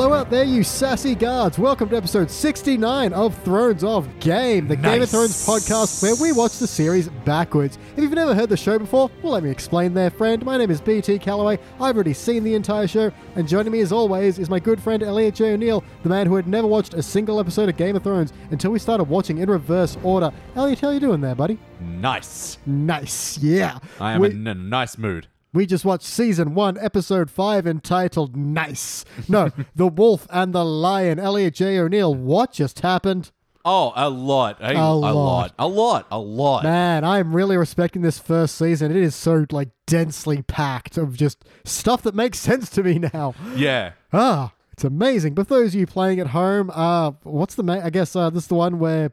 Hello 0.00 0.14
out 0.14 0.30
there, 0.30 0.44
you 0.44 0.64
sassy 0.64 1.14
guards. 1.14 1.58
Welcome 1.58 1.90
to 1.90 1.96
episode 1.98 2.30
69 2.30 3.12
of 3.12 3.36
Thrones 3.42 3.84
of 3.84 4.08
Game, 4.18 4.66
the 4.66 4.74
Game 4.74 5.02
of 5.02 5.10
Thrones 5.10 5.46
podcast 5.46 6.02
where 6.02 6.14
we 6.14 6.32
watch 6.32 6.56
the 6.56 6.66
series 6.66 7.10
backwards. 7.26 7.76
If 7.98 8.04
you've 8.04 8.12
never 8.12 8.34
heard 8.34 8.48
the 8.48 8.56
show 8.56 8.78
before, 8.78 9.10
well, 9.22 9.34
let 9.34 9.42
me 9.42 9.50
explain 9.50 9.92
there, 9.92 10.08
friend. 10.08 10.42
My 10.42 10.56
name 10.56 10.70
is 10.70 10.80
BT 10.80 11.18
Calloway. 11.18 11.58
I've 11.78 11.96
already 11.96 12.14
seen 12.14 12.44
the 12.44 12.54
entire 12.54 12.86
show, 12.86 13.12
and 13.36 13.46
joining 13.46 13.72
me 13.72 13.80
as 13.80 13.92
always 13.92 14.38
is 14.38 14.48
my 14.48 14.58
good 14.58 14.80
friend 14.80 15.02
Elliot 15.02 15.34
J. 15.34 15.52
O'Neill, 15.52 15.84
the 16.02 16.08
man 16.08 16.26
who 16.26 16.36
had 16.36 16.48
never 16.48 16.66
watched 16.66 16.94
a 16.94 17.02
single 17.02 17.38
episode 17.38 17.68
of 17.68 17.76
Game 17.76 17.94
of 17.94 18.02
Thrones 18.02 18.32
until 18.52 18.70
we 18.70 18.78
started 18.78 19.04
watching 19.04 19.36
in 19.36 19.50
reverse 19.50 19.98
order. 20.02 20.32
Elliot, 20.56 20.80
how 20.80 20.88
you 20.92 21.00
doing 21.00 21.20
there, 21.20 21.34
buddy? 21.34 21.58
Nice. 21.78 22.56
Nice, 22.64 23.36
yeah. 23.36 23.78
I 24.00 24.12
am 24.12 24.22
We- 24.22 24.30
in 24.30 24.46
a 24.46 24.54
nice 24.54 24.96
mood. 24.96 25.26
We 25.52 25.66
just 25.66 25.84
watched 25.84 26.04
season 26.06 26.54
one, 26.54 26.78
episode 26.78 27.30
five, 27.30 27.66
entitled 27.66 28.36
Nice. 28.36 29.04
No, 29.28 29.50
The 29.74 29.88
Wolf 29.88 30.26
and 30.30 30.52
the 30.52 30.64
Lion. 30.64 31.18
Elliot 31.18 31.54
J. 31.54 31.78
O'Neill, 31.78 32.14
what 32.14 32.52
just 32.52 32.80
happened? 32.80 33.32
Oh, 33.64 33.92
a 33.94 34.08
lot. 34.08 34.58
A, 34.60 34.72
A 34.74 34.88
lot. 34.94 35.14
lot. 35.14 35.54
A 35.58 35.68
lot. 35.68 36.06
A 36.10 36.18
lot. 36.18 36.62
Man, 36.62 37.04
I 37.04 37.18
am 37.18 37.34
really 37.36 37.56
respecting 37.58 38.00
this 38.00 38.18
first 38.18 38.54
season. 38.56 38.90
It 38.90 38.96
is 38.96 39.14
so, 39.14 39.44
like, 39.50 39.68
densely 39.86 40.40
packed 40.42 40.96
of 40.96 41.14
just 41.16 41.44
stuff 41.64 42.00
that 42.02 42.14
makes 42.14 42.38
sense 42.38 42.70
to 42.70 42.82
me 42.82 42.98
now. 43.12 43.34
Yeah. 43.54 43.92
Ah, 44.14 44.52
it's 44.72 44.84
amazing. 44.84 45.34
But 45.34 45.48
those 45.48 45.74
of 45.74 45.80
you 45.80 45.86
playing 45.86 46.20
at 46.20 46.28
home, 46.28 46.70
uh, 46.72 47.10
what's 47.22 47.54
the 47.56 47.62
ma- 47.62 47.84
I 47.84 47.90
guess 47.90 48.16
uh, 48.16 48.30
this 48.30 48.44
is 48.44 48.48
the 48.48 48.54
one 48.54 48.78
where 48.78 49.12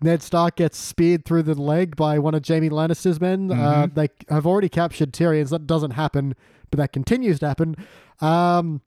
Ned 0.00 0.22
Stark 0.22 0.56
gets 0.56 0.78
speared 0.78 1.24
through 1.24 1.42
the 1.42 1.54
leg 1.54 1.96
by 1.96 2.18
one 2.18 2.34
of 2.34 2.46
Jaime 2.46 2.70
Lannister's 2.70 3.20
men. 3.20 3.50
Uh, 3.50 3.86
they 3.92 4.08
have 4.28 4.46
already 4.46 4.68
captured 4.68 5.12
Tyrion. 5.12 5.48
So 5.48 5.56
that 5.56 5.66
doesn't 5.66 5.92
happen, 5.92 6.36
but 6.70 6.78
that 6.78 6.92
continues 6.92 7.40
to 7.40 7.48
happen. 7.48 7.74
Um, 8.20 8.80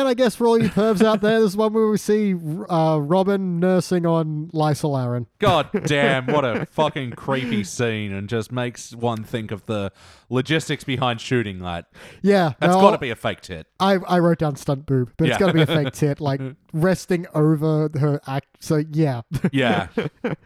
and 0.00 0.08
I 0.08 0.14
guess 0.14 0.34
for 0.34 0.46
all 0.46 0.60
you 0.60 0.68
pervs 0.68 1.02
out 1.04 1.20
there, 1.20 1.40
this 1.40 1.50
is 1.50 1.56
one 1.56 1.72
where 1.72 1.88
we 1.88 1.96
see 1.98 2.34
uh, 2.34 2.98
Robin 3.00 3.60
nursing 3.60 4.06
on 4.06 4.48
Lysa 4.52 4.84
Arryn. 4.90 5.26
God 5.38 5.68
damn, 5.86 6.26
what 6.26 6.44
a 6.44 6.66
fucking 6.66 7.12
creepy 7.12 7.64
scene 7.64 8.12
and 8.12 8.28
just 8.28 8.50
makes 8.52 8.94
one 8.94 9.24
think 9.24 9.50
of 9.50 9.66
the 9.66 9.92
logistics 10.28 10.84
behind 10.84 11.20
shooting 11.20 11.60
that. 11.60 11.86
Yeah, 12.22 12.54
That's 12.60 12.74
no, 12.74 12.80
got 12.80 12.90
to 12.92 12.98
be 12.98 13.10
a 13.10 13.16
fake 13.16 13.40
tit. 13.42 13.66
I, 13.78 13.94
I 13.94 14.18
wrote 14.18 14.38
down 14.38 14.56
stunt 14.56 14.86
boob, 14.86 15.12
but 15.16 15.28
it's 15.28 15.34
Yeah. 15.34 15.38
got 15.38 15.46
to 15.48 15.52
be 15.52 15.62
a 15.62 15.66
fake 15.66 15.92
tit, 15.92 16.20
like 16.20 16.40
resting 16.72 17.26
over 17.34 17.88
her 17.98 18.20
act. 18.26 18.48
So 18.60 18.82
yeah, 18.90 19.22
Yeah. 19.52 19.88
But 20.22 20.36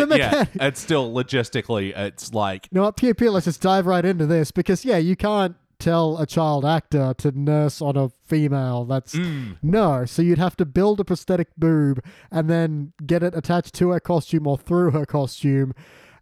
yeah, 0.00 0.04
mechanic- 0.06 0.48
it's 0.56 0.80
still 0.80 1.12
logistically, 1.12 1.96
it's 1.96 2.34
like, 2.34 2.70
know 2.72 2.82
what? 2.82 2.96
Pew 2.96 3.14
pew. 3.14 3.30
Let's 3.30 3.44
just 3.44 3.60
dive 3.60 3.86
right 3.86 4.04
into 4.04 4.26
this 4.26 4.50
because 4.50 4.84
yeah, 4.84 4.96
you 4.98 5.14
can't 5.16 5.54
tell 5.78 6.18
a 6.18 6.26
child 6.26 6.64
actor 6.64 7.14
to 7.18 7.32
nurse 7.32 7.80
on 7.80 7.96
a 7.96 8.10
female. 8.24 8.84
That's 8.84 9.14
mm, 9.14 9.56
no. 9.62 10.04
So 10.04 10.22
you'd 10.22 10.38
have 10.38 10.56
to 10.56 10.64
build 10.64 11.00
a 11.00 11.04
prosthetic 11.04 11.48
boob 11.56 12.04
and 12.30 12.48
then 12.48 12.92
get 13.04 13.22
it 13.22 13.34
attached 13.34 13.74
to 13.74 13.90
her 13.90 14.00
costume 14.00 14.46
or 14.46 14.58
through 14.58 14.90
her 14.90 15.06
costume. 15.06 15.74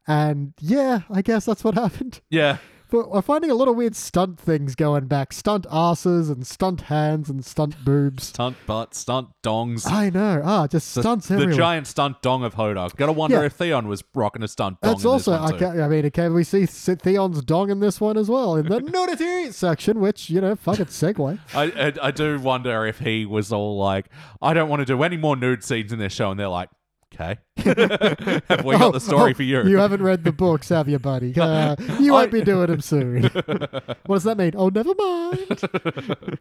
And 0.06 0.54
yeah, 0.60 1.00
I 1.10 1.22
guess 1.22 1.46
that's 1.46 1.64
what 1.64 1.74
happened. 1.74 2.20
yeah. 2.30 2.58
But 2.90 3.10
we're 3.10 3.22
finding 3.22 3.50
a 3.50 3.54
lot 3.54 3.68
of 3.68 3.76
weird 3.76 3.96
stunt 3.96 4.38
things 4.38 4.74
going 4.74 5.06
back. 5.06 5.32
Stunt 5.32 5.66
asses 5.70 6.30
and 6.30 6.46
stunt 6.46 6.82
hands 6.82 7.28
and 7.28 7.44
stunt 7.44 7.84
boobs. 7.84 8.24
Stunt 8.24 8.56
butt, 8.66 8.94
stunt 8.94 9.28
dongs. 9.42 9.90
I 9.90 10.10
know. 10.10 10.40
Ah, 10.44 10.66
just 10.66 10.94
The, 10.94 11.02
stunts 11.02 11.28
the 11.28 11.34
everywhere. 11.34 11.54
giant 11.56 11.86
stunt 11.86 12.22
dong 12.22 12.44
of 12.44 12.54
Hodor. 12.54 12.94
Gotta 12.96 13.12
wonder 13.12 13.38
Yeah. 13.38 13.44
if 13.46 13.54
Theon 13.54 13.88
was 13.88 14.04
rocking 14.14 14.42
a 14.42 14.48
stunt 14.48 14.80
dong. 14.80 14.92
That's 14.92 15.04
in 15.04 15.10
also, 15.10 15.32
this 15.32 15.40
one 15.40 15.54
I, 15.54 15.58
ca- 15.58 15.84
I 15.84 15.88
mean, 15.88 16.06
okay, 16.06 16.28
we 16.28 16.44
see 16.44 16.66
Theon's 16.66 17.42
dong 17.42 17.70
in 17.70 17.80
this 17.80 18.00
one 18.00 18.16
as 18.16 18.28
well 18.28 18.56
in 18.56 18.66
the 18.66 18.80
nudity 18.92 19.50
section, 19.52 20.00
which, 20.00 20.30
you 20.30 20.40
know, 20.40 20.54
fuck 20.54 20.78
it, 20.80 20.88
segue. 20.88 21.38
I, 21.54 21.62
I 21.64 21.92
I 22.08 22.10
do 22.12 22.38
wonder 22.38 22.86
if 22.86 23.00
he 23.00 23.26
was 23.26 23.52
all 23.52 23.76
like, 23.78 24.06
I 24.40 24.54
don't 24.54 24.68
want 24.68 24.80
to 24.80 24.86
do 24.86 25.02
any 25.02 25.16
more 25.16 25.36
nude 25.36 25.64
scenes 25.64 25.92
in 25.92 25.98
this 25.98 26.12
show, 26.12 26.30
and 26.30 26.38
they're 26.38 26.48
like, 26.48 26.68
okay, 27.14 27.38
have 27.56 28.64
we 28.64 28.72
got 28.72 28.82
Oh, 28.82 28.92
the 28.92 29.00
story 29.00 29.32
oh, 29.32 29.34
for 29.34 29.42
you? 29.42 29.64
You 29.64 29.78
haven't 29.78 30.02
read 30.02 30.24
the 30.24 30.32
books, 30.32 30.68
have 30.70 30.88
you, 30.88 30.98
buddy? 30.98 31.34
Uh, 31.40 31.76
you 32.00 32.12
won't 32.12 32.32
be 32.32 32.42
doing 32.42 32.66
them 32.66 32.80
soon. 32.80 33.22
what 34.06 34.16
does 34.16 34.24
that 34.24 34.36
mean? 34.36 34.52
Oh, 34.56 34.68
never 34.68 34.94
mind. 34.94 36.38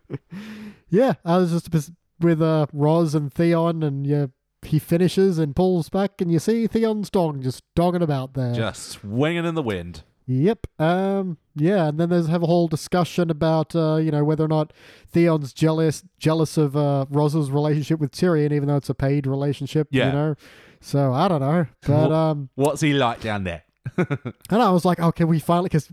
yeah, 0.90 1.14
I 1.24 1.38
was 1.38 1.52
just 1.52 1.92
with 2.20 2.42
uh, 2.42 2.68
Ros 2.74 3.14
and 3.14 3.34
Theon, 3.34 3.84
and 3.84 4.06
yeah, 4.08 4.28
he 4.64 4.80
finishes 4.80 5.38
and 5.38 5.56
pulls 5.56 5.90
back, 5.90 6.22
and 6.22 6.32
you 6.32 6.40
see 6.40 6.68
Theon's 6.68 7.10
dog 7.10 7.44
just 7.44 7.64
dogging 7.76 8.02
about 8.02 8.34
there. 8.34 8.54
Just 8.54 8.88
swinging 8.88 9.46
in 9.46 9.56
the 9.56 9.62
wind. 9.64 10.04
Yep. 10.28 10.68
Um. 10.80 11.38
Yeah, 11.56 11.88
and 11.88 12.00
then 12.00 12.10
there's 12.10 12.28
have 12.28 12.44
a 12.44 12.48
whole 12.48 12.68
discussion 12.68 13.30
about 13.30 13.76
uh, 13.76 13.96
you 13.96 14.12
know 14.12 14.24
whether 14.24 14.44
or 14.44 14.48
not 14.48 14.74
Theon's 15.14 15.54
jealous 15.54 16.04
jealous 16.20 16.58
of 16.58 16.76
uh, 16.76 17.06
Ros's 17.10 17.52
relationship 17.52 18.00
with 18.00 18.12
Tyrion, 18.12 18.52
even 18.52 18.68
though 18.68 18.76
it's 18.76 18.90
a 18.90 18.96
paid 18.96 19.28
relationship. 19.28 19.88
Yeah. 19.92 20.08
You 20.08 20.12
know. 20.12 20.36
So 20.82 21.14
I 21.14 21.28
don't 21.28 21.42
know, 21.42 21.66
but 21.88 22.12
um, 22.12 22.50
What's 22.56 22.82
he 22.82 22.94
like 22.94 23.22
down 23.22 23.44
there? 23.44 23.64
and 23.98 24.62
I 24.62 24.70
was 24.70 24.86
like, 24.86 25.00
oh, 25.00 25.12
can 25.12 25.28
we 25.28 25.40
finally? 25.40 25.68
Because 25.68 25.90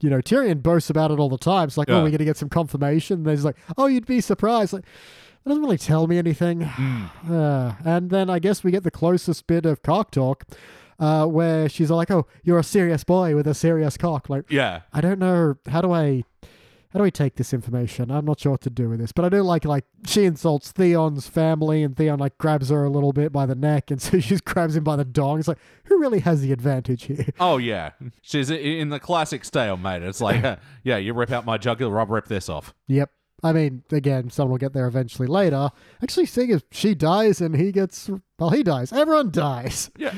you 0.00 0.10
know 0.10 0.18
Tyrion 0.18 0.62
boasts 0.62 0.90
about 0.90 1.10
it 1.10 1.18
all 1.18 1.28
the 1.28 1.38
time. 1.38 1.68
It's 1.68 1.76
like, 1.76 1.90
oh, 1.90 2.04
we're 2.04 2.10
gonna 2.10 2.24
get 2.24 2.36
some 2.36 2.48
confirmation. 2.48 3.18
And 3.18 3.26
then 3.26 3.34
he's 3.34 3.44
like, 3.44 3.56
oh, 3.76 3.86
you'd 3.86 4.06
be 4.06 4.20
surprised. 4.20 4.72
Like, 4.72 4.84
that 5.44 5.50
doesn't 5.50 5.62
really 5.62 5.78
tell 5.78 6.06
me 6.06 6.18
anything. 6.18 6.60
Mm. 6.60 7.10
Uh, 7.28 7.74
and 7.84 8.10
then 8.10 8.30
I 8.30 8.38
guess 8.38 8.64
we 8.64 8.70
get 8.70 8.84
the 8.84 8.90
closest 8.90 9.46
bit 9.46 9.66
of 9.66 9.82
cock 9.82 10.10
talk, 10.10 10.44
uh, 10.98 11.26
where 11.26 11.68
she's 11.68 11.90
like, 11.90 12.10
"Oh, 12.10 12.26
you're 12.42 12.58
a 12.58 12.64
serious 12.64 13.04
boy 13.04 13.34
with 13.34 13.46
a 13.46 13.54
serious 13.54 13.96
cock." 13.96 14.28
Like, 14.28 14.50
Yeah, 14.50 14.82
I 14.92 15.00
don't 15.00 15.18
know 15.18 15.56
how 15.68 15.80
do 15.80 15.92
I, 15.92 16.24
how 16.90 16.98
do 16.98 17.04
I 17.04 17.10
take 17.10 17.36
this 17.36 17.52
information? 17.52 18.10
I'm 18.10 18.24
not 18.24 18.40
sure 18.40 18.52
what 18.52 18.62
to 18.62 18.70
do 18.70 18.88
with 18.88 18.98
this, 18.98 19.12
but 19.12 19.24
I 19.24 19.28
do 19.28 19.42
like 19.42 19.64
like 19.64 19.84
she 20.06 20.24
insults 20.24 20.72
Theon's 20.72 21.28
family, 21.28 21.82
and 21.82 21.96
Theon 21.96 22.18
like 22.18 22.38
grabs 22.38 22.70
her 22.70 22.84
a 22.84 22.90
little 22.90 23.12
bit 23.12 23.32
by 23.32 23.46
the 23.46 23.54
neck, 23.54 23.90
and 23.90 24.00
so 24.02 24.18
she 24.18 24.30
just 24.30 24.44
grabs 24.44 24.76
him 24.76 24.84
by 24.84 24.96
the 24.96 25.04
dong. 25.04 25.38
It's 25.38 25.48
like, 25.48 25.58
who 25.84 25.98
really 25.98 26.20
has 26.20 26.40
the 26.40 26.52
advantage 26.52 27.04
here? 27.04 27.26
Oh 27.38 27.58
yeah, 27.58 27.90
she's 28.22 28.50
in 28.50 28.88
the 28.88 29.00
classic 29.00 29.44
stalemate. 29.44 30.02
It's 30.02 30.20
like, 30.20 30.58
yeah, 30.82 30.96
you 30.96 31.14
rip 31.14 31.30
out 31.30 31.44
my 31.44 31.58
jugular, 31.58 32.00
I'll 32.00 32.06
rip 32.06 32.26
this 32.26 32.48
off. 32.48 32.74
Yep. 32.88 33.10
I 33.42 33.52
mean, 33.52 33.84
again, 33.92 34.30
someone 34.30 34.52
will 34.52 34.58
get 34.58 34.72
there 34.72 34.86
eventually 34.86 35.28
later. 35.28 35.70
Actually, 36.02 36.26
seeing 36.26 36.50
if 36.50 36.64
she 36.72 36.94
dies 36.94 37.40
and 37.40 37.54
he 37.56 37.70
gets, 37.70 38.10
well, 38.38 38.50
he 38.50 38.62
dies. 38.62 38.92
Everyone 38.92 39.30
dies. 39.30 39.90
Yeah, 39.98 40.12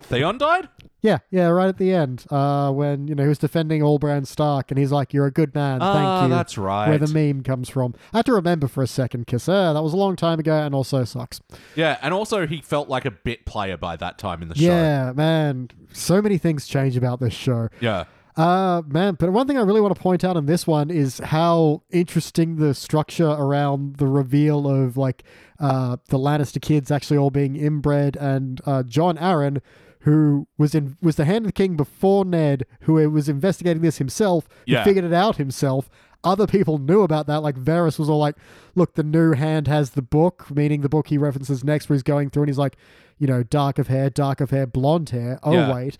Theon 0.00 0.38
died. 0.38 0.68
Yeah, 1.02 1.18
yeah, 1.30 1.46
right 1.48 1.68
at 1.68 1.76
the 1.78 1.92
end, 1.92 2.24
uh, 2.30 2.72
when 2.72 3.06
you 3.06 3.14
know 3.14 3.22
he 3.22 3.28
was 3.28 3.38
defending 3.38 3.80
all 3.80 3.96
Allbrand 4.00 4.26
Stark, 4.26 4.70
and 4.72 4.78
he's 4.78 4.90
like, 4.90 5.12
"You're 5.14 5.26
a 5.26 5.30
good 5.30 5.54
man, 5.54 5.78
thank 5.78 5.82
Ah, 5.92 6.24
you." 6.24 6.30
that's 6.30 6.58
right. 6.58 6.88
Where 6.88 6.98
the 6.98 7.06
meme 7.06 7.44
comes 7.44 7.68
from. 7.68 7.94
I 8.12 8.18
had 8.18 8.26
to 8.26 8.32
remember 8.32 8.66
for 8.66 8.82
a 8.82 8.88
second, 8.88 9.20
because 9.26 9.48
uh, 9.48 9.72
that 9.72 9.82
was 9.84 9.92
a 9.92 9.96
long 9.96 10.16
time 10.16 10.40
ago, 10.40 10.54
and 10.56 10.74
also 10.74 11.04
sucks. 11.04 11.40
yeah, 11.76 11.98
and 12.02 12.12
also 12.12 12.46
he 12.46 12.60
felt 12.60 12.88
like 12.88 13.04
a 13.04 13.12
bit 13.12 13.44
player 13.46 13.76
by 13.76 13.94
that 13.96 14.18
time 14.18 14.42
in 14.42 14.48
the 14.48 14.56
show. 14.56 14.64
Yeah, 14.64 15.12
man, 15.14 15.68
so 15.92 16.20
many 16.20 16.38
things 16.38 16.66
change 16.66 16.96
about 16.96 17.20
this 17.20 17.34
show. 17.34 17.68
Yeah, 17.80 18.04
Uh, 18.36 18.82
man, 18.86 19.14
but 19.18 19.30
one 19.32 19.46
thing 19.46 19.56
I 19.56 19.62
really 19.62 19.80
want 19.80 19.94
to 19.94 20.00
point 20.00 20.22
out 20.22 20.36
in 20.36 20.44
this 20.44 20.66
one 20.66 20.90
is 20.90 21.18
how 21.20 21.82
interesting 21.90 22.56
the 22.56 22.74
structure 22.74 23.28
around 23.28 23.96
the 23.96 24.06
reveal 24.06 24.68
of 24.68 24.96
like 24.98 25.22
uh 25.58 25.96
the 26.08 26.18
Lannister 26.18 26.60
kids 26.60 26.90
actually 26.90 27.16
all 27.16 27.30
being 27.30 27.56
inbred 27.56 28.14
and 28.16 28.60
uh 28.66 28.82
Jon 28.82 29.16
Arryn 29.16 29.62
who 30.00 30.46
was 30.58 30.74
in 30.74 30.98
was 31.00 31.16
the 31.16 31.24
hand 31.24 31.46
of 31.46 31.48
the 31.48 31.52
king 31.52 31.76
before 31.78 32.26
Ned 32.26 32.66
who 32.82 32.94
was 33.10 33.26
investigating 33.30 33.80
this 33.82 33.96
himself 33.96 34.46
Yeah. 34.66 34.84
figured 34.84 35.06
it 35.06 35.14
out 35.14 35.36
himself 35.36 35.88
other 36.22 36.46
people 36.46 36.76
knew 36.76 37.00
about 37.00 37.26
that 37.28 37.42
like 37.42 37.56
Varys 37.56 37.98
was 37.98 38.10
all 38.10 38.18
like 38.18 38.36
look 38.74 38.96
the 38.96 39.02
new 39.02 39.32
hand 39.32 39.66
has 39.66 39.92
the 39.92 40.02
book 40.02 40.50
meaning 40.54 40.82
the 40.82 40.90
book 40.90 41.08
he 41.08 41.16
references 41.16 41.64
next 41.64 41.88
where 41.88 41.94
he's 41.94 42.02
going 42.02 42.28
through 42.28 42.42
and 42.42 42.50
he's 42.50 42.58
like 42.58 42.76
you 43.18 43.26
know 43.26 43.42
dark 43.42 43.78
of 43.78 43.88
hair 43.88 44.10
dark 44.10 44.42
of 44.42 44.50
hair 44.50 44.66
blonde 44.66 45.08
hair 45.08 45.38
oh 45.42 45.52
Yeah. 45.52 45.72
wait 45.72 45.96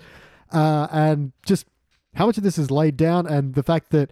uh 0.52 0.86
and 0.92 1.32
just 1.46 1.64
how 2.16 2.26
much 2.26 2.36
of 2.38 2.42
this 2.44 2.58
is 2.58 2.70
laid 2.70 2.96
down 2.96 3.26
and 3.26 3.54
the 3.54 3.62
fact 3.62 3.90
that 3.90 4.10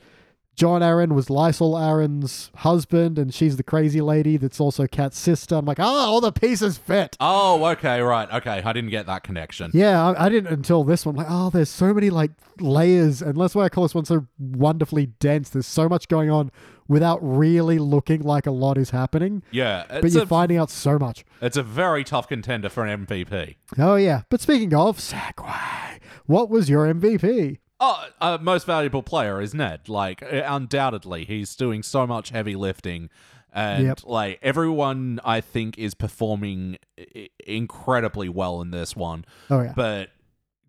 Jon 0.56 0.82
Arryn 0.82 1.14
was 1.14 1.26
Lysa 1.26 1.62
Arryn's 1.74 2.52
husband 2.58 3.18
and 3.18 3.34
she's 3.34 3.56
the 3.56 3.64
crazy 3.64 4.00
lady 4.00 4.36
that's 4.36 4.60
also 4.60 4.86
Kat's 4.86 5.18
sister. 5.18 5.56
I'm 5.56 5.64
like, 5.64 5.80
ah, 5.80 6.06
all 6.06 6.20
the 6.20 6.30
pieces 6.30 6.78
fit. 6.78 7.16
Oh, 7.18 7.64
okay, 7.72 8.00
right. 8.00 8.32
Okay, 8.32 8.62
I 8.64 8.72
didn't 8.72 8.90
get 8.90 9.06
that 9.06 9.24
connection. 9.24 9.72
Yeah, 9.74 10.00
I, 10.10 10.26
I 10.26 10.28
didn't 10.28 10.52
until 10.52 10.84
this 10.84 11.04
one. 11.04 11.16
like, 11.16 11.26
oh, 11.28 11.50
there's 11.50 11.68
so 11.70 11.92
many 11.92 12.08
like 12.08 12.30
layers, 12.60 13.20
and 13.20 13.36
that's 13.40 13.56
why 13.56 13.64
I 13.64 13.68
call 13.68 13.82
this 13.82 13.96
one 13.96 14.04
so 14.04 14.28
wonderfully 14.38 15.06
dense. 15.06 15.50
There's 15.50 15.66
so 15.66 15.88
much 15.88 16.06
going 16.06 16.30
on 16.30 16.52
without 16.86 17.18
really 17.20 17.78
looking 17.80 18.22
like 18.22 18.46
a 18.46 18.50
lot 18.52 18.78
is 18.78 18.90
happening, 18.90 19.42
Yeah, 19.50 19.84
but 19.88 20.12
you're 20.12 20.22
a, 20.22 20.26
finding 20.26 20.58
out 20.58 20.70
so 20.70 20.98
much. 21.00 21.24
it's 21.40 21.56
a 21.56 21.62
very 21.64 22.04
tough 22.04 22.28
contender 22.28 22.68
for 22.68 22.84
an 22.86 23.06
MVP. 23.06 23.56
Oh 23.78 23.96
yeah, 23.96 24.22
but 24.28 24.40
speaking 24.40 24.72
of 24.72 24.98
segue, 24.98 25.98
what 26.26 26.48
was 26.48 26.68
your 26.70 26.86
MVP? 26.86 27.58
Oh, 27.80 28.06
uh, 28.20 28.38
most 28.40 28.66
valuable 28.66 29.02
player 29.02 29.40
is 29.40 29.54
Ned. 29.54 29.88
Like, 29.88 30.22
undoubtedly, 30.22 31.24
he's 31.24 31.54
doing 31.56 31.82
so 31.82 32.06
much 32.06 32.30
heavy 32.30 32.56
lifting. 32.56 33.10
And, 33.52 33.84
Yep. 33.86 34.00
like, 34.04 34.38
everyone, 34.42 35.20
I 35.24 35.40
think, 35.40 35.78
is 35.78 35.94
performing 35.94 36.76
i- 36.98 37.28
incredibly 37.46 38.28
well 38.28 38.60
in 38.60 38.70
this 38.70 38.96
one. 38.96 39.24
Oh 39.50 39.60
yeah, 39.62 39.72
But 39.76 40.10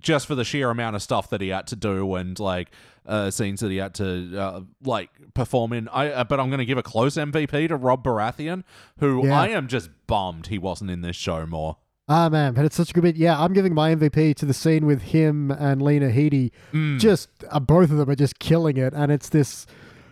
just 0.02 0.28
for 0.28 0.36
the 0.36 0.44
sheer 0.44 0.70
amount 0.70 0.96
of 0.96 1.02
stuff 1.02 1.30
that 1.32 1.42
he 1.42 1.48
had 1.50 1.66
to 1.68 1.76
do 1.76 2.14
and 2.16 2.40
like 2.40 2.70
uh, 3.08 3.32
scenes 3.32 3.60
that 3.62 3.72
he 3.72 3.78
had 3.78 3.94
to 3.96 4.38
uh, 4.38 4.62
like 4.84 5.10
perform 5.34 5.74
in. 5.74 5.88
I 5.88 6.10
uh, 6.12 6.24
but 6.26 6.40
I'm 6.40 6.50
going 6.50 6.60
to 6.60 6.66
give 6.66 6.78
a 6.78 6.84
close 6.84 7.16
MVP 7.16 7.68
to 7.70 7.76
Rob 7.76 8.04
Baratheon, 8.04 8.64
who 9.00 9.26
Yeah. 9.26 9.40
I 9.42 9.48
am 9.50 9.68
just 9.68 9.90
bummed 10.06 10.48
he 10.48 10.58
wasn't 10.60 10.92
in 10.92 11.02
this 11.02 11.16
show 11.16 11.46
more. 11.48 11.78
Ah 12.08 12.30
man, 12.30 12.54
but 12.54 12.66
it's 12.66 12.76
such 12.76 12.92
a 12.92 12.94
good 12.94 13.04
bit. 13.04 13.16
Yeah, 13.16 13.40
I'm 13.40 13.54
giving 13.54 13.74
my 13.74 13.96
MVP 13.96 14.36
to 14.36 14.46
the 14.46 14.54
scene 14.54 14.86
with 14.86 15.02
him 15.02 15.50
and 15.52 15.82
Lena 15.82 16.10
Headey. 16.10 16.52
Mm. 16.72 17.00
Just 17.00 17.30
uh, 17.50 17.60
both 17.60 17.90
of 17.90 17.98
them 17.98 18.10
are 18.10 18.16
just 18.16 18.38
killing 18.38 18.78
it, 18.78 18.94
and 18.94 19.12
it's 19.12 19.30
this 19.30 19.66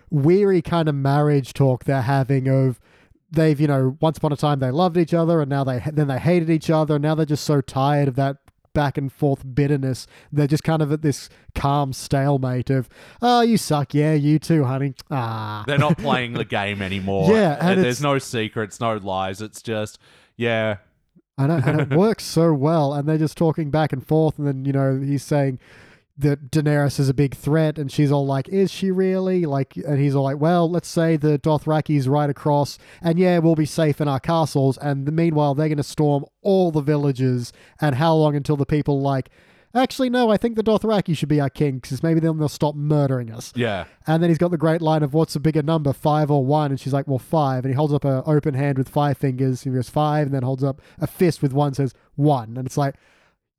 weary 0.09 0.61
kind 0.61 0.87
of 0.87 0.93
marriage 0.95 1.53
talk 1.53 1.85
they're 1.85 2.01
having 2.03 2.47
of 2.47 2.79
they've 3.31 3.59
you 3.59 3.65
know 3.67 3.97
once 3.99 4.17
upon 4.19 4.31
a 4.31 4.35
time 4.35 4.59
they 4.59 4.69
loved 4.69 4.95
each 4.95 5.11
other 5.11 5.41
and 5.41 5.49
now 5.49 5.63
they 5.63 5.81
then 5.91 6.07
they 6.07 6.19
hated 6.19 6.51
each 6.51 6.69
other 6.69 6.95
and 6.95 7.01
now 7.01 7.15
they're 7.15 7.25
just 7.25 7.43
so 7.43 7.61
tired 7.61 8.07
of 8.07 8.15
that 8.15 8.37
back 8.73 8.95
and 8.95 9.11
forth 9.11 9.43
bitterness 9.55 10.05
they're 10.31 10.45
just 10.45 10.63
kind 10.63 10.83
of 10.83 10.91
at 10.91 11.01
this 11.01 11.29
calm 11.55 11.91
stalemate 11.91 12.69
of 12.69 12.87
oh 13.23 13.41
you 13.41 13.57
suck 13.57 13.95
yeah 13.95 14.13
you 14.13 14.37
too 14.37 14.63
honey 14.65 14.93
ah 15.09 15.63
They're 15.65 15.79
not 15.79 15.97
playing 15.99 16.33
the 16.33 16.45
game 16.45 16.83
anymore. 16.83 17.31
Yeah, 17.35 17.57
and 17.59 17.83
there's 17.83 18.01
no 18.01 18.19
secrets, 18.19 18.79
no 18.79 18.97
lies. 18.97 19.41
It's 19.41 19.63
just 19.63 19.97
yeah, 20.37 20.77
I 21.37 21.47
know, 21.47 21.61
and 21.65 21.81
it 21.81 21.89
works 21.97 22.23
so 22.23 22.53
well. 22.53 22.93
And 22.93 23.07
they're 23.07 23.17
just 23.17 23.37
talking 23.37 23.71
back 23.71 23.93
and 23.93 24.05
forth, 24.05 24.37
and 24.37 24.47
then 24.47 24.65
you 24.65 24.71
know 24.71 24.99
he's 24.99 25.23
saying 25.23 25.59
that 26.15 26.51
Daenerys 26.51 26.99
is 26.99 27.09
a 27.09 27.13
big 27.13 27.33
threat, 27.35 27.79
and 27.79 27.91
she's 27.91 28.11
all 28.11 28.25
like, 28.25 28.47
"Is 28.49 28.71
she 28.71 28.91
really?" 28.91 29.45
Like, 29.45 29.75
and 29.77 29.99
he's 29.99 30.15
all 30.15 30.23
like, 30.23 30.39
"Well, 30.39 30.69
let's 30.69 30.87
say 30.87 31.17
the 31.17 31.39
Dothraki's 31.39 32.07
right 32.07 32.29
across, 32.29 32.77
and 33.01 33.17
yeah, 33.17 33.39
we'll 33.39 33.55
be 33.55 33.65
safe 33.65 33.99
in 33.99 34.07
our 34.07 34.19
castles." 34.19 34.77
And 34.77 35.11
meanwhile, 35.11 35.55
they're 35.55 35.69
going 35.69 35.77
to 35.77 35.83
storm 35.83 36.25
all 36.41 36.71
the 36.71 36.81
villages. 36.81 37.51
And 37.81 37.95
how 37.95 38.13
long 38.13 38.35
until 38.35 38.57
the 38.57 38.65
people 38.65 39.01
like? 39.01 39.29
Actually, 39.75 40.09
no. 40.09 40.29
I 40.29 40.37
think 40.37 40.55
the 40.55 40.63
Dothraki 40.63 41.17
should 41.17 41.29
be 41.29 41.41
our 41.41 41.49
king 41.49 41.79
because 41.79 42.03
maybe 42.03 42.19
then 42.19 42.37
they'll 42.37 42.47
stop 42.47 42.75
murdering 42.75 43.31
us. 43.31 43.51
yeah. 43.55 43.85
And 44.05 44.21
then 44.21 44.29
he's 44.29 44.37
got 44.37 44.51
the 44.51 44.57
great 44.57 44.81
line 44.81 45.01
of 45.01 45.13
what's 45.13 45.35
a 45.35 45.39
bigger 45.39 45.63
number, 45.63 45.93
five 45.93 46.29
or 46.29 46.45
one? 46.45 46.69
And 46.71 46.79
she's 46.79 46.93
like, 46.93 47.07
well, 47.07 47.17
five. 47.17 47.65
And 47.65 47.73
he 47.73 47.75
holds 47.75 47.93
up 47.93 48.05
an 48.05 48.21
open 48.27 48.53
hand 48.53 48.77
with 48.77 48.87
five 48.87 49.17
fingers. 49.17 49.63
He 49.63 49.71
goes 49.71 49.89
five, 49.89 50.27
and 50.27 50.35
then 50.35 50.43
holds 50.43 50.63
up 50.63 50.79
a 50.99 51.07
fist 51.07 51.41
with 51.41 51.53
one, 51.53 51.73
says 51.73 51.93
one. 52.15 52.55
And 52.57 52.67
it's 52.67 52.77
like, 52.77 52.95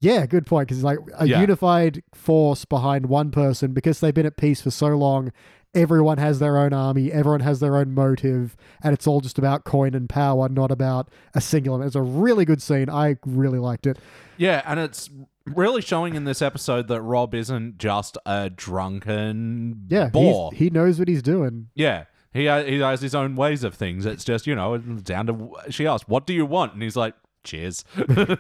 yeah, 0.01 0.27
good 0.27 0.47
point. 0.47 0.69
Because 0.69 0.79
it's 0.79 0.85
like 0.85 0.99
a 1.19 1.27
Yeah. 1.27 1.41
unified 1.41 2.03
force 2.13 2.65
behind 2.65 3.07
one 3.07 3.31
person 3.33 3.73
because 3.73 3.99
they've 4.01 4.15
been 4.15 4.27
at 4.27 4.37
peace 4.37 4.61
for 4.61 4.71
so 4.71 4.89
long. 4.89 5.33
Everyone 5.75 6.19
has 6.19 6.39
their 6.39 6.57
own 6.59 6.73
army, 6.73 7.11
everyone 7.13 7.41
has 7.41 7.61
their 7.61 7.77
own 7.77 7.93
motive, 7.95 8.57
and 8.83 8.95
it's 8.95 9.07
all 9.07 9.21
just 9.21 9.39
about 9.39 9.65
coin 9.65 9.95
and 9.95 10.09
power, 10.09 10.49
not 10.49 10.71
about 10.71 11.09
a 11.35 11.41
singular. 11.41 11.85
It's 11.85 11.97
a 11.97 12.03
really 12.03 12.45
good 12.45 12.63
scene. 12.63 12.89
I 12.89 13.17
really 13.27 13.59
liked 13.59 13.87
it. 13.87 13.99
Yeah, 14.37 14.63
and 14.67 14.79
it's 14.81 15.11
really 15.47 15.83
showing 15.83 16.15
in 16.15 16.25
this 16.25 16.41
episode 16.43 16.89
that 16.89 17.03
Rob 17.03 17.35
isn't 17.35 17.79
just 17.79 18.17
a 18.25 18.51
drunken 18.51 19.87
Yeah, 19.89 20.09
bore. 20.09 20.53
he 20.53 20.71
knows 20.71 20.99
what 20.99 21.09
he's 21.09 21.23
doing. 21.23 21.69
yeah, 21.75 22.05
he 22.33 22.49
uh, 22.49 22.65
he 22.65 22.79
has 22.81 23.01
his 23.01 23.15
own 23.15 23.37
ways 23.37 23.65
of 23.65 23.75
things. 23.75 24.07
It's 24.07 24.25
just 24.25 24.47
you 24.47 24.55
know 24.55 24.79
down 24.79 25.27
to 25.27 25.51
she 25.71 25.87
asked, 25.87 26.09
"What 26.09 26.27
do 26.27 26.33
you 26.35 26.47
want?" 26.47 26.73
and 26.75 26.83
he's 26.83 26.97
like, 26.97 27.15
"Cheers." 27.45 27.85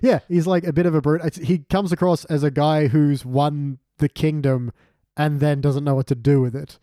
Yeah, 0.00 0.20
he's 0.28 0.46
like 0.46 0.64
a 0.64 0.72
bit 0.72 0.86
of 0.86 0.94
a 0.94 1.00
brute. 1.00 1.36
He 1.36 1.58
comes 1.58 1.92
across 1.92 2.24
as 2.26 2.42
a 2.42 2.50
guy 2.50 2.88
who's 2.88 3.24
won 3.24 3.78
the 3.98 4.08
kingdom 4.08 4.72
and 5.16 5.40
then 5.40 5.60
doesn't 5.60 5.84
know 5.84 5.94
what 5.94 6.06
to 6.08 6.14
do 6.14 6.40
with 6.40 6.54
it. 6.54 6.78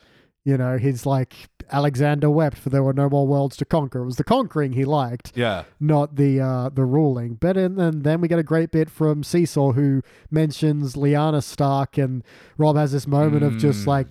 You 0.45 0.57
know, 0.57 0.77
he's 0.77 1.05
like 1.05 1.33
Alexander 1.71 2.29
wept 2.29 2.57
for 2.57 2.69
there 2.69 2.83
were 2.83 2.91
no 2.93 3.07
more 3.09 3.25
worlds 3.25 3.55
to 3.57 3.65
conquer. 3.65 4.01
It 4.01 4.05
was 4.05 4.17
the 4.17 4.25
conquering 4.25 4.73
he 4.73 4.83
liked, 4.83 5.31
yeah, 5.35 5.63
not 5.79 6.17
the 6.17 6.41
uh, 6.41 6.69
the 6.69 6.83
ruling. 6.83 7.35
But 7.35 7.55
and 7.55 7.77
then 7.79 8.01
then 8.01 8.19
we 8.19 8.27
get 8.27 8.39
a 8.39 8.43
great 8.43 8.69
bit 8.71 8.89
from 8.89 9.23
Cersei 9.23 9.73
who 9.75 10.01
mentions 10.29 10.95
Lyanna 10.95 11.41
Stark, 11.41 11.97
and 11.97 12.23
Rob 12.57 12.75
has 12.75 12.91
this 12.91 13.07
moment 13.07 13.43
of 13.43 13.57
just 13.57 13.83
Mm. 13.83 13.87
like. 13.87 14.07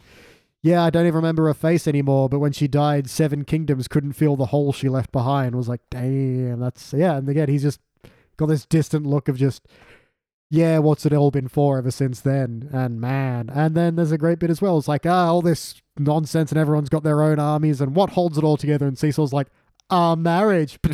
Yeah, 0.65 0.85
I 0.85 0.91
don't 0.91 1.07
even 1.09 1.17
remember 1.17 1.49
her 1.49 1.55
face 1.55 1.89
anymore, 1.89 2.29
but 2.29 2.39
when 2.39 2.53
she 2.53 2.69
died, 2.69 3.11
Seven 3.11 3.45
Kingdoms 3.45 3.89
couldn't 3.89 4.13
feel 4.13 4.37
the 4.37 4.47
hole 4.47 4.73
she 4.73 4.89
left 4.89 5.11
behind. 5.11 5.57
was 5.57 5.69
like, 5.69 5.81
damn, 5.91 6.61
that's 6.61 6.93
yeah. 6.93 7.17
And 7.17 7.29
again, 7.29 7.49
he's 7.49 7.63
just 7.65 7.81
got 8.37 8.47
this 8.47 8.65
distant 8.65 9.05
look 9.05 9.27
of 9.27 9.37
just 9.37 9.67
yeah 10.53 10.77
what's 10.77 11.07
it 11.07 11.15
all 11.15 11.31
been 11.31 11.49
for 11.49 11.79
ever 11.79 11.91
since 11.91 12.21
then? 12.21 12.69
And 12.73 13.01
man 13.01 13.51
and 13.53 13.75
then 13.75 13.97
there's 13.97 14.13
a 14.13 14.19
great 14.19 14.39
bit 14.39 14.51
as 14.51 14.61
well. 14.61 14.77
It's 14.77 14.87
like 14.87 15.07
ah 15.07 15.29
all 15.29 15.41
this 15.41 15.81
nonsense 15.99 16.53
and 16.53 16.59
everyone's 16.59 16.91
got 16.91 17.03
their 17.03 17.23
own 17.23 17.39
armies 17.39 17.81
and 17.81 17.97
what 17.97 18.11
holds 18.11 18.37
it 18.37 18.45
all 18.45 18.59
together? 18.59 18.87
And 18.87 18.97
Cersei's 18.97 19.33
like 19.33 19.49
our 19.93 20.17
marriage 20.17 20.79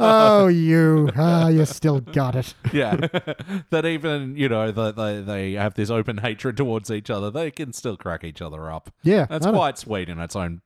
oh 0.00 0.48
you 0.50 1.10
ah 1.16 1.48
you 1.48 1.64
still 1.64 2.00
got 2.00 2.34
it 2.34 2.54
yeah. 2.72 2.94
that 3.70 3.84
even 3.84 4.36
you 4.36 4.48
know 4.48 4.70
that 4.72 4.96
they 4.96 5.20
they 5.20 5.52
have 5.52 5.74
this 5.74 5.90
open 5.90 6.18
hatred 6.18 6.56
towards 6.56 6.90
each 6.90 7.10
other. 7.10 7.30
They 7.30 7.50
can 7.50 7.72
still 7.72 7.96
crack 7.96 8.24
each 8.24 8.40
other 8.42 8.70
up. 8.70 8.90
yeah 9.02 9.26
That's 9.26 9.46
I 9.46 9.50
know. 9.50 9.56
quite 9.58 9.78
sweet 9.78 10.08
in 10.08 10.18
its 10.18 10.34
own 10.36 10.60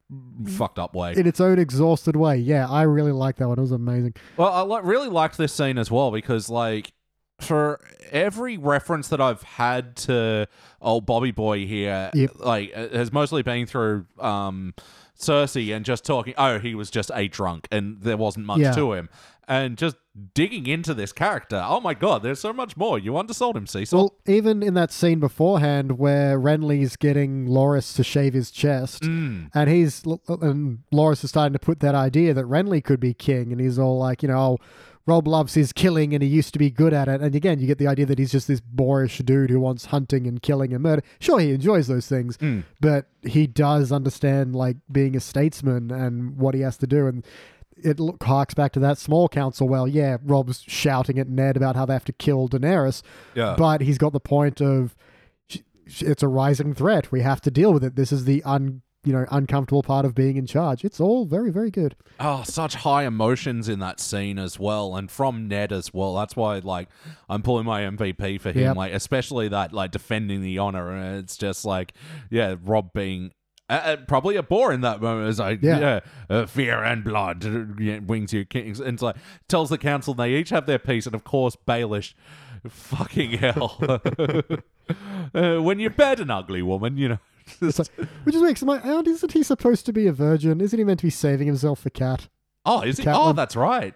fucked 0.46 0.78
up 0.78 0.94
way. 0.94 1.14
in 1.16 1.26
its 1.26 1.40
own 1.40 1.58
exhausted 1.58 2.16
way 2.16 2.36
yeah 2.36 2.68
i 2.68 2.82
really 2.82 3.12
like 3.12 3.36
that 3.36 3.48
one 3.48 3.58
it 3.58 3.62
was 3.62 3.72
amazing 3.72 4.14
Well, 4.36 4.52
I 4.52 4.62
li- 4.62 4.82
really 4.84 5.08
liked 5.08 5.38
this 5.38 5.52
scene 5.52 5.78
as 5.78 5.90
well 5.90 6.10
because, 6.10 6.48
like, 6.50 6.92
for 7.40 7.80
every 8.10 8.56
reference 8.58 9.08
that 9.08 9.20
I've 9.20 9.42
had 9.42 9.96
to 9.96 10.46
old 10.80 11.06
Bobby 11.06 11.30
Boy 11.32 11.66
here, 11.66 12.10
Yep. 12.14 12.30
like, 12.40 12.72
has 12.74 13.10
mostly 13.12 13.42
been 13.42 13.66
through 13.66 14.06
um, 14.20 14.74
Cersei 15.22 15.74
and 15.74 15.84
just 15.84 16.04
talking. 16.04 16.34
Oh, 16.36 16.58
he 16.58 16.74
was 16.74 16.90
just 16.90 17.10
a 17.14 17.28
drunk, 17.28 17.68
and 17.72 18.00
there 18.02 18.16
wasn't 18.16 18.46
much 18.46 18.58
Yeah. 18.60 18.72
to 18.72 18.92
him. 18.92 19.08
And 19.48 19.76
just 19.76 19.96
digging 20.34 20.66
into 20.66 20.94
this 20.94 21.12
character. 21.12 21.62
Oh 21.66 21.80
my 21.80 21.94
god, 21.94 22.22
there's 22.22 22.38
so 22.40 22.52
much 22.52 22.76
more. 22.76 22.98
You 22.98 23.16
undersold 23.16 23.56
him, 23.56 23.64
Cersei. 23.66 23.92
well 23.92 24.14
even 24.26 24.62
in 24.62 24.74
that 24.74 24.92
scene 24.92 25.18
beforehand 25.20 25.98
where 25.98 26.38
renly's 26.38 26.96
getting 26.96 27.46
Loras 27.48 27.96
to 27.96 28.04
shave 28.04 28.34
his 28.34 28.50
chest 28.50 29.02
Mm. 29.02 29.50
And 29.54 29.68
he's 29.70 30.02
and 30.28 30.78
Loras 30.92 31.24
is 31.24 31.30
starting 31.30 31.54
to 31.54 31.58
put 31.58 31.80
that 31.80 31.94
idea 31.94 32.34
that 32.34 32.44
Renly 32.44 32.82
could 32.84 33.00
be 33.00 33.14
king, 33.14 33.52
and 33.52 33.60
he's 33.60 33.78
all 33.78 33.98
like, 33.98 34.22
you 34.22 34.28
know, 34.28 34.38
oh, 34.38 34.58
Rob 35.06 35.26
loves 35.26 35.54
his 35.54 35.72
killing, 35.72 36.14
and 36.14 36.22
he 36.22 36.28
used 36.28 36.52
to 36.52 36.58
be 36.58 36.70
good 36.70 36.92
at 36.92 37.08
it. 37.08 37.20
And 37.20 37.34
again, 37.34 37.58
you 37.58 37.66
get 37.66 37.78
the 37.78 37.88
idea 37.88 38.06
that 38.06 38.18
he's 38.18 38.30
just 38.32 38.46
this 38.48 38.60
boorish 38.60 39.18
dude 39.18 39.50
who 39.50 39.58
wants 39.60 39.86
hunting 39.86 40.26
and 40.26 40.40
killing 40.40 40.72
and 40.72 40.82
murder. 40.82 41.02
Sure, 41.18 41.40
he 41.40 41.50
enjoys 41.52 41.86
those 41.88 42.06
things, 42.06 42.36
Mm. 42.38 42.64
but 42.80 43.06
he 43.22 43.46
does 43.46 43.90
understand 43.92 44.54
like 44.54 44.76
being 44.90 45.16
a 45.16 45.20
statesman 45.20 45.90
and 45.90 46.36
what 46.36 46.54
he 46.54 46.60
has 46.60 46.76
to 46.78 46.86
do. 46.86 47.06
And 47.08 47.24
it 47.76 47.98
harks 48.22 48.54
back 48.54 48.70
to 48.72 48.80
that 48.80 48.96
small 48.98 49.28
council. 49.28 49.68
Well, 49.68 49.88
yeah, 49.88 50.18
Rob's 50.24 50.62
shouting 50.68 51.18
at 51.18 51.28
Ned 51.28 51.56
about 51.56 51.74
how 51.74 51.84
they 51.86 51.94
have 51.94 52.04
to 52.04 52.12
kill 52.12 52.48
Daenerys, 52.48 53.02
Yeah. 53.34 53.56
but 53.58 53.80
he's 53.80 53.98
got 53.98 54.12
the 54.12 54.20
point 54.20 54.60
of 54.60 54.94
it's 55.98 56.22
a 56.22 56.28
rising 56.28 56.74
threat. 56.74 57.10
We 57.10 57.22
have 57.22 57.40
to 57.40 57.50
deal 57.50 57.72
with 57.72 57.82
it. 57.82 57.96
This 57.96 58.12
is 58.12 58.24
the 58.24 58.42
un 58.44 58.82
you 59.04 59.12
know 59.12 59.26
uncomfortable 59.30 59.82
part 59.82 60.04
of 60.04 60.14
being 60.14 60.36
in 60.36 60.46
charge. 60.46 60.84
It's 60.84 61.00
all 61.00 61.24
very 61.24 61.50
very 61.50 61.70
good. 61.70 61.96
Oh, 62.20 62.42
such 62.44 62.76
high 62.76 63.04
emotions 63.04 63.68
in 63.68 63.80
that 63.80 63.98
scene 64.00 64.38
as 64.38 64.58
well, 64.58 64.94
and 64.96 65.10
from 65.10 65.48
Ned 65.48 65.72
as 65.72 65.92
well. 65.92 66.14
That's 66.14 66.36
why, 66.36 66.58
like, 66.58 66.88
I'm 67.28 67.42
pulling 67.42 67.64
my 67.66 67.82
MVP 67.82 68.40
for 68.40 68.52
him. 68.52 68.62
Yep. 68.62 68.76
Like, 68.76 68.92
especially 68.92 69.48
that, 69.48 69.72
like, 69.72 69.90
defending 69.90 70.40
the 70.42 70.58
honor. 70.58 70.90
And 70.90 71.18
it's 71.18 71.36
just 71.36 71.64
like, 71.64 71.94
yeah, 72.30 72.54
Rob 72.62 72.92
being 72.92 73.32
uh, 73.68 73.72
uh, 73.72 73.96
probably 74.06 74.36
a 74.36 74.42
bore 74.42 74.72
in 74.72 74.82
that 74.82 75.00
moment. 75.00 75.30
It's 75.30 75.38
like, 75.38 75.62
Yeah. 75.62 75.80
yeah, 75.80 76.00
uh, 76.30 76.46
fear 76.46 76.82
and 76.84 77.02
blood 77.02 77.44
uh, 77.44 78.00
wings 78.06 78.32
you 78.32 78.44
kings. 78.44 78.78
And 78.78 78.94
it's 78.94 79.02
like 79.02 79.16
tells 79.48 79.70
the 79.70 79.78
council 79.78 80.14
they 80.14 80.34
each 80.34 80.50
have 80.50 80.66
their 80.66 80.78
piece, 80.78 81.06
and 81.06 81.14
of 81.14 81.24
course, 81.24 81.56
Baelish. 81.66 82.14
Fucking 82.68 83.38
hell! 83.38 83.76
uh, 85.34 85.56
when 85.58 85.80
you're 85.80 85.90
bad 85.90 86.20
and 86.20 86.30
ugly, 86.30 86.62
woman, 86.62 86.96
you 86.96 87.08
know. 87.08 87.18
Like, 87.60 87.76
which 88.24 88.34
is 88.34 88.40
weird. 88.42 88.54
'cause 88.56 88.62
I'm 88.62 88.68
like, 88.68 88.82
"Oh, 88.84 89.02
isn't 89.06 89.32
he 89.32 89.42
supposed 89.42 89.86
to 89.86 89.92
be 89.92 90.06
a 90.06 90.12
virgin? 90.12 90.60
Isn't 90.60 90.78
he 90.78 90.84
meant 90.84 91.00
to 91.00 91.06
be 91.06 91.10
saving 91.10 91.46
himself 91.46 91.80
for 91.80 91.90
cat? 91.90 92.28
oh, 92.64 92.82
is 92.82 92.98
he? 92.98 93.04
Cat 93.04 93.16
Oh, 93.16 93.26
one. 93.26 93.36
that's 93.36 93.56
right. 93.56 93.94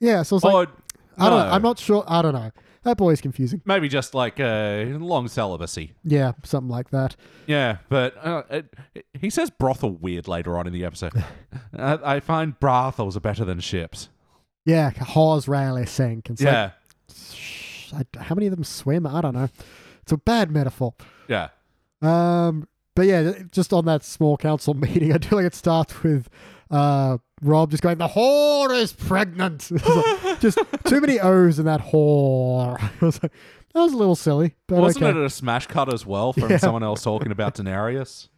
Yeah. 0.00 0.22
So 0.22 0.36
I 0.36 0.38
it's 0.38 0.44
like, 0.44 0.68
oh, 0.68 0.72
I 1.18 1.30
don't. 1.30 1.38
no. 1.46 1.52
I'm 1.52 1.62
not 1.62 1.78
sure. 1.78 2.04
I 2.08 2.22
don't 2.22 2.34
know. 2.34 2.50
That 2.84 2.96
boy's 2.96 3.20
confusing. 3.20 3.60
Maybe 3.64 3.88
just 3.88 4.14
like 4.14 4.38
uh, 4.40 4.84
long 4.98 5.26
celibacy. 5.28 5.92
Yeah, 6.04 6.32
something 6.44 6.70
like 6.70 6.90
that. 6.90 7.16
Yeah, 7.46 7.78
but 7.88 8.16
uh, 8.24 8.42
it, 8.50 8.74
he 9.14 9.28
says 9.30 9.50
brothel 9.50 9.90
weird 9.90 10.28
later 10.28 10.56
on 10.56 10.66
in 10.66 10.72
the 10.72 10.84
episode. 10.84 11.12
I, 11.76 11.98
I 12.16 12.20
find 12.20 12.58
brothels 12.58 13.16
are 13.16 13.20
better 13.20 13.44
than 13.44 13.58
ships. 13.60 14.08
Yeah, 14.64 14.90
whores 14.92 15.48
rarely 15.48 15.86
sink. 15.86 16.30
It's 16.30 16.40
yeah, 16.40 16.70
like, 17.08 17.12
sh- 17.34 17.92
I- 17.92 18.22
how 18.22 18.34
many 18.36 18.46
of 18.46 18.54
them 18.54 18.64
swim? 18.64 19.06
I 19.06 19.20
don't 19.20 19.34
know. 19.34 19.48
It's 20.02 20.12
a 20.12 20.16
bad 20.16 20.50
metaphor. 20.50 20.94
yeah, 21.26 21.48
Um, 22.00 22.68
but 22.98 23.06
yeah, 23.06 23.32
just 23.52 23.72
on 23.72 23.84
that 23.84 24.02
small 24.02 24.36
council 24.36 24.74
meeting, 24.74 25.12
I 25.12 25.18
do 25.18 25.36
like 25.36 25.44
it 25.46 25.54
starts 25.54 26.02
with 26.02 26.28
uh, 26.68 27.18
Rob 27.40 27.70
just 27.70 27.80
going, 27.80 27.96
the 27.98 28.08
whore 28.08 28.76
is 28.76 28.92
pregnant. 28.92 29.70
Like, 29.88 30.40
just 30.40 30.58
too 30.84 31.00
many 31.00 31.20
O's 31.20 31.60
in 31.60 31.64
that 31.66 31.80
whore. 31.80 32.76
I 33.00 33.04
was 33.04 33.22
like, 33.22 33.30
that 33.72 33.80
was 33.82 33.92
a 33.92 33.96
little 33.96 34.16
silly, 34.16 34.56
but 34.66 34.80
Wasn't 34.80 35.04
okay. 35.04 35.16
it 35.16 35.24
a 35.24 35.30
smash 35.30 35.68
cut 35.68 35.94
as 35.94 36.04
well 36.04 36.32
from 36.32 36.50
Yeah. 36.50 36.56
someone 36.56 36.82
else 36.82 37.04
talking 37.04 37.30
about 37.30 37.54
Daenerys? 37.54 38.30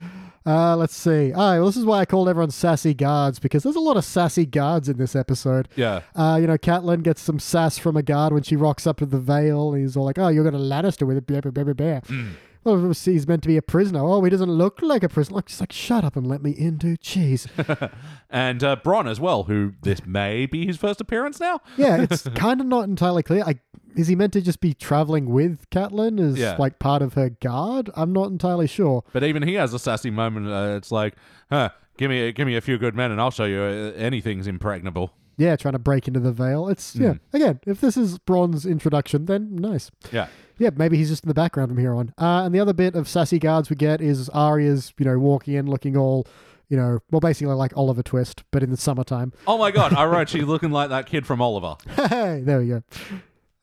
Uh, 0.44 0.76
let's 0.76 0.94
see. 0.94 1.32
Right, 1.32 1.56
well, 1.58 1.64
this 1.66 1.78
is 1.78 1.86
why 1.86 2.00
I 2.00 2.04
called 2.04 2.28
everyone 2.28 2.50
sassy 2.50 2.92
guards 2.92 3.38
because 3.38 3.62
there's 3.62 3.76
a 3.76 3.80
lot 3.80 3.96
of 3.96 4.04
sassy 4.04 4.44
guards 4.44 4.90
in 4.90 4.98
this 4.98 5.16
episode. 5.16 5.70
Yeah. 5.74 6.02
Uh, 6.14 6.36
you 6.38 6.46
know, 6.46 6.58
Catelyn 6.58 7.02
gets 7.02 7.22
some 7.22 7.38
sass 7.38 7.78
from 7.78 7.96
a 7.96 8.02
guard 8.02 8.34
when 8.34 8.42
she 8.42 8.56
rocks 8.56 8.86
up 8.86 8.98
to 8.98 9.06
the 9.06 9.18
Vale. 9.18 9.72
He's 9.72 9.96
all 9.96 10.04
like, 10.04 10.18
"Oh, 10.18 10.28
you're 10.28 10.44
to 10.44 10.50
Lannister 10.58 11.06
with 11.06 11.16
it, 11.16 11.26
blah, 11.26 11.40
blah, 11.40 11.50
blah, 11.50 11.64
blah, 11.64 11.72
blah." 11.72 12.00
Mm. 12.00 12.32
Well, 12.62 12.92
he's 12.92 13.26
meant 13.26 13.42
to 13.42 13.48
be 13.48 13.56
a 13.56 13.62
prisoner. 13.62 14.00
Oh, 14.00 14.22
he 14.22 14.30
doesn't 14.30 14.50
look 14.50 14.82
like 14.82 15.02
a 15.02 15.08
prisoner. 15.08 15.36
Like, 15.36 15.46
just 15.46 15.60
like, 15.60 15.72
shut 15.72 16.04
up 16.04 16.14
and 16.16 16.26
let 16.26 16.42
me 16.42 16.50
in, 16.50 16.76
dude. 16.76 17.00
Jeez. 17.00 17.48
And 18.32 18.62
uh, 18.62 18.76
Bronn 18.76 19.10
as 19.10 19.18
well, 19.18 19.42
who 19.44 19.72
this 19.82 20.06
may 20.06 20.46
be 20.46 20.64
his 20.64 20.76
first 20.76 21.00
appearance 21.00 21.40
now. 21.40 21.60
Yeah, 21.76 22.02
it's 22.02 22.22
kind 22.36 22.60
of 22.60 22.66
not 22.68 22.84
entirely 22.84 23.24
clear. 23.24 23.42
I, 23.44 23.58
is 23.96 24.06
he 24.06 24.14
meant 24.14 24.32
to 24.34 24.40
just 24.40 24.60
be 24.60 24.72
traveling 24.72 25.26
with 25.30 25.68
Catelyn 25.70 26.20
as 26.20 26.38
Yeah. 26.38 26.54
like 26.56 26.78
part 26.78 27.02
of 27.02 27.14
her 27.14 27.30
guard? 27.30 27.90
I'm 27.96 28.12
not 28.12 28.30
entirely 28.30 28.68
sure. 28.68 29.02
But 29.12 29.24
even 29.24 29.42
he 29.42 29.54
has 29.54 29.74
a 29.74 29.80
sassy 29.80 30.10
moment. 30.10 30.46
Uh, 30.46 30.74
it's 30.76 30.92
like, 30.92 31.14
huh, 31.50 31.70
give 31.96 32.08
me, 32.08 32.30
give 32.30 32.46
me 32.46 32.54
a 32.54 32.60
few 32.60 32.78
good 32.78 32.94
men, 32.94 33.10
and 33.10 33.20
I'll 33.20 33.32
show 33.32 33.46
you 33.46 33.60
uh, 33.60 33.92
anything's 33.96 34.46
impregnable. 34.46 35.12
Yeah, 35.40 35.56
trying 35.56 35.72
to 35.72 35.78
break 35.78 36.06
into 36.06 36.20
the 36.20 36.32
Vale. 36.32 36.68
It's 36.68 36.94
yeah. 36.94 37.14
Mm. 37.14 37.20
Again, 37.32 37.60
if 37.66 37.80
this 37.80 37.96
is 37.96 38.18
Bronn's 38.18 38.66
introduction, 38.66 39.24
then 39.24 39.56
nice. 39.56 39.90
Yeah. 40.12 40.28
Yeah, 40.58 40.68
maybe 40.76 40.98
he's 40.98 41.08
just 41.08 41.24
in 41.24 41.28
the 41.28 41.34
background 41.34 41.70
from 41.70 41.78
here 41.78 41.94
on. 41.94 42.12
Uh, 42.18 42.42
and 42.44 42.54
the 42.54 42.60
other 42.60 42.74
bit 42.74 42.94
of 42.94 43.08
sassy 43.08 43.38
guards 43.38 43.70
we 43.70 43.76
get 43.76 44.02
is 44.02 44.28
Arya's, 44.28 44.92
you 44.98 45.06
know, 45.06 45.18
walking 45.18 45.54
in 45.54 45.66
looking 45.66 45.96
all, 45.96 46.26
you 46.68 46.76
know, 46.76 46.98
well, 47.10 47.20
basically 47.20 47.54
like 47.54 47.74
Oliver 47.74 48.02
Twist, 48.02 48.44
but 48.50 48.62
in 48.62 48.70
the 48.70 48.76
summertime. 48.76 49.32
Oh 49.46 49.56
my 49.56 49.70
god, 49.70 49.94
I 49.94 50.04
wrote 50.04 50.28
she's 50.28 50.44
looking 50.44 50.72
like 50.72 50.90
that 50.90 51.06
kid 51.06 51.26
from 51.26 51.40
Oliver. 51.40 51.76
Hey, 52.08 52.42
there 52.44 52.58
we 52.58 52.68
go. 52.68 52.82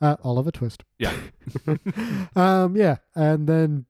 Uh, 0.01 0.15
Oliver 0.23 0.49
Twist. 0.51 0.83
Yeah. 0.97 1.13
Um, 2.35 2.75
yeah, 2.75 2.97
and 3.15 3.47
then 3.47 3.85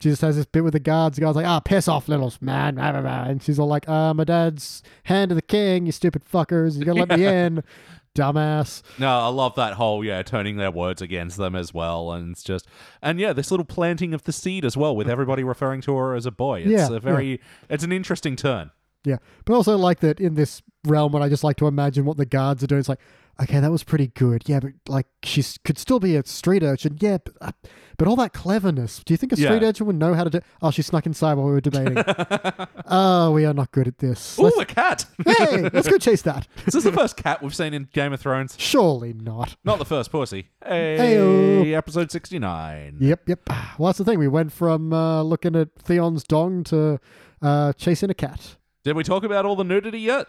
she 0.00 0.10
just 0.10 0.22
has 0.22 0.36
this 0.36 0.46
bit 0.46 0.62
with 0.62 0.74
the 0.74 0.80
guards. 0.80 1.16
The 1.16 1.22
guy's 1.22 1.34
like, 1.36 1.46
"Ah, 1.46 1.60
piss 1.60 1.88
off, 1.88 2.08
little 2.08 2.32
man," 2.40 2.78
and 2.78 3.42
she's 3.42 3.58
all 3.58 3.66
like, 3.66 3.88
"Uh, 3.88 4.12
my 4.14 4.24
dad's 4.24 4.82
hand 5.04 5.30
to 5.30 5.34
the 5.34 5.42
king, 5.42 5.86
you 5.86 5.92
stupid 5.92 6.22
fuckers. 6.24 6.76
You 6.78 6.84
gotta 6.84 6.98
let 7.00 7.08
me 7.18 7.24
in, 7.26 7.62
dumbass." 8.14 8.82
No, 8.98 9.08
I 9.08 9.28
love 9.28 9.54
that 9.56 9.74
whole 9.74 10.04
yeah, 10.04 10.22
turning 10.22 10.56
their 10.56 10.70
words 10.70 11.00
against 11.02 11.36
them 11.36 11.54
as 11.56 11.72
well, 11.72 12.12
and 12.12 12.32
it's 12.32 12.42
just 12.42 12.66
and 13.02 13.18
yeah, 13.18 13.32
this 13.32 13.50
little 13.50 13.64
planting 13.64 14.12
of 14.14 14.24
the 14.24 14.32
seed 14.32 14.64
as 14.64 14.76
well, 14.76 14.94
with 14.94 15.08
everybody 15.08 15.42
referring 15.42 15.80
to 15.82 15.96
her 15.96 16.14
as 16.14 16.26
a 16.26 16.30
boy. 16.30 16.60
It's 16.60 16.70
Yeah, 16.90 16.96
a 16.96 17.00
very, 17.00 17.40
it's 17.70 17.84
an 17.84 17.92
interesting 17.92 18.36
turn. 18.36 18.70
Yeah, 19.04 19.18
but 19.44 19.54
also 19.54 19.76
like 19.76 20.00
that 20.00 20.20
in 20.20 20.34
this 20.34 20.62
realm, 20.84 21.12
when 21.12 21.22
I 21.22 21.28
just 21.28 21.44
like 21.44 21.56
to 21.58 21.66
imagine 21.68 22.04
what 22.04 22.16
the 22.16 22.26
guards 22.26 22.62
are 22.64 22.66
doing. 22.66 22.80
It's 22.80 22.88
like, 22.88 23.00
okay, 23.40 23.60
that 23.60 23.70
was 23.70 23.82
pretty 23.84 24.08
good. 24.08 24.42
Yeah, 24.46 24.60
but 24.60 24.72
like 24.88 25.06
she 25.22 25.44
could 25.64 25.78
still 25.78 26.00
be 26.00 26.16
a 26.16 26.24
street 26.26 26.62
urchin. 26.62 26.96
Yeah, 27.00 27.18
but, 27.24 27.34
uh, 27.40 27.52
but 27.98 28.08
all 28.08 28.16
that 28.16 28.32
cleverness. 28.32 29.02
Do 29.04 29.14
you 29.14 29.18
think 29.18 29.32
a 29.32 29.36
street 29.36 29.62
Yeah. 29.62 29.68
urchin 29.68 29.86
would 29.86 29.96
know 29.96 30.14
how 30.14 30.24
to 30.24 30.30
do? 30.30 30.40
Oh, 30.60 30.70
she 30.70 30.82
snuck 30.82 31.06
inside 31.06 31.34
while 31.34 31.46
we 31.46 31.52
were 31.52 31.60
debating. 31.60 31.96
oh, 32.86 33.30
we 33.32 33.44
are 33.46 33.54
not 33.54 33.70
good 33.72 33.88
at 33.88 33.98
this. 33.98 34.38
Oh, 34.38 34.48
a 34.60 34.64
cat! 34.66 35.06
hey, 35.24 35.68
let's 35.72 35.88
go 35.88 35.96
chase 35.98 36.22
that. 36.22 36.46
Is 36.66 36.74
this 36.74 36.84
the 36.84 36.92
first 36.92 37.16
cat 37.16 37.42
we've 37.42 37.54
seen 37.54 37.72
in 37.74 37.88
Game 37.92 38.12
of 38.12 38.20
Thrones? 38.20 38.54
Surely 38.58 39.12
not. 39.12 39.56
Not 39.64 39.78
the 39.78 39.84
first 39.86 40.10
pussy. 40.10 40.48
Hey, 40.66 40.96
Heyo. 40.98 41.74
episode 41.76 42.10
sixty-nine. 42.10 42.96
Yep, 43.00 43.28
yep. 43.28 43.40
Well, 43.78 43.86
that's 43.88 43.98
the 43.98 44.04
thing. 44.04 44.18
We 44.18 44.26
went 44.28 44.52
from 44.52 44.92
uh, 44.92 45.22
looking 45.22 45.54
at 45.54 45.68
Theon's 45.78 46.24
dong 46.24 46.64
to 46.64 46.98
uh, 47.40 47.72
chasing 47.74 48.10
a 48.10 48.14
cat. 48.14 48.56
Did 48.82 48.96
we 48.96 49.04
talk 49.04 49.22
about 49.24 49.44
all 49.46 49.54
the 49.56 49.64
nudity 49.64 50.00
yet? 50.00 50.26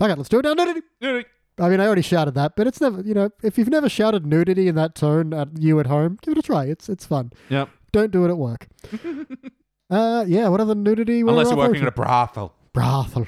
Okay, 0.00 0.14
let's 0.14 0.28
do 0.28 0.38
it 0.38 0.42
now. 0.44 0.54
Nudity. 0.54 0.82
Nudity. 1.00 1.28
I 1.58 1.68
mean, 1.68 1.80
I 1.80 1.86
already 1.86 2.02
shouted 2.02 2.34
that, 2.34 2.56
but 2.56 2.66
it's 2.66 2.80
never, 2.80 3.00
you 3.02 3.14
know, 3.14 3.30
if 3.42 3.58
you've 3.58 3.68
never 3.68 3.88
shouted 3.88 4.26
nudity 4.26 4.68
in 4.68 4.74
that 4.76 4.94
tone 4.94 5.32
at 5.34 5.48
you 5.58 5.80
at 5.80 5.86
home, 5.86 6.18
give 6.22 6.32
it 6.32 6.38
a 6.38 6.42
try. 6.42 6.64
It's 6.66 6.88
it's 6.88 7.04
fun. 7.06 7.32
Yep. 7.48 7.68
Don't 7.92 8.10
do 8.10 8.24
it 8.24 8.28
at 8.28 8.38
work. 8.38 8.68
uh, 9.90 10.24
yeah. 10.28 10.48
What 10.48 10.60
other 10.60 10.74
nudity? 10.74 11.20
Unless 11.20 11.48
you're 11.48 11.56
working 11.56 11.82
at 11.82 11.88
a 11.88 11.92
brothel. 11.92 12.54
brothel, 12.72 13.26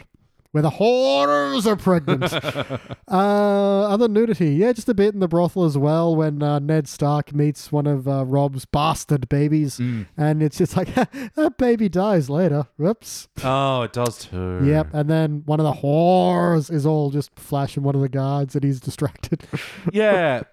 where 0.52 0.62
the 0.62 0.70
whores 0.70 1.64
are 1.66 1.76
pregnant. 1.76 2.32
uh, 3.08 3.82
other 3.88 4.08
nudity, 4.08 4.54
yeah, 4.54 4.72
just 4.72 4.88
a 4.88 4.94
bit 4.94 5.14
in 5.14 5.20
the 5.20 5.28
brothel 5.28 5.64
as 5.64 5.78
well. 5.78 6.14
When 6.16 6.42
uh, 6.42 6.58
Ned 6.58 6.88
Stark 6.88 7.32
meets 7.34 7.70
one 7.70 7.86
of 7.86 8.08
uh, 8.08 8.24
Rob's 8.26 8.64
bastard 8.64 9.28
babies, 9.28 9.78
Mm. 9.78 10.06
and 10.16 10.42
it's 10.42 10.58
just 10.58 10.76
like 10.76 10.92
that 11.34 11.54
baby 11.58 11.88
dies 11.88 12.28
later. 12.28 12.66
Whoops. 12.76 13.28
Oh, 13.44 13.82
it 13.82 13.92
does 13.92 14.26
too. 14.26 14.60
Yep. 14.64 14.88
And 14.92 15.08
then 15.08 15.42
one 15.46 15.60
of 15.60 15.64
the 15.64 15.80
whores 15.82 16.70
is 16.72 16.84
all 16.84 17.10
just 17.10 17.30
flashing 17.38 17.82
one 17.82 17.94
of 17.94 18.00
the 18.00 18.08
guards, 18.08 18.54
and 18.54 18.64
he's 18.64 18.80
distracted. 18.80 19.44
Yeah. 19.92 20.42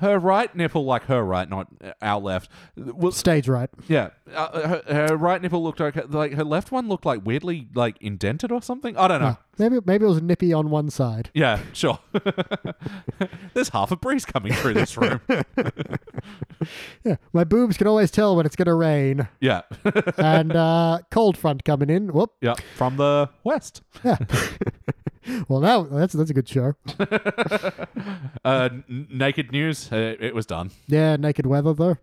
Her 0.00 0.18
right 0.18 0.54
nipple, 0.54 0.84
like 0.84 1.04
her 1.04 1.22
right, 1.22 1.48
not 1.48 1.68
uh, 1.84 1.92
our 2.00 2.20
left. 2.20 2.50
Was 2.76 3.16
Stage 3.16 3.48
right. 3.48 3.68
yeah. 3.88 4.10
Uh, 4.34 4.68
her, 4.68 4.82
her 5.08 5.16
right 5.16 5.40
nipple 5.42 5.62
looked 5.62 5.80
like 5.80 5.96
like 6.12 6.32
her 6.34 6.44
left 6.44 6.72
one 6.72 6.88
looked 6.88 7.04
like 7.04 7.20
weirdly 7.24 7.68
like 7.74 7.96
indented 8.00 8.50
or 8.50 8.62
something. 8.62 8.96
I 8.96 9.08
don't 9.08 9.20
know. 9.20 9.36
Maybe 9.58 9.78
maybe 9.84 10.04
it 10.06 10.08
was 10.08 10.22
nippy 10.22 10.52
on 10.52 10.70
one 10.70 10.88
side. 10.90 11.30
Yeah, 11.40 11.60
sure. 11.72 11.98
There's 13.54 13.68
half 13.70 13.90
a 13.90 13.96
breeze 13.96 14.24
coming 14.24 14.52
through 14.54 14.74
this 14.74 14.96
room. 14.96 15.20
Yeah, 17.04 17.16
my 17.32 17.44
boobs 17.44 17.78
can 17.78 17.86
always 17.86 18.10
tell 18.10 18.36
when 18.36 18.44
it's 18.44 18.54
gonna 18.56 18.74
rain. 18.74 19.28
Yeah. 19.40 19.62
and 20.18 20.54
uh, 20.54 20.98
cold 21.10 21.38
front 21.38 21.64
coming 21.64 21.88
in. 21.88 22.12
Whoop. 22.12 22.32
yeah. 22.42 22.54
From 22.76 22.96
the 22.98 23.30
west. 23.44 23.80
Yeah. 24.04 24.18
Well, 25.48 25.60
now 25.60 25.82
that's 25.84 26.12
that's 26.14 26.30
a 26.30 26.34
good 26.34 26.48
show. 26.48 26.74
Uh, 28.44 28.68
n- 28.72 29.06
naked 29.10 29.52
news. 29.52 29.92
Uh, 29.92 30.14
it 30.18 30.34
was 30.34 30.46
done. 30.46 30.70
Yeah, 30.86 31.16
naked 31.16 31.44
weather 31.46 31.74
though. 31.74 31.96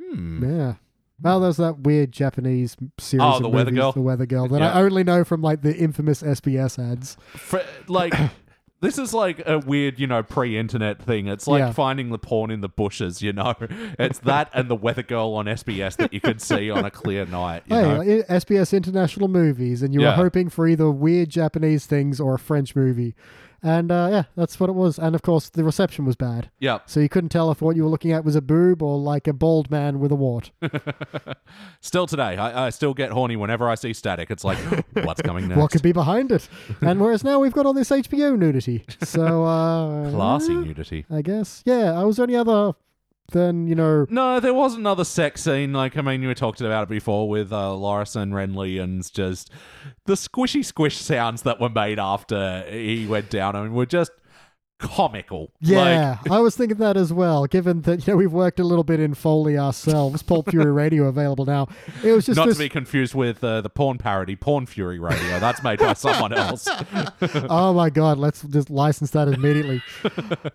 Hmm. 0.00 0.44
Yeah. 0.44 0.74
Well, 1.20 1.40
there's 1.40 1.56
that 1.56 1.80
weird 1.80 2.12
Japanese 2.12 2.76
series. 2.98 3.22
Oh, 3.24 3.36
of 3.36 3.42
The 3.42 3.48
Weather 3.48 3.70
Girl? 3.72 3.92
The 3.92 4.00
Weather 4.00 4.26
Girl 4.26 4.46
that 4.48 4.60
Yeah. 4.60 4.72
I 4.72 4.82
only 4.82 5.02
know 5.04 5.24
from 5.24 5.42
like 5.42 5.62
the 5.62 5.74
infamous 5.76 6.22
SBS 6.22 6.78
ads. 6.78 7.16
Fr- 7.34 7.58
like 7.88 8.14
this 8.80 8.98
is 8.98 9.14
like 9.14 9.42
a 9.46 9.58
weird, 9.60 9.98
you 9.98 10.06
know, 10.06 10.22
pre-internet 10.22 11.00
thing. 11.00 11.26
It's 11.26 11.46
like 11.46 11.60
Yeah. 11.60 11.72
finding 11.72 12.10
the 12.10 12.18
porn 12.18 12.50
in 12.50 12.60
the 12.60 12.68
bushes. 12.68 13.22
You 13.22 13.32
know, 13.32 13.54
it's 13.98 14.18
that 14.20 14.50
and 14.52 14.68
the 14.68 14.74
weather 14.74 15.02
girl 15.02 15.34
on 15.34 15.46
SBS 15.46 15.96
that 15.96 16.12
you 16.12 16.20
could 16.20 16.40
see 16.42 16.70
on 16.70 16.84
a 16.84 16.90
clear 16.90 17.24
night. 17.26 17.62
You 17.66 17.76
hey, 17.76 17.82
know? 17.82 18.00
i- 18.02 18.32
SBS 18.34 18.72
International 18.76 19.28
Movies, 19.28 19.82
and 19.82 19.94
you 19.94 20.00
were 20.00 20.12
hoping 20.12 20.48
for 20.50 20.66
either 20.68 20.90
weird 20.90 21.30
Japanese 21.30 21.86
things 21.86 22.20
or 22.20 22.34
a 22.34 22.38
French 22.38 22.76
movie. 22.76 23.14
And 23.64 23.90
uh, 23.90 24.08
yeah, 24.12 24.22
that's 24.36 24.60
what 24.60 24.68
it 24.68 24.74
was. 24.74 24.98
And 24.98 25.14
of 25.14 25.22
course, 25.22 25.48
the 25.48 25.64
reception 25.64 26.04
was 26.04 26.16
bad. 26.16 26.50
Yep. 26.60 26.82
So 26.84 27.00
you 27.00 27.08
couldn't 27.08 27.30
tell 27.30 27.50
if 27.50 27.62
what 27.62 27.76
you 27.76 27.82
were 27.82 27.88
looking 27.88 28.12
at 28.12 28.22
was 28.22 28.36
a 28.36 28.42
boob 28.42 28.82
or 28.82 28.98
like 28.98 29.26
a 29.26 29.32
bald 29.32 29.70
man 29.70 30.00
with 30.00 30.12
a 30.12 30.14
wart. 30.14 30.52
Still 31.80 32.06
today, 32.06 32.36
I, 32.36 32.66
I 32.66 32.70
still 32.70 32.92
get 32.92 33.10
horny 33.10 33.36
whenever 33.36 33.68
I 33.68 33.74
see 33.74 33.94
static. 33.94 34.30
It's 34.30 34.44
like, 34.44 34.58
what's 35.02 35.22
coming 35.22 35.48
next? 35.48 35.58
what 35.58 35.70
could 35.70 35.82
be 35.82 35.92
behind 35.92 36.30
it? 36.30 36.46
And 36.82 37.00
whereas 37.00 37.24
now 37.24 37.38
we've 37.38 37.52
got 37.54 37.64
all 37.64 37.72
this 37.72 37.88
HBO 37.88 38.38
nudity. 38.38 38.84
So, 39.02 39.44
uh, 39.44 40.10
Classy 40.10 40.54
nudity. 40.54 41.06
I 41.10 41.22
guess. 41.22 41.62
Yeah, 41.64 41.98
I 41.98 42.04
was 42.04 42.18
only 42.20 42.36
other 42.36 42.74
than, 43.30 43.66
you 43.66 43.74
know, 43.74 44.06
No, 44.10 44.40
there 44.40 44.54
was 44.54 44.74
another 44.74 45.04
sex 45.04 45.42
scene. 45.42 45.72
Like, 45.72 45.96
I 45.96 46.02
mean, 46.02 46.22
you 46.22 46.28
were 46.28 46.34
talking 46.34 46.66
about 46.66 46.84
it 46.84 46.88
before 46.88 47.28
with 47.28 47.52
uh, 47.52 47.70
Loras 47.70 48.16
and 48.16 48.32
Renly, 48.32 48.82
and 48.82 49.12
just 49.12 49.50
the 50.06 50.14
squishy 50.14 50.64
squish 50.64 50.96
sounds 50.98 51.42
that 51.42 51.60
were 51.60 51.70
made 51.70 51.98
after 51.98 52.64
he 52.70 53.06
went 53.06 53.30
down 53.30 53.56
I 53.56 53.56
and 53.56 53.74
were 53.74 53.86
just 53.86 54.12
comical. 54.84 55.50
Like, 55.62 55.70
yeah, 55.72 56.18
I 56.30 56.38
was 56.40 56.54
thinking 56.56 56.78
that 56.78 56.96
as 56.96 57.12
well, 57.12 57.46
given 57.46 57.80
that, 57.82 58.06
you 58.06 58.12
know, 58.12 58.16
we've 58.16 58.32
worked 58.32 58.60
a 58.60 58.64
little 58.64 58.84
bit 58.84 59.00
in 59.00 59.14
Foley 59.14 59.58
ourselves. 59.58 60.22
Pulp 60.22 60.50
Fury 60.50 60.70
Radio 60.70 61.04
available 61.04 61.44
now. 61.46 61.68
It 62.04 62.12
was 62.12 62.26
just 62.26 62.36
not 62.36 62.46
this. 62.46 62.56
to 62.58 62.64
be 62.64 62.68
confused 62.68 63.14
with 63.14 63.42
uh, 63.42 63.60
the 63.62 63.70
porn 63.70 63.98
parody, 63.98 64.36
Porn 64.36 64.66
Fury 64.66 64.98
Radio. 64.98 65.40
That's 65.40 65.62
made 65.62 65.78
by 65.78 65.94
someone 65.94 66.32
else. 66.36 66.68
oh 67.50 67.72
my 67.72 67.90
God, 67.90 68.18
let's 68.18 68.42
just 68.42 68.70
license 68.70 69.10
that 69.12 69.28
immediately. 69.28 69.82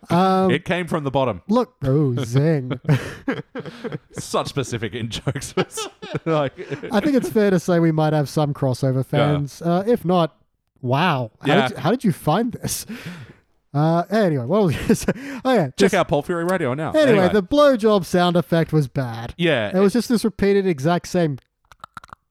Um, 0.08 0.50
it 0.50 0.64
came 0.64 0.86
from 0.86 1.04
the 1.04 1.10
bottom. 1.10 1.42
look, 1.48 1.74
oh, 1.84 2.14
zing. 2.24 2.80
Such 4.12 4.48
specific 4.48 4.94
in 4.94 5.08
jokes. 5.10 5.54
like, 6.24 6.58
I 6.92 7.00
think 7.00 7.16
it's 7.16 7.28
fair 7.28 7.50
to 7.50 7.58
say 7.60 7.78
we 7.78 7.92
might 7.92 8.12
have 8.12 8.28
some 8.28 8.54
crossover 8.54 9.04
fans. 9.04 9.60
Uh, 9.62 9.82
if 9.86 10.04
not, 10.04 10.36
wow. 10.82 11.30
How, 11.40 11.46
Yeah. 11.46 11.68
did 11.68 11.70
you, 11.70 11.82
how 11.82 11.90
did 11.90 12.04
you 12.04 12.12
find 12.12 12.52
this? 12.52 12.86
Uh, 13.72 14.02
anyway, 14.10 14.44
what 14.46 14.64
was 14.64 14.76
I 14.76 14.94
say? 14.94 15.12
Oh, 15.44 15.52
yeah. 15.54 15.66
check 15.66 15.76
just- 15.76 15.94
out 15.94 16.08
Porn 16.08 16.22
Fury 16.24 16.44
Radio 16.44 16.74
now. 16.74 16.90
Anyway, 16.90 17.10
Anyway, 17.20 17.28
the 17.32 17.42
blowjob 17.42 18.04
sound 18.04 18.36
effect 18.36 18.72
was 18.72 18.88
bad. 18.88 19.34
yeah, 19.38 19.70
It 19.76 19.80
was 19.80 19.92
just 19.92 20.08
this 20.08 20.24
repeated 20.24 20.66
exact 20.66 21.06
same. 21.08 21.38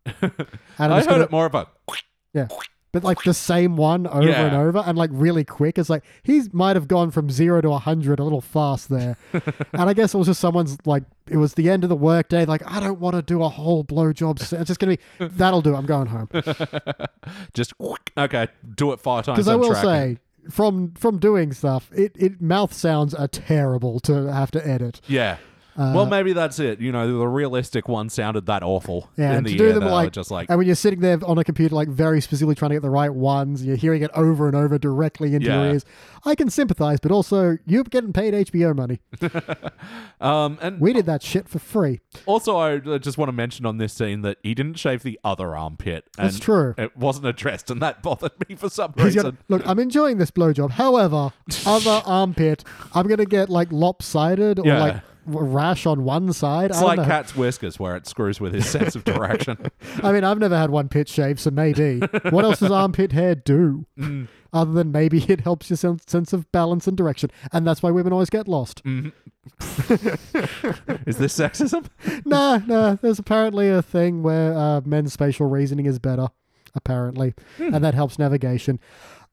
And 0.22 0.94
I 0.94 1.00
heard 1.02 1.08
gonna- 1.08 1.24
it 1.26 1.32
more 1.32 1.46
of 1.46 1.56
a. 1.56 1.68
Yeah. 2.34 2.48
but 2.92 3.04
like 3.04 3.22
the 3.24 3.34
same 3.34 3.76
one 3.76 4.08
over 4.08 4.28
Yeah. 4.28 4.46
and 4.46 4.56
over 4.56 4.80
and 4.86 4.98
like 4.98 5.10
really 5.14 5.44
quick. 5.44 5.78
It's 5.78 5.90
like 5.90 6.04
he 6.24 6.42
might 6.54 6.76
have 6.76 6.88
gone 6.88 7.12
from 7.12 7.30
zero 7.30 7.62
to 7.62 7.70
a 7.74 7.80
hundred 7.80 8.20
a 8.20 8.24
little 8.24 8.42
fast 8.42 8.90
there. 8.90 9.18
and 9.34 9.44
I 9.90 9.94
guess 9.94 10.14
it 10.14 10.18
was 10.18 10.28
just 10.28 10.40
someone's 10.40 10.78
like 10.86 11.04
it 11.28 11.38
was 11.38 11.54
the 11.56 11.70
end 11.70 11.84
of 11.84 11.90
the 11.90 11.96
workday. 11.96 12.46
Like 12.46 12.62
I 12.66 12.80
don't 12.80 13.00
want 13.00 13.16
to 13.16 13.22
do 13.22 13.44
a 13.44 13.50
whole 13.50 13.84
blowjob. 13.84 14.42
It's 14.42 14.68
just 14.68 14.80
gonna 14.80 14.96
be 14.98 15.00
that'll 15.20 15.62
do. 15.62 15.76
I'm 15.76 15.86
going 15.86 16.08
home 16.08 16.30
Just 17.54 17.74
okay, 18.18 18.48
do 18.76 18.92
it 18.94 19.00
five 19.00 19.26
times. 19.26 19.36
because 19.38 19.48
I 19.48 19.56
will 19.56 19.70
track. 19.72 19.84
say 19.84 20.18
from 20.50 20.94
from 20.94 21.20
doing 21.20 21.54
stuff, 21.54 21.90
it 21.94 22.14
it 22.16 22.42
mouth 22.42 22.74
sounds 22.74 23.14
are 23.14 23.28
terrible 23.28 24.00
to 24.02 24.32
have 24.32 24.52
to 24.52 24.68
edit. 24.68 25.02
yeah. 25.08 25.38
Uh, 25.80 25.94
well, 25.96 26.06
maybe 26.06 26.34
that's 26.34 26.60
it. 26.60 26.82
You 26.82 26.92
know, 26.92 27.18
the 27.20 27.26
realistic 27.28 27.88
one 27.88 28.10
sounded 28.10 28.46
that 28.48 28.64
awful 28.64 29.10
Yeah, 29.18 29.32
in 29.32 29.38
and 29.38 29.46
the 29.48 29.52
to 29.54 29.58
do 29.58 29.74
them 29.74 29.86
like, 29.86 30.12
just 30.12 30.30
like, 30.30 30.50
and 30.50 30.58
when 30.58 30.68
you're 30.68 30.76
sitting 30.76 31.00
there 31.00 31.18
on 31.26 31.38
a 31.38 31.44
computer, 31.46 31.74
like 31.74 31.88
very 31.88 32.20
specifically 32.20 32.54
trying 32.56 32.70
to 32.72 32.76
get 32.76 32.82
the 32.82 32.90
right 32.90 33.14
ones, 33.14 33.64
you're 33.66 33.78
hearing 33.78 34.02
it 34.04 34.12
over 34.14 34.48
and 34.48 34.56
over 34.58 34.78
directly 34.78 35.34
into 35.34 35.48
Yeah. 35.48 35.64
your 35.64 35.72
ears. 35.74 35.86
I 36.26 36.36
can 36.36 36.50
sympathize, 36.50 37.00
but 37.00 37.12
also 37.14 37.58
you're 37.66 37.86
getting 37.86 38.12
paid 38.12 38.34
HBO 38.34 38.76
money. 38.76 39.00
um, 40.22 40.58
and 40.62 40.80
We 40.80 40.94
did 40.94 41.06
that 41.06 41.24
shit 41.24 41.48
for 41.48 41.60
free. 41.60 42.02
also 42.26 42.58
I 42.58 42.80
just 42.98 43.18
want 43.18 43.30
to 43.30 43.34
mention 43.34 43.66
on 43.66 43.78
this 43.78 43.94
scene 43.94 44.22
that 44.24 44.38
he 44.44 44.54
didn't 44.54 44.76
shave 44.78 45.04
the 45.04 45.20
other 45.24 45.56
armpit. 45.56 46.06
And 46.18 46.28
That's 46.28 46.40
true. 46.40 46.76
It 46.78 46.96
wasn't 46.98 47.28
addressed, 47.28 47.72
and 47.72 47.82
that 47.82 48.04
bothered 48.04 48.32
me 48.50 48.56
for 48.56 48.70
some 48.70 48.94
He's 48.98 49.06
reason. 49.06 49.22
gonna, 49.22 49.38
look, 49.48 49.62
I'm 49.68 49.80
enjoying 49.80 50.18
this 50.18 50.32
blowjob. 50.32 50.72
However, 50.72 51.32
other 51.66 52.02
armpit, 52.06 52.64
I'm 52.94 53.08
gonna 53.08 53.26
get 53.26 53.50
like 53.50 53.72
lopsided 53.72 54.60
or 54.60 54.66
Yeah. 54.66 54.80
like 54.80 54.96
rash 55.30 55.86
on 55.86 56.04
one 56.04 56.32
side. 56.34 56.72
It's 56.72 56.80
I 56.80 56.84
like 56.84 56.98
know. 56.98 57.06
cat's 57.06 57.36
whiskers, 57.36 57.80
where 57.80 57.96
it 57.96 58.08
screws 58.08 58.40
with 58.40 58.54
his 58.54 58.70
sense 58.70 58.96
of 58.96 59.04
direction. 59.04 59.58
I 60.04 60.12
mean, 60.12 60.24
I've 60.24 60.40
never 60.40 60.58
had 60.58 60.70
one 60.70 60.90
pit 60.90 61.08
shave, 61.08 61.40
so 61.40 61.52
maybe. 61.52 62.00
what 62.30 62.44
else 62.46 62.60
does 62.60 62.72
armpit 62.72 63.12
hair 63.12 63.36
do? 63.36 63.86
Mm. 63.98 64.28
Other 64.52 64.72
than 64.74 64.92
maybe 64.92 65.24
it 65.32 65.42
helps 65.42 65.70
your 65.70 65.78
sen- 65.78 66.00
sense 66.08 66.34
of 66.34 66.52
balance 66.52 66.88
and 66.88 66.98
direction, 66.98 67.30
and 67.52 67.66
that's 67.68 67.84
why 67.84 67.92
women 67.92 68.12
always 68.14 68.30
get 68.30 68.48
lost. 68.48 68.84
Mm. 68.84 69.12
Is 71.08 71.18
this 71.18 71.38
sexism? 71.38 71.86
nah, 72.26 72.58
nah. 72.66 72.96
There's 72.96 73.20
apparently 73.20 73.70
a 73.70 73.82
thing 73.82 74.24
where 74.24 74.54
uh, 74.58 74.82
men's 74.86 75.14
spatial 75.14 75.48
reasoning 75.48 75.86
is 75.86 76.00
better, 76.00 76.30
apparently, 76.76 77.34
Hmm. 77.58 77.74
and 77.76 77.84
that 77.84 77.94
helps 77.94 78.18
navigation. 78.20 78.80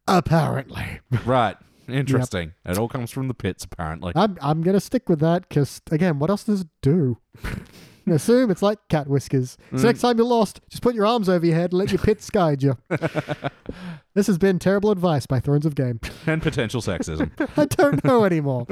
Apparently, 0.09 1.01
right. 1.25 1.57
Interesting. 1.93 2.53
It 2.65 2.79
all 2.79 2.89
comes 2.89 3.11
from 3.11 3.29
the 3.29 3.35
pits, 3.35 3.65
apparently. 3.65 4.13
I'm 4.17 4.37
I'm 4.41 4.63
gonna 4.63 4.81
stick 4.81 5.09
with 5.09 5.21
that 5.21 5.49
because 5.49 5.81
again, 5.91 6.19
what 6.19 6.31
else 6.31 6.45
does 6.45 6.63
it 6.63 6.69
do? 6.83 7.19
Assume 8.09 8.53
it's 8.53 8.63
like 8.63 8.79
cat 8.89 9.09
whiskers. 9.09 9.59
So 9.77 9.83
next 9.83 10.01
time 10.01 10.17
you're 10.17 10.27
lost, 10.29 10.61
just 10.71 10.81
put 10.81 10.95
your 10.95 11.05
arms 11.07 11.29
over 11.29 11.45
your 11.45 11.57
head 11.57 11.73
and 11.73 11.79
let 11.81 11.91
your 11.91 11.99
pits 11.99 12.31
guide 12.31 12.63
you. 12.63 12.79
this 14.15 14.29
has 14.29 14.39
been 14.39 14.61
terrible 14.61 14.93
advice 14.93 15.27
by 15.27 15.41
Thrones 15.41 15.67
of 15.67 15.75
Game. 15.75 15.99
and 16.25 16.41
potential 16.41 16.81
sexism. 16.81 17.33
I 17.57 17.65
don't 17.65 18.05
know 18.05 18.25
anymore. 18.25 18.65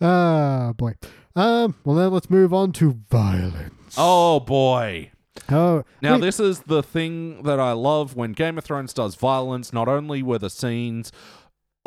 Ah, 0.00 0.72
boy. 0.76 0.94
Um. 1.34 1.76
Well, 1.84 1.96
then 1.96 2.10
let's 2.12 2.28
move 2.30 2.52
on 2.52 2.72
to 2.72 2.98
violence. 3.10 3.94
oh, 3.96 4.40
boy. 4.40 5.10
Oh, 5.50 5.84
Now, 6.02 6.14
wait, 6.14 6.22
this 6.22 6.40
is 6.40 6.60
the 6.60 6.82
thing 6.82 7.44
that 7.44 7.58
I 7.60 7.72
love 7.72 8.14
when 8.16 8.32
Game 8.32 8.58
of 8.58 8.64
Thrones 8.64 8.92
does 8.92 9.14
violence. 9.14 9.72
Not 9.72 9.88
only 9.88 10.22
were 10.22 10.38
the 10.38 10.50
scenes 10.50 11.10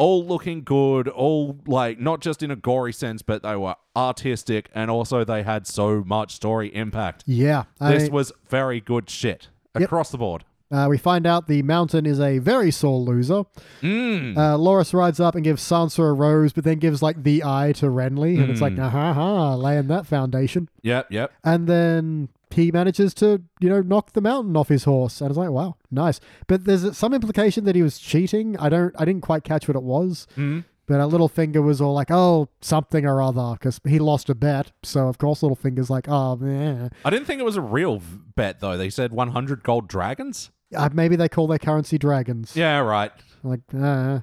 all 0.01 0.25
looking 0.25 0.63
good, 0.63 1.08
all 1.08 1.60
like 1.67 2.00
not 2.00 2.22
just 2.22 2.41
in 2.43 2.51
a 2.51 2.55
gory 2.55 2.93
sense, 2.93 3.22
but 3.22 3.43
they 3.43 3.55
were 3.55 3.75
artistic 3.96 4.70
and 4.74 4.89
also 4.89 5.24
they 5.24 5.43
had 5.43 5.67
so 5.67 6.03
much 6.05 6.34
story 6.36 6.74
impact. 6.75 7.24
Yeah. 7.27 7.63
I 7.79 7.91
this 7.93 8.03
mean, 8.03 8.12
was 8.13 8.31
very 8.50 8.81
good 8.81 9.10
shit 9.10 9.50
Yep. 9.75 9.84
across 9.84 10.12
the 10.12 10.17
board. 10.17 10.43
uh, 10.72 10.88
we 10.89 10.98
find 10.98 11.25
out 11.27 11.48
the 11.48 11.62
mountain 11.63 12.05
is 12.05 12.20
a 12.20 12.38
very 12.39 12.72
sore 12.72 13.00
loser. 13.00 13.43
Mm. 13.81 14.38
Uh, 14.38 14.58
Loras 14.58 14.93
rides 14.93 15.20
up 15.20 15.36
and 15.36 15.43
gives 15.43 15.62
Sansa 15.62 16.00
a 16.00 16.13
rose, 16.13 16.53
but 16.53 16.63
then 16.63 16.77
gives 16.79 17.01
like 17.01 17.24
the 17.24 17.43
eye 17.43 17.74
to 17.74 17.86
Renly, 17.88 18.39
and 18.41 18.50
it's 18.50 18.62
like, 18.62 18.74
Mm. 18.74 18.89
ha 18.89 19.13
ha, 19.13 19.55
laying 19.55 19.88
that 19.88 20.05
foundation. 20.05 20.70
Yep, 20.81 21.12
yep. 21.12 21.31
And 21.43 21.67
then 21.67 22.29
he 22.53 22.72
manages 22.72 23.13
to, 23.15 23.41
you 23.60 23.70
know, 23.70 23.81
knock 23.81 24.13
the 24.13 24.22
mountain 24.22 24.55
off 24.55 24.70
his 24.70 24.84
horse, 24.84 25.22
and 25.22 25.29
it's 25.29 25.38
like, 25.38 25.50
wow, 25.50 25.75
nice. 25.89 26.20
But 26.48 26.65
there's 26.65 26.98
some 26.98 27.13
implication 27.13 27.65
that 27.65 27.75
he 27.75 27.81
was 27.81 28.00
cheating. 28.00 28.58
I 28.58 28.70
don't, 28.70 28.93
I 28.98 29.05
didn't 29.05 29.22
quite 29.22 29.43
catch 29.43 29.67
what 29.67 29.75
it 29.77 29.84
was. 29.84 30.27
Mm. 30.38 30.65
But 30.88 31.00
uh, 31.00 31.08
Littlefinger 31.08 31.63
was 31.63 31.79
all 31.79 31.93
like, 31.93 32.12
oh, 32.12 32.50
something 32.60 33.05
or 33.05 33.22
other, 33.22 33.53
because 33.53 33.79
he 33.88 33.98
lost 34.00 34.29
a 34.29 34.36
bet. 34.36 34.72
So, 34.84 35.08
of 35.08 35.17
course, 35.17 35.41
Littlefinger's 35.41 35.89
like, 35.89 36.10
oh, 36.10 36.36
man. 36.36 36.91
I 37.05 37.10
didn't 37.10 37.27
think 37.27 37.39
it 37.39 37.46
was 37.46 37.55
a 37.55 37.62
real 37.62 38.00
v- 38.00 38.20
bet 38.36 38.60
though. 38.60 38.78
They 38.78 38.89
said 38.89 39.13
100 39.13 39.63
gold 39.63 39.88
dragons. 39.88 40.52
Uh, 40.75 40.89
maybe 40.91 41.15
they 41.15 41.30
call 41.30 41.47
their 41.47 41.60
currency 41.60 41.97
dragons. 41.97 42.58
Yeah, 42.58 42.80
right. 42.80 43.12
Like, 43.43 43.62
uh, 43.73 44.19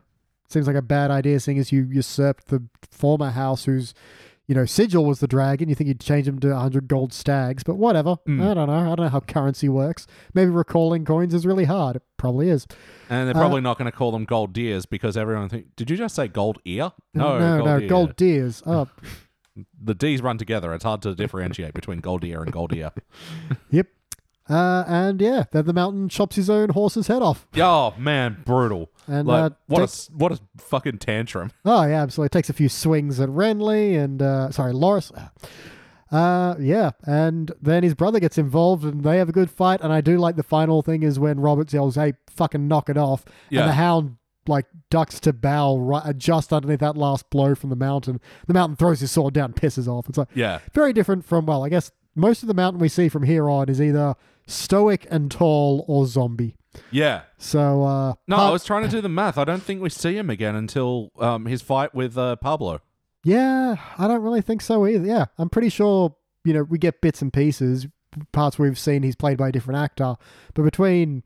seems 0.49 0.67
like 0.67 0.77
a 0.77 0.83
bad 0.83 1.11
idea, 1.11 1.41
seeing 1.41 1.59
as 1.59 1.73
you 1.73 1.89
usurped 1.91 2.49
the 2.49 2.63
former 2.91 3.31
house 3.31 3.65
whose, 3.65 3.95
you 4.49 4.55
know, 4.55 4.65
sigil 4.65 5.05
was 5.05 5.21
the 5.21 5.29
dragon. 5.29 5.69
You 5.69 5.75
think 5.77 5.87
you'd 5.89 6.01
change 6.01 6.27
them 6.27 6.39
to 6.41 6.49
100 6.49 6.89
gold 6.89 7.13
stags, 7.13 7.63
but 7.63 7.77
whatever. 7.77 8.17
Mm. 8.27 8.43
I 8.51 8.55
don't 8.55 8.67
know. 8.69 8.75
I 8.75 8.85
don't 8.97 9.01
know 9.05 9.09
how 9.11 9.21
currency 9.21 9.69
works. 9.69 10.07
Maybe 10.35 10.51
recalling 10.51 11.05
coins 11.05 11.35
is 11.35 11.45
really 11.47 11.67
hard. 11.67 11.97
It 11.97 12.03
probably 12.17 12.49
is. 12.49 12.67
And 13.11 13.29
they're 13.29 13.37
Uh, 13.37 13.41
probably 13.41 13.61
not 13.61 13.79
going 13.79 13.91
to 13.91 13.97
call 13.97 14.11
them 14.11 14.25
gold 14.25 14.53
deers 14.55 14.87
because 14.87 15.17
everyone 15.17 15.49
think. 15.51 15.77
Did 15.77 15.91
you 15.91 15.97
just 15.97 16.15
say 16.17 16.27
gold 16.29 16.59
ear? 16.65 16.93
No, 17.15 17.39
no, 17.39 17.57
gold 17.59 17.67
no, 17.69 17.79
ear. 17.79 17.89
gold 17.89 18.17
deers. 18.17 18.63
Oh, 18.67 18.89
The 19.83 19.95
D's 19.95 20.23
run 20.23 20.39
together. 20.39 20.73
It's 20.73 20.85
hard 20.85 21.03
to 21.03 21.15
differentiate 21.15 21.75
between 21.75 21.99
gold 22.01 22.25
ear 22.25 22.43
and 22.43 22.51
gold 22.53 22.73
ear. 22.75 22.91
yep. 23.71 23.87
Uh, 24.49 24.85
and 24.87 25.21
yeah, 25.21 25.45
then 25.53 25.67
the 25.67 25.73
mountain 25.75 26.09
chops 26.09 26.37
his 26.37 26.49
own 26.49 26.71
horse's 26.71 27.07
head 27.09 27.21
off. 27.23 27.47
Oh 27.57 27.95
man, 27.99 28.43
brutal! 28.47 28.91
And 29.07 29.27
Like 29.29 29.53
uh, 29.53 29.55
what 29.67 29.79
a 29.79 29.83
takes- 29.83 29.93
s- 30.09 30.11
what 30.15 30.33
a 30.33 30.41
fucking 30.59 30.99
tantrum. 30.99 31.51
Oh 31.65 31.83
yeah, 31.85 32.03
absolutely. 32.03 32.31
Takes 32.31 32.49
a 32.49 32.55
few 32.55 32.69
swings 32.69 33.21
at 33.21 33.29
Renly 33.29 33.99
and 34.03 34.23
uh, 34.23 34.51
sorry, 34.51 34.73
Loras. 34.73 35.13
Uh, 36.11 36.55
yeah, 36.59 36.93
and 37.05 37.53
then 37.61 37.83
his 37.83 37.95
brother 37.95 38.19
gets 38.19 38.39
involved, 38.39 38.83
and 38.85 39.05
they 39.05 39.19
have 39.19 39.29
a 39.29 39.33
good 39.33 39.51
fight. 39.51 39.81
And 39.83 39.93
I 39.93 40.01
do 40.01 40.17
like 40.17 40.37
the 40.37 40.43
final 40.43 40.81
thing 40.81 41.03
is 41.03 41.19
when 41.19 41.39
Roberts 41.39 41.75
yells, 41.75 41.97
"Hey, 41.97 42.15
fucking 42.31 42.67
knock 42.67 42.89
it 42.89 42.97
off!" 42.97 43.27
Yeah. 43.51 43.61
And 43.61 43.69
the 43.71 43.75
Hound 43.75 44.17
like 44.47 44.65
ducks 44.89 45.21
to 45.21 45.35
bow 45.35 45.77
right 45.77 46.17
just 46.17 46.55
underneath 46.55 46.81
that 46.81 46.97
last 46.97 47.29
blow 47.29 47.55
from 47.55 47.69
the 47.69 47.77
mountain. 47.77 48.19
The 48.47 48.55
mountain 48.55 48.77
throws 48.77 49.01
his 49.01 49.11
sword 49.11 49.35
down, 49.35 49.53
pisses 49.53 49.87
off. 49.87 50.09
It's 50.09 50.17
like 50.17 50.29
Yeah, 50.35 50.61
very 50.73 50.95
different 50.95 51.27
from 51.27 51.45
well, 51.45 51.63
I 51.67 51.69
guess 51.69 51.91
most 52.15 52.43
of 52.43 52.47
the 52.47 52.55
mountain 52.55 52.81
we 52.81 52.89
see 52.89 53.11
from 53.11 53.25
here 53.25 53.51
on 53.51 53.69
is 53.69 53.79
either 53.79 54.15
stoic 54.49 55.07
and 55.11 55.31
tall 55.31 55.85
or 55.87 56.07
zombie. 56.07 56.57
yeah. 56.91 57.23
So 57.39 57.85
uh, 57.85 58.15
No, 58.27 58.37
I 58.37 58.51
was 58.51 58.65
trying 58.65 58.83
to 58.83 58.89
do 58.89 59.01
the 59.01 59.09
math. 59.09 59.39
I 59.39 59.45
don't 59.45 59.63
think 59.63 59.81
we 59.81 59.91
see 59.91 60.17
him 60.17 60.31
again 60.31 60.57
until 60.57 61.13
um, 61.21 61.47
his 61.47 61.63
fight 61.63 61.95
with 61.95 62.19
uh, 62.19 62.37
Pablo. 62.37 62.81
Yeah, 63.25 63.77
I 63.99 64.09
don't 64.09 64.23
really 64.23 64.43
think 64.43 64.63
so 64.63 64.87
either. 64.87 65.07
Yeah, 65.07 65.27
I'm 65.39 65.49
pretty 65.51 65.69
sure, 65.69 66.17
you 66.45 66.53
know, 66.55 66.63
we 66.63 66.79
get 66.79 67.01
bits 67.01 67.21
and 67.21 67.33
pieces, 67.33 67.87
parts 68.33 68.59
we've 68.59 68.79
seen 68.79 69.03
he's 69.03 69.17
played 69.17 69.37
by 69.39 69.49
a 69.49 69.53
different 69.53 69.79
actor. 69.79 70.17
But 70.55 70.63
between, 70.63 71.25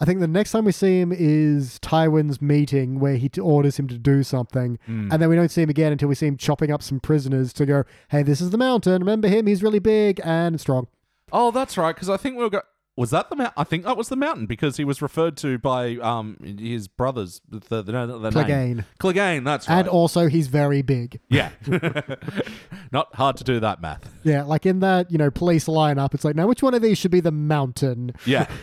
I 0.00 0.04
think 0.04 0.20
the 0.20 0.26
next 0.26 0.52
time 0.52 0.64
we 0.64 0.72
see 0.72 1.00
him 1.00 1.12
is 1.12 1.78
Tywin's 1.80 2.40
meeting 2.42 2.98
where 2.98 3.16
he 3.16 3.28
t- 3.28 3.40
orders 3.40 3.78
him 3.78 3.88
to 3.88 3.98
do 3.98 4.22
something. 4.22 4.78
Mm. 4.88 5.12
And 5.12 5.22
then 5.22 5.28
we 5.28 5.36
don't 5.36 5.50
see 5.50 5.62
him 5.62 5.70
again 5.70 5.92
until 5.92 6.08
we 6.08 6.14
see 6.14 6.26
him 6.26 6.36
chopping 6.36 6.70
up 6.72 6.82
some 6.82 6.98
prisoners 6.98 7.52
to 7.54 7.66
go, 7.66 7.84
hey, 8.10 8.22
this 8.22 8.40
is 8.40 8.50
the 8.50 8.58
mountain. 8.58 9.00
Remember 9.00 9.28
him? 9.28 9.46
He's 9.46 9.62
really 9.62 9.78
big 9.80 10.20
and 10.24 10.60
strong. 10.60 10.88
Oh, 11.32 11.50
that's 11.50 11.76
right. 11.76 11.94
Because 11.94 12.08
I 12.08 12.16
think 12.16 12.36
we 12.36 12.44
were 12.44 12.50
go- 12.50 12.62
Was 12.96 13.10
that 13.10 13.30
the 13.30 13.36
mountain? 13.36 13.54
I 13.56 13.64
think 13.64 13.84
that 13.84 13.96
was 13.96 14.08
the 14.08 14.16
mountain 14.16 14.46
because 14.46 14.76
he 14.76 14.84
was 14.84 15.00
referred 15.00 15.36
to 15.38 15.58
by 15.58 15.96
um 15.96 16.36
his 16.58 16.88
brothers. 16.88 17.40
The 17.48 17.60
the, 17.60 17.82
the, 17.82 17.92
the 18.18 18.30
name 18.30 18.32
Clegane. 18.32 18.84
Clegane. 18.98 19.44
That's 19.44 19.68
right. 19.68 19.78
And 19.78 19.88
also, 19.88 20.26
he's 20.28 20.48
very 20.48 20.82
big. 20.82 21.20
yeah. 21.28 21.50
Not 22.92 23.14
hard 23.14 23.36
to 23.36 23.44
do 23.44 23.60
that 23.60 23.80
math. 23.82 24.10
Yeah, 24.24 24.42
like 24.44 24.64
in 24.66 24.80
that, 24.80 25.10
you 25.10 25.18
know, 25.18 25.30
police 25.30 25.66
lineup, 25.66 26.14
it's 26.14 26.24
like, 26.24 26.34
now 26.36 26.46
which 26.46 26.62
one 26.62 26.72
of 26.74 26.80
these 26.82 26.96
should 26.98 27.10
be 27.10 27.20
the 27.20 27.30
mountain? 27.30 28.12
Yeah. 28.24 28.46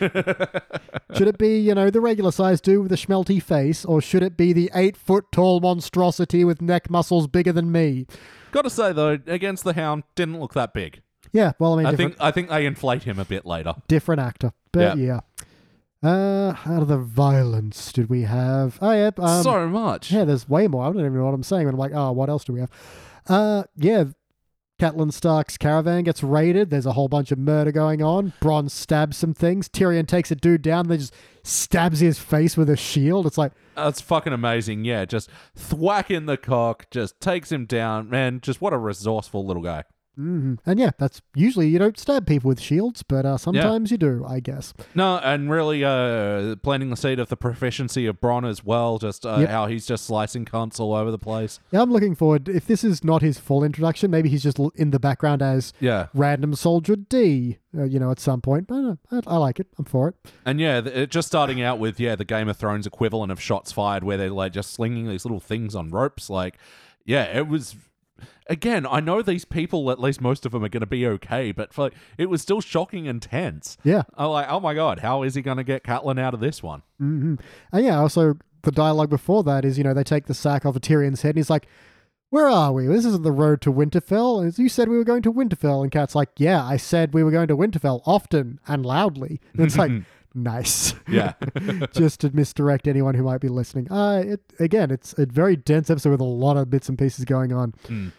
Should 1.14 1.28
it 1.28 1.38
be, 1.38 1.58
you 1.60 1.74
know, 1.74 1.88
the 1.88 2.00
regular 2.00 2.32
sized 2.32 2.64
dude 2.64 2.82
with 2.82 2.92
a 2.92 2.96
schmelty 2.96 3.42
face, 3.42 3.84
or 3.84 4.02
should 4.02 4.22
it 4.22 4.36
be 4.36 4.52
the 4.52 4.70
eight 4.74 4.96
foot 4.98 5.24
tall 5.32 5.60
monstrosity 5.60 6.44
with 6.44 6.60
neck 6.60 6.90
muscles 6.90 7.26
bigger 7.26 7.52
than 7.52 7.72
me? 7.72 8.06
Got 8.52 8.62
to 8.62 8.70
say 8.70 8.92
though, 8.92 9.18
against 9.26 9.64
the 9.64 9.72
Hound, 9.72 10.02
didn't 10.14 10.40
look 10.40 10.52
that 10.54 10.74
big. 10.74 11.00
Yeah, 11.36 11.52
well, 11.58 11.74
I 11.74 11.76
mean, 11.76 11.86
I 11.86 11.90
different, 11.90 12.12
think 12.14 12.22
I 12.22 12.30
think 12.30 12.48
they 12.48 12.66
inflate 12.66 13.02
him 13.02 13.18
a 13.18 13.24
bit 13.24 13.44
later. 13.44 13.74
different 13.88 14.20
actor, 14.20 14.52
but 14.72 14.96
yeah. 14.96 15.20
Uh, 16.02 16.54
out 16.66 16.82
of 16.82 16.88
the 16.88 16.98
violence 16.98 17.92
did 17.92 18.08
we 18.08 18.22
have? 18.22 18.78
Oh 18.80 18.92
yeah, 18.92 19.10
um, 19.18 19.42
so 19.42 19.68
much. 19.68 20.12
yeah. 20.12 20.24
There's 20.24 20.48
way 20.48 20.66
more. 20.68 20.84
I 20.84 20.86
don't 20.86 21.00
even 21.00 21.14
know 21.14 21.24
what 21.24 21.34
I'm 21.34 21.42
saying. 21.42 21.66
But 21.66 21.72
I'm 21.72 21.78
like, 21.78 21.92
oh, 21.94 22.12
what 22.12 22.28
else 22.28 22.44
do 22.44 22.52
we 22.52 22.60
have? 22.60 22.70
Uh, 23.28 23.64
yeah. 23.76 24.04
Catelyn 24.78 25.10
Stark's 25.10 25.56
caravan 25.56 26.04
gets 26.04 26.22
raided. 26.22 26.68
There's 26.68 26.84
a 26.84 26.92
whole 26.92 27.08
bunch 27.08 27.32
of 27.32 27.38
murder 27.38 27.72
going 27.72 28.02
on. 28.02 28.34
Bronn 28.42 28.70
stabs 28.70 29.16
some 29.16 29.32
things. 29.32 29.70
Tyrion 29.70 30.06
takes 30.06 30.30
a 30.30 30.36
dude 30.36 30.60
down. 30.60 30.88
Then 30.88 30.98
just 30.98 31.14
stabs 31.42 32.00
his 32.00 32.18
face 32.18 32.58
with 32.58 32.68
a 32.68 32.76
shield. 32.76 33.26
It's 33.26 33.38
like, 33.38 33.52
That's 33.74 34.02
fucking 34.02 34.34
amazing. 34.34 34.84
Yeah, 34.84 35.06
just 35.06 35.30
thwack 35.54 36.10
in 36.10 36.26
the 36.26 36.36
cock, 36.36 36.90
just 36.90 37.18
takes 37.20 37.50
him 37.50 37.64
down. 37.64 38.10
Man, 38.10 38.40
just 38.42 38.60
what 38.60 38.74
a 38.74 38.78
resourceful 38.78 39.46
little 39.46 39.62
guy. 39.62 39.84
Hmm 40.16 40.54
And 40.64 40.80
yeah, 40.80 40.90
that's 40.98 41.20
usually 41.34 41.68
you 41.68 41.78
don't 41.78 41.98
stab 41.98 42.26
people 42.26 42.48
with 42.48 42.58
shields, 42.60 43.02
but 43.02 43.26
uh, 43.26 43.36
sometimes 43.36 43.90
you 43.90 43.98
do, 43.98 44.24
I 44.26 44.40
guess. 44.40 44.72
No, 44.94 45.18
and 45.18 45.50
really 45.50 45.84
uh, 45.84 46.56
planting 46.62 46.88
the 46.90 46.96
seed 46.96 47.18
of 47.18 47.28
the 47.28 47.36
proficiency 47.36 48.06
of 48.06 48.20
Bronn 48.20 48.48
as 48.48 48.64
well, 48.64 48.98
just 48.98 49.26
uh, 49.26 49.36
Yep. 49.40 49.50
how 49.50 49.66
he's 49.66 49.84
just 49.86 50.06
slicing 50.06 50.44
cunts 50.46 50.80
all 50.80 50.94
over 50.94 51.10
the 51.10 51.18
place. 51.18 51.60
Yeah, 51.70 51.82
I'm 51.82 51.92
looking 51.92 52.14
forward. 52.14 52.48
If 52.48 52.66
this 52.66 52.82
is 52.82 53.04
not 53.04 53.20
his 53.20 53.38
full 53.38 53.62
introduction, 53.62 54.10
maybe 54.10 54.28
he's 54.30 54.42
just 54.42 54.58
in 54.74 54.90
the 54.90 54.98
background 54.98 55.42
as 55.42 55.72
Yeah. 55.80 56.06
random 56.14 56.54
soldier 56.54 56.96
D. 56.96 57.58
Uh, 57.76 57.84
you 57.84 57.98
know, 57.98 58.10
at 58.10 58.18
some 58.18 58.40
point. 58.40 58.70
I, 58.70 58.74
don't 58.74 58.84
know, 59.12 59.20
I, 59.28 59.34
I 59.34 59.36
like 59.36 59.60
it. 59.60 59.66
I'm 59.78 59.84
for 59.84 60.08
it. 60.08 60.14
And 60.46 60.58
yeah, 60.58 60.78
it 60.78 61.10
just 61.10 61.28
starting 61.28 61.60
out 61.60 61.78
with, 61.78 62.00
yeah, 62.00 62.16
the 62.16 62.24
Game 62.24 62.48
of 62.48 62.56
Thrones 62.56 62.86
equivalent 62.86 63.30
of 63.30 63.38
shots 63.40 63.70
fired 63.70 64.02
where 64.02 64.16
they're 64.16 64.30
like 64.30 64.52
just 64.52 64.72
slinging 64.72 65.08
these 65.08 65.26
little 65.26 65.40
things 65.40 65.74
on 65.74 65.90
ropes. 65.90 66.30
Like, 66.30 66.56
yeah, 67.04 67.24
it 67.24 67.48
was. 67.48 67.76
Again, 68.48 68.86
I 68.86 69.00
know 69.00 69.22
these 69.22 69.44
people, 69.44 69.90
at 69.90 70.00
least 70.00 70.20
most 70.20 70.46
of 70.46 70.52
them, 70.52 70.64
are 70.64 70.68
going 70.68 70.80
to 70.80 70.86
be 70.86 71.06
okay, 71.06 71.52
but 71.52 71.72
for, 71.72 71.90
it 72.16 72.26
was 72.30 72.42
still 72.42 72.60
shocking 72.60 73.08
and 73.08 73.20
tense. 73.20 73.76
Yeah. 73.82 74.02
I'm 74.14 74.28
like, 74.28 74.46
oh 74.48 74.60
my 74.60 74.74
god, 74.74 75.00
how 75.00 75.22
is 75.22 75.34
he 75.34 75.42
going 75.42 75.56
to 75.56 75.64
get 75.64 75.82
Catelyn 75.84 76.20
out 76.20 76.34
of 76.34 76.40
this 76.40 76.62
one? 76.62 76.82
hmm 76.98 77.34
And 77.72 77.84
yeah, 77.84 77.98
also 77.98 78.36
the 78.62 78.72
dialogue 78.72 79.10
before 79.10 79.42
that 79.44 79.64
is, 79.64 79.78
you 79.78 79.84
know, 79.84 79.94
they 79.94 80.04
take 80.04 80.26
the 80.26 80.34
sack 80.34 80.66
off 80.66 80.76
of 80.76 80.82
Tyrion's 80.82 81.22
head 81.22 81.30
and 81.30 81.38
he's 81.38 81.50
like, 81.50 81.66
Where 82.30 82.48
are 82.48 82.72
we? 82.72 82.86
This 82.86 83.04
isn't 83.04 83.22
the 83.22 83.32
road 83.32 83.60
to 83.62 83.72
Winterfell. 83.72 84.42
And 84.42 84.58
you 84.58 84.68
said 84.68 84.88
we 84.88 84.96
were 84.96 85.04
going 85.04 85.22
to 85.22 85.32
Winterfell. 85.32 85.82
And 85.82 85.90
Kat's 85.92 86.14
like, 86.14 86.30
Yeah, 86.36 86.64
I 86.64 86.76
said 86.76 87.14
we 87.14 87.22
were 87.22 87.30
going 87.30 87.48
to 87.48 87.56
Winterfell 87.56 88.02
often 88.04 88.60
and 88.66 88.84
loudly. 88.84 89.40
And 89.54 89.64
it's 89.66 89.78
like, 89.78 89.92
nice. 90.36 90.94
Yeah. 91.08 91.32
Just 91.92 92.20
to 92.20 92.30
misdirect 92.34 92.86
anyone 92.86 93.14
who 93.14 93.22
might 93.22 93.40
be 93.40 93.48
listening. 93.48 93.90
Uh, 93.90 94.22
it 94.26 94.40
again, 94.60 94.90
it's 94.90 95.14
a 95.18 95.26
very 95.26 95.56
dense 95.56 95.90
episode 95.90 96.10
with 96.10 96.20
a 96.20 96.24
lot 96.24 96.56
of 96.56 96.70
bits 96.70 96.88
and 96.88 96.98
pieces 96.98 97.24
going 97.24 97.52
on. 97.52 97.72
Mm. 97.86 98.12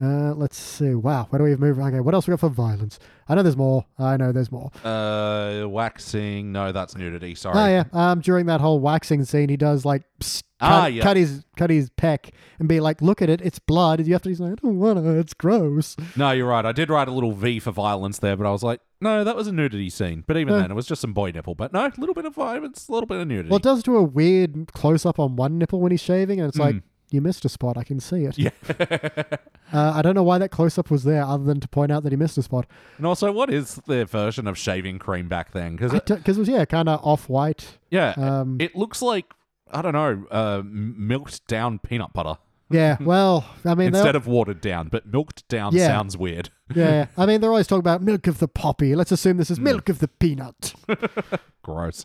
Uh, 0.00 0.32
let's 0.34 0.56
see. 0.56 0.94
Wow, 0.94 1.26
where 1.30 1.38
do 1.38 1.44
we 1.44 1.56
move? 1.56 1.78
Okay, 1.78 1.98
what 1.98 2.14
else 2.14 2.28
we 2.28 2.32
got 2.32 2.40
for 2.40 2.48
violence? 2.48 3.00
I 3.28 3.34
know 3.34 3.42
there's 3.42 3.56
more. 3.56 3.84
I 3.98 4.16
know 4.16 4.30
there's 4.30 4.52
more. 4.52 4.70
Uh, 4.84 5.64
waxing. 5.68 6.52
No, 6.52 6.70
that's 6.70 6.96
nudity. 6.96 7.34
Sorry. 7.34 7.58
Oh 7.58 7.66
yeah. 7.66 7.84
Um, 7.92 8.20
during 8.20 8.46
that 8.46 8.60
whole 8.60 8.78
waxing 8.78 9.24
scene, 9.24 9.48
he 9.48 9.56
does 9.56 9.84
like 9.84 10.04
psst, 10.20 10.44
cut, 10.60 10.68
Ah, 10.70 10.86
yeah. 10.86 11.02
cut 11.02 11.16
his 11.16 11.44
cut 11.56 11.70
his 11.70 11.90
peck 11.90 12.30
and 12.58 12.68
be 12.68 12.80
like, 12.80 13.00
"Look 13.02 13.20
at 13.22 13.28
it, 13.30 13.40
it's 13.40 13.58
blood." 13.58 14.04
You 14.06 14.12
have 14.12 14.22
to. 14.22 14.28
He's 14.28 14.40
like, 14.40 14.52
"I 14.52 14.54
don't 14.56 14.78
wanna. 14.78 15.18
It's 15.18 15.34
gross." 15.34 15.96
No, 16.16 16.30
you're 16.32 16.46
right. 16.48 16.64
I 16.66 16.72
did 16.72 16.90
write 16.90 17.08
a 17.08 17.12
little 17.12 17.32
V 17.32 17.58
for 17.60 17.70
violence 17.70 18.18
there, 18.18 18.36
but 18.36 18.46
I 18.46 18.50
was 18.50 18.62
like, 18.62 18.80
no, 19.00 19.22
that 19.24 19.36
was 19.36 19.46
a 19.46 19.52
nudity 19.52 19.90
scene. 19.90 20.24
But 20.26 20.36
even 20.36 20.54
Yeah. 20.54 20.62
then, 20.62 20.70
it 20.72 20.74
was 20.74 20.86
just 20.86 21.00
some 21.00 21.12
boy 21.12 21.30
nipple. 21.30 21.54
But 21.54 21.72
no, 21.72 21.86
a 21.86 21.92
little 21.98 22.14
bit 22.14 22.24
of 22.24 22.34
violence, 22.34 22.88
a 22.88 22.92
little 22.92 23.06
bit 23.06 23.20
of 23.20 23.28
nudity. 23.28 23.48
Well, 23.50 23.58
it 23.58 23.62
does 23.62 23.82
do 23.82 23.96
a 23.96 24.02
weird 24.02 24.72
close 24.72 25.06
up 25.06 25.18
on 25.20 25.36
one 25.36 25.58
nipple 25.58 25.80
when 25.80 25.92
he's 25.92 26.00
shaving, 26.02 26.40
and 26.40 26.48
it's 26.48 26.58
like 26.58 26.74
Mm. 26.76 26.82
you 27.12 27.20
missed 27.20 27.44
a 27.44 27.48
spot. 27.48 27.76
I 27.78 27.84
can 27.84 28.00
see 28.00 28.24
it. 28.24 28.36
yeah. 28.38 28.50
Uh, 29.70 29.92
I 29.96 30.00
don't 30.00 30.14
know 30.14 30.22
why 30.22 30.38
that 30.38 30.48
close 30.50 30.78
up 30.78 30.90
was 30.90 31.04
there, 31.04 31.22
other 31.22 31.44
than 31.44 31.60
to 31.60 31.68
point 31.68 31.92
out 31.92 32.02
that 32.04 32.10
he 32.10 32.16
missed 32.16 32.38
a 32.38 32.42
spot. 32.42 32.66
and 32.96 33.04
also, 33.04 33.30
what 33.30 33.50
is 33.52 33.74
their 33.86 34.06
version 34.06 34.46
of 34.48 34.56
shaving 34.56 34.98
cream 34.98 35.28
back 35.28 35.52
then? 35.52 35.76
Because 35.76 35.92
Because 35.92 36.38
it 36.38 36.40
was 36.40 36.48
yeah, 36.48 36.64
kind 36.64 36.88
of 36.88 37.00
off 37.04 37.28
white. 37.28 37.76
yeah, 37.90 38.14
Um, 38.16 38.56
it 38.60 38.74
looks 38.74 39.02
like 39.02 39.26
I 39.72 39.82
don't 39.82 39.92
know, 39.92 40.26
uh, 40.30 40.62
milked 40.64 41.46
down 41.46 41.78
peanut 41.78 42.12
butter 42.12 42.36
yeah. 42.70 42.96
Well, 43.00 43.46
I 43.64 43.74
mean, 43.74 43.88
instead 43.88 44.14
of 44.16 44.26
watered 44.26 44.60
down. 44.60 44.88
But 44.88 45.06
milked 45.06 45.48
down 45.48 45.74
Yeah. 45.74 45.86
sounds 45.86 46.16
weird. 46.16 46.50
yeah. 46.74 47.06
I 47.16 47.26
mean, 47.26 47.40
they're 47.40 47.50
always 47.50 47.66
talking 47.66 47.80
about 47.80 48.02
milk 48.02 48.26
of 48.26 48.38
the 48.38 48.48
poppy. 48.48 48.94
Let's 48.94 49.12
assume 49.12 49.38
this 49.38 49.48
Mm. 49.48 49.52
is 49.52 49.60
milk 49.60 49.88
of 49.88 49.98
the 50.00 50.08
peanut. 50.08 50.74
Gross. 51.62 52.04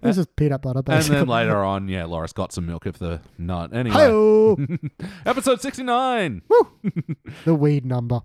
this 0.00 0.18
is 0.18 0.26
peanut 0.36 0.62
butter, 0.62 0.78
and 0.78 0.84
basically. 0.86 1.16
then 1.18 1.26
later 1.28 1.56
on, 1.64 1.88
yeah, 1.88 2.02
Loras 2.02 2.32
got 2.34 2.52
some 2.52 2.66
milk 2.66 2.86
of 2.86 2.98
the 2.98 3.20
nut. 3.38 3.72
Anyway, 3.72 3.94
Hi-oh! 3.96 4.56
episode 5.26 5.60
sixty 5.60 5.82
nine, 5.82 6.42
the 7.44 7.54
weed 7.56 7.84
number. 7.84 8.20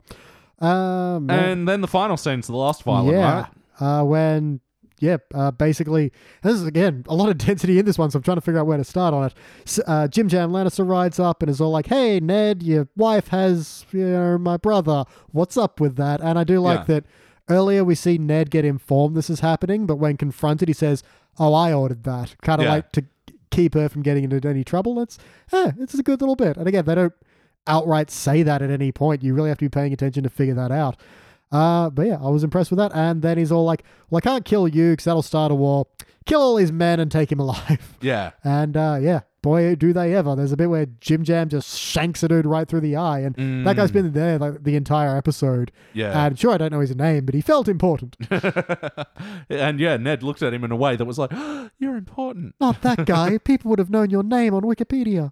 Um, 0.60 1.30
and 1.32 1.67
then 1.67 1.82
the 1.82 1.88
final 1.88 2.17
scene's 2.17 2.45
the 2.47 2.56
last 2.56 2.84
violent, 2.84 3.13
yeah, 3.17 3.47
right? 3.82 4.00
uh, 4.02 4.04
when 4.04 4.60
yeah, 4.99 5.17
uh, 5.33 5.51
basically, 5.51 6.12
this 6.41 6.53
is 6.53 6.65
again 6.65 7.05
a 7.07 7.15
lot 7.15 7.29
of 7.29 7.38
density 7.47 7.79
in 7.79 7.86
this 7.86 7.97
one, 7.97 8.10
so 8.12 8.17
I'm 8.17 8.23
trying 8.23 8.38
to 8.38 8.41
figure 8.41 8.60
out 8.60 8.67
where 8.67 8.77
to 8.77 8.83
start 8.83 9.13
on 9.13 9.25
it. 9.27 9.33
S 9.65 9.79
uh, 9.88 10.07
Jim 10.07 10.27
Jam 10.27 10.51
Lannister 10.51 10.88
rides 10.88 11.19
up 11.19 11.41
and 11.43 11.49
is 11.49 11.62
all 11.62 11.71
like, 11.71 11.88
"Hey, 11.88 12.19
Ned, 12.19 12.63
your 12.63 12.88
wife 12.95 13.27
has 13.29 13.86
you 13.91 14.05
know 14.05 14.38
my 14.38 14.57
brother. 14.57 15.05
What's 15.31 15.57
up 15.57 15.79
with 15.79 15.95
that?" 15.97 16.21
And 16.21 16.38
I 16.39 16.43
do 16.43 16.60
like 16.60 16.79
Yeah. 16.88 16.95
that. 16.95 17.05
Earlier, 17.49 17.86
we 17.86 17.95
see 17.95 18.17
Ned 18.17 18.49
get 18.51 18.65
informed 18.65 19.15
this 19.15 19.29
is 19.29 19.39
happening, 19.39 19.86
but 19.86 19.95
when 19.95 20.17
confronted, 20.17 20.67
he 20.67 20.73
says, 20.73 21.01
"Oh, 21.39 21.53
I 21.53 21.71
ordered 21.71 22.03
that," 22.03 22.36
kind 22.41 22.60
of 22.60 22.65
Yeah. 22.65 22.71
like 22.73 22.91
to 22.93 23.05
keep 23.51 23.73
her 23.75 23.88
from 23.88 24.01
getting 24.01 24.25
into 24.25 24.45
any 24.49 24.63
trouble. 24.65 24.95
That's 24.95 25.17
eh, 25.53 25.71
it's 25.79 25.93
a 25.93 26.03
good 26.03 26.19
little 26.21 26.36
bit. 26.36 26.57
And 26.57 26.67
again, 26.67 26.83
they 26.86 26.95
don't 26.95 27.13
outright 27.65 28.10
say 28.12 28.43
that 28.43 28.62
at 28.62 28.69
any 28.69 28.91
point. 28.91 29.23
You 29.23 29.33
really 29.33 29.49
have 29.49 29.57
to 29.60 29.65
be 29.65 29.69
paying 29.69 29.93
attention 29.93 30.23
to 30.23 30.29
figure 30.29 30.55
that 30.55 30.71
out. 30.71 30.97
Uh, 31.51 31.89
but 31.89 32.07
yeah, 32.07 32.17
I 32.21 32.29
was 32.29 32.43
impressed 32.43 32.71
with 32.71 32.77
that. 32.79 32.91
And 32.93 33.21
then 33.21 33.38
he's 33.38 33.51
all 33.51 33.63
like, 33.65 33.83
"Well, 34.10 34.17
I 34.17 34.21
can't 34.21 34.43
kill 34.45 34.67
you 34.67 34.91
because 34.91 35.05
that'll 35.05 35.21
start 35.21 35.51
a 35.51 35.55
war. 35.55 35.88
Kill 36.25 36.41
all 36.41 36.57
his 36.57 36.71
men 36.71 36.99
and 36.99 37.12
take 37.12 37.31
him 37.31 37.39
alive." 37.39 37.95
Yeah. 38.01 38.31
And 38.43 38.75
uh, 38.75 38.97
yeah, 39.01 39.21
boy, 39.47 39.75
do 39.75 39.93
they 39.93 40.13
ever! 40.13 40.36
There's 40.36 40.51
a 40.51 40.57
bit 40.57 40.69
where 40.69 40.88
Jim 40.99 41.23
Jam 41.23 41.47
just 41.47 41.79
shanks 41.79 42.21
a 42.21 42.27
dude 42.27 42.45
right 42.45 42.67
through 42.67 42.81
the 42.81 42.97
eye, 42.97 43.19
and 43.19 43.65
that 43.65 43.77
guy's 43.77 43.91
been 43.91 44.12
there 44.12 44.38
like 44.38 44.63
the 44.63 44.75
entire 44.75 45.15
episode. 45.15 45.71
Mm. 45.71 45.89
Yeah. 45.93 46.25
And 46.25 46.38
sure, 46.38 46.51
I 46.51 46.57
don't 46.57 46.71
know 46.71 46.81
his 46.81 46.95
name, 46.95 47.25
but 47.25 47.33
he 47.33 47.39
felt 47.39 47.69
important. 47.69 48.17
and 49.49 49.79
yeah, 49.79 49.95
Ned 49.95 50.23
looked 50.23 50.41
at 50.41 50.53
him 50.53 50.65
in 50.65 50.71
a 50.71 50.75
way 50.75 50.97
that 50.97 51.05
was 51.05 51.17
like, 51.17 51.31
"You're 51.79 51.95
important." 51.95 52.55
Not 52.60 52.81
that 52.81 53.05
guy. 53.05 53.38
People 53.43 53.69
would 53.69 53.79
have 53.79 53.89
known 53.89 54.10
your 54.10 54.23
name 54.23 54.53
on 54.53 54.63
Wikipedia. 54.63 55.31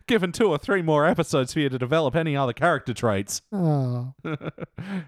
Given 0.06 0.32
two 0.32 0.48
or 0.48 0.58
three 0.58 0.82
more 0.82 1.06
episodes 1.06 1.52
for 1.52 1.60
you 1.60 1.68
to 1.68 1.78
develop 1.78 2.16
any 2.16 2.36
other 2.36 2.54
character 2.54 2.94
traits. 2.94 3.42
Oh, 3.52 4.14
oh 4.24 4.44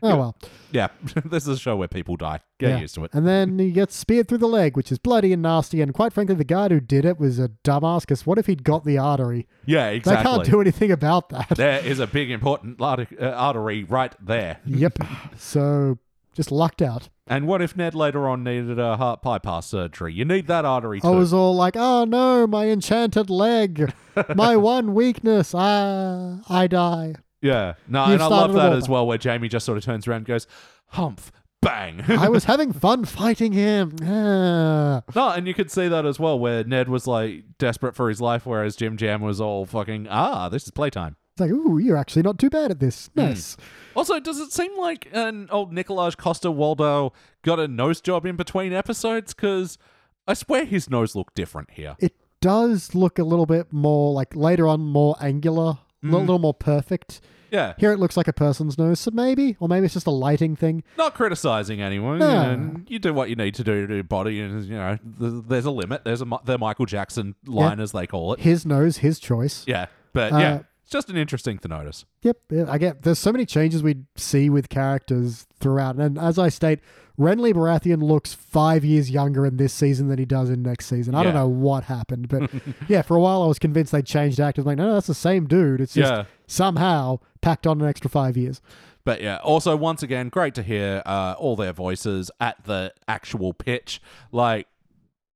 well. 0.02 0.36
Yeah, 0.70 0.88
this 1.24 1.44
is 1.44 1.48
a 1.48 1.58
show 1.58 1.76
where 1.76 1.88
people 1.88 2.16
die. 2.16 2.40
Get 2.60 2.70
Yeah. 2.70 2.78
used 2.80 2.94
to 2.94 3.04
it. 3.04 3.10
And 3.12 3.26
then 3.26 3.58
he 3.58 3.72
gets 3.72 3.96
speared 3.96 4.28
through 4.28 4.38
the 4.38 4.46
leg, 4.46 4.76
which 4.76 4.92
is 4.92 4.98
bloody 4.98 5.32
and 5.32 5.42
nasty. 5.42 5.80
And 5.80 5.92
quite 5.92 6.12
frankly, 6.12 6.34
the 6.36 6.44
guy 6.44 6.68
who 6.68 6.78
did 6.78 7.04
it 7.04 7.18
was 7.18 7.38
a 7.38 7.48
dumbass. 7.64 8.02
Because 8.02 8.24
what 8.26 8.38
if 8.38 8.46
he'd 8.46 8.62
got 8.62 8.84
the 8.84 8.98
artery? 8.98 9.48
Yeah, 9.66 9.88
exactly. 9.88 10.22
They 10.24 10.36
can't 10.36 10.44
do 10.50 10.60
anything 10.60 10.90
about 10.92 11.30
that. 11.30 11.48
there 11.56 11.84
is 11.84 11.98
a 11.98 12.06
big 12.06 12.30
important 12.30 12.80
artery, 12.80 13.08
uh, 13.18 13.86
right 13.88 14.14
there. 14.24 14.58
yep. 14.66 14.98
So 15.36 15.98
just 16.34 16.52
lucked 16.52 16.82
out. 16.82 17.08
And 17.26 17.46
what 17.46 17.62
if 17.62 17.76
Ned 17.76 17.94
later 17.94 18.28
on 18.28 18.42
needed 18.44 18.78
a 18.78 18.96
heart 18.96 19.22
bypass 19.22 19.66
surgery? 19.66 20.12
You 20.12 20.24
need 20.24 20.46
that 20.48 20.64
artery 20.64 21.00
too. 21.00 21.06
I 21.08 21.10
was 21.10 21.32
all 21.32 21.54
like, 21.54 21.76
"Oh 21.76 22.04
no, 22.04 22.46
my 22.46 22.68
enchanted 22.68 23.30
leg, 23.30 23.92
my 24.34 24.56
one 24.74 24.94
weakness. 24.94 25.54
Ah, 25.56 26.40
I 26.48 26.66
die." 26.66 27.14
yeah, 27.40 27.74
no, 27.88 28.04
You've 28.06 28.14
and 28.14 28.22
I 28.22 28.26
love 28.26 28.52
that 28.54 28.72
as 28.74 28.88
well, 28.88 29.06
where 29.06 29.18
Jaime 29.22 29.48
just 29.48 29.64
sort 29.64 29.78
of 29.78 29.84
turns 29.84 30.06
around 30.08 30.18
and 30.18 30.26
goes, 30.26 30.46
"Humph, 30.88 31.30
bang." 31.62 32.02
I 32.08 32.28
was 32.28 32.44
having 32.44 32.72
fun 32.72 33.04
fighting 33.04 33.52
him. 33.52 33.94
No, 34.00 35.02
and 35.16 35.46
you 35.46 35.54
could 35.54 35.70
see 35.70 35.88
that 35.88 36.06
as 36.06 36.18
well, 36.18 36.38
where 36.38 36.64
Ned 36.64 36.88
was 36.88 37.06
like 37.06 37.44
desperate 37.58 37.94
for 37.94 38.08
his 38.08 38.20
life, 38.20 38.46
whereas 38.46 38.76
Jim 38.76 38.96
Jam 38.96 39.20
was 39.20 39.40
all 39.40 39.66
fucking, 39.66 40.06
ah, 40.10 40.48
this 40.48 40.64
is 40.64 40.70
playtime. 40.70 41.16
It's 41.34 41.40
like, 41.40 41.50
ooh, 41.50 41.78
you're 41.78 41.96
actually 41.96 42.22
not 42.22 42.38
too 42.38 42.50
bad 42.50 42.70
at 42.70 42.80
this. 42.80 43.08
Hmm. 43.14 43.20
Nice. 43.20 43.56
Also, 43.94 44.20
does 44.20 44.38
it 44.38 44.52
seem 44.52 44.76
like 44.78 45.08
an 45.12 45.48
old 45.50 45.72
Nikolaj 45.72 46.16
Coster-Waldau 46.16 47.12
got 47.42 47.58
a 47.60 47.68
nose 47.68 48.00
job 48.00 48.26
in 48.26 48.36
between 48.36 48.72
episodes? 48.72 49.34
Because 49.34 49.78
I 50.26 50.34
swear 50.34 50.64
his 50.64 50.88
nose 50.90 51.14
looked 51.14 51.34
different 51.34 51.70
here. 51.72 51.96
It 51.98 52.14
does 52.40 52.94
look 52.94 53.18
a 53.18 53.24
little 53.24 53.46
bit 53.46 53.72
more 53.72 54.12
like 54.12 54.34
later 54.34 54.66
on, 54.66 54.80
more 54.80 55.16
angular, 55.20 55.78
a 56.02 56.06
Mm. 56.06 56.12
little 56.20 56.38
more 56.38 56.54
perfect. 56.54 57.20
Yeah, 57.52 57.74
Here 57.78 57.92
it 57.92 57.98
looks 57.98 58.16
like 58.16 58.28
a 58.28 58.32
person's 58.32 58.78
nose, 58.78 59.00
so 59.00 59.10
maybe, 59.12 59.56
or 59.60 59.68
maybe 59.68 59.84
it's 59.86 59.94
just 59.94 60.06
a 60.06 60.10
lighting 60.12 60.56
thing. 60.56 60.82
not 60.96 61.14
criticizing 61.14 61.80
anyone. 61.80 62.18
No. 62.18 62.50
You, 62.50 62.56
know, 62.56 62.80
you 62.88 62.98
do 62.98 63.12
what 63.14 63.28
you 63.30 63.36
need 63.36 63.54
to 63.56 63.64
do 63.64 63.86
to 63.86 63.94
your 63.94 64.04
body, 64.04 64.40
and 64.40 64.64
you 64.64 64.74
know, 64.76 64.98
th- 65.18 65.44
there's 65.48 65.64
a 65.66 65.70
limit. 65.70 66.04
There's 66.04 66.22
a 66.22 66.26
the 66.44 66.58
Michael 66.58 66.86
Jackson 66.86 67.34
line, 67.46 67.80
as 67.80 67.92
they 67.92 68.06
call 68.06 68.32
it. 68.34 68.40
His 68.40 68.64
nose, 68.66 68.98
his 68.98 69.18
choice. 69.18 69.64
Yeah, 69.66 69.86
but 70.12 70.32
Uh, 70.32 70.38
yeah, 70.38 70.58
it's 70.82 70.90
just 70.92 71.08
an 71.10 71.16
interesting 71.16 71.58
to 71.58 71.68
notice. 71.68 72.04
Yep, 72.22 72.36
I 72.68 72.78
get. 72.78 73.02
There's 73.02 73.18
so 73.18 73.32
many 73.32 73.46
changes 73.46 73.82
we 73.82 73.96
see 74.16 74.48
with 74.50 74.68
characters 74.68 75.46
throughout, 75.60 75.96
and 75.96 76.18
as 76.18 76.38
I 76.38 76.48
state, 76.48 76.80
Renly 77.18 77.52
Baratheon 77.52 78.02
looks 78.02 78.32
five 78.32 78.82
years 78.84 79.10
younger 79.10 79.44
in 79.44 79.58
this 79.58 79.74
season 79.74 80.08
than 80.08 80.18
he 80.18 80.24
does 80.24 80.48
in 80.48 80.62
next 80.62 80.86
season. 80.86 81.14
I 81.14 81.22
don't 81.22 81.34
know 81.34 81.48
what 81.48 81.84
happened, 81.84 82.28
but 82.28 82.50
yeah, 82.88 83.02
for 83.02 83.14
a 83.16 83.20
while 83.20 83.42
I 83.42 83.46
was 83.46 83.58
convinced 83.58 83.92
they 83.92 84.00
changed 84.02 84.40
actors. 84.40 84.64
Like, 84.64 84.78
no, 84.78 84.86
no, 84.86 84.94
that's 84.94 85.06
the 85.08 85.14
same 85.14 85.46
dude. 85.46 85.82
It's 85.82 85.92
just 85.94 86.10
Yeah. 86.10 86.24
somehow 86.46 87.18
packed 87.40 87.66
on 87.66 87.80
an 87.80 87.86
extra 87.88 88.10
five 88.10 88.36
years. 88.36 88.60
But 89.04 89.22
yeah, 89.22 89.36
also 89.38 89.76
once 89.76 90.02
again, 90.02 90.28
great 90.28 90.54
to 90.56 90.62
hear 90.62 91.02
uh, 91.06 91.34
all 91.38 91.56
their 91.56 91.72
voices 91.72 92.30
at 92.40 92.62
the 92.64 92.92
actual 93.08 93.54
pitch. 93.54 94.00
Like 94.30 94.66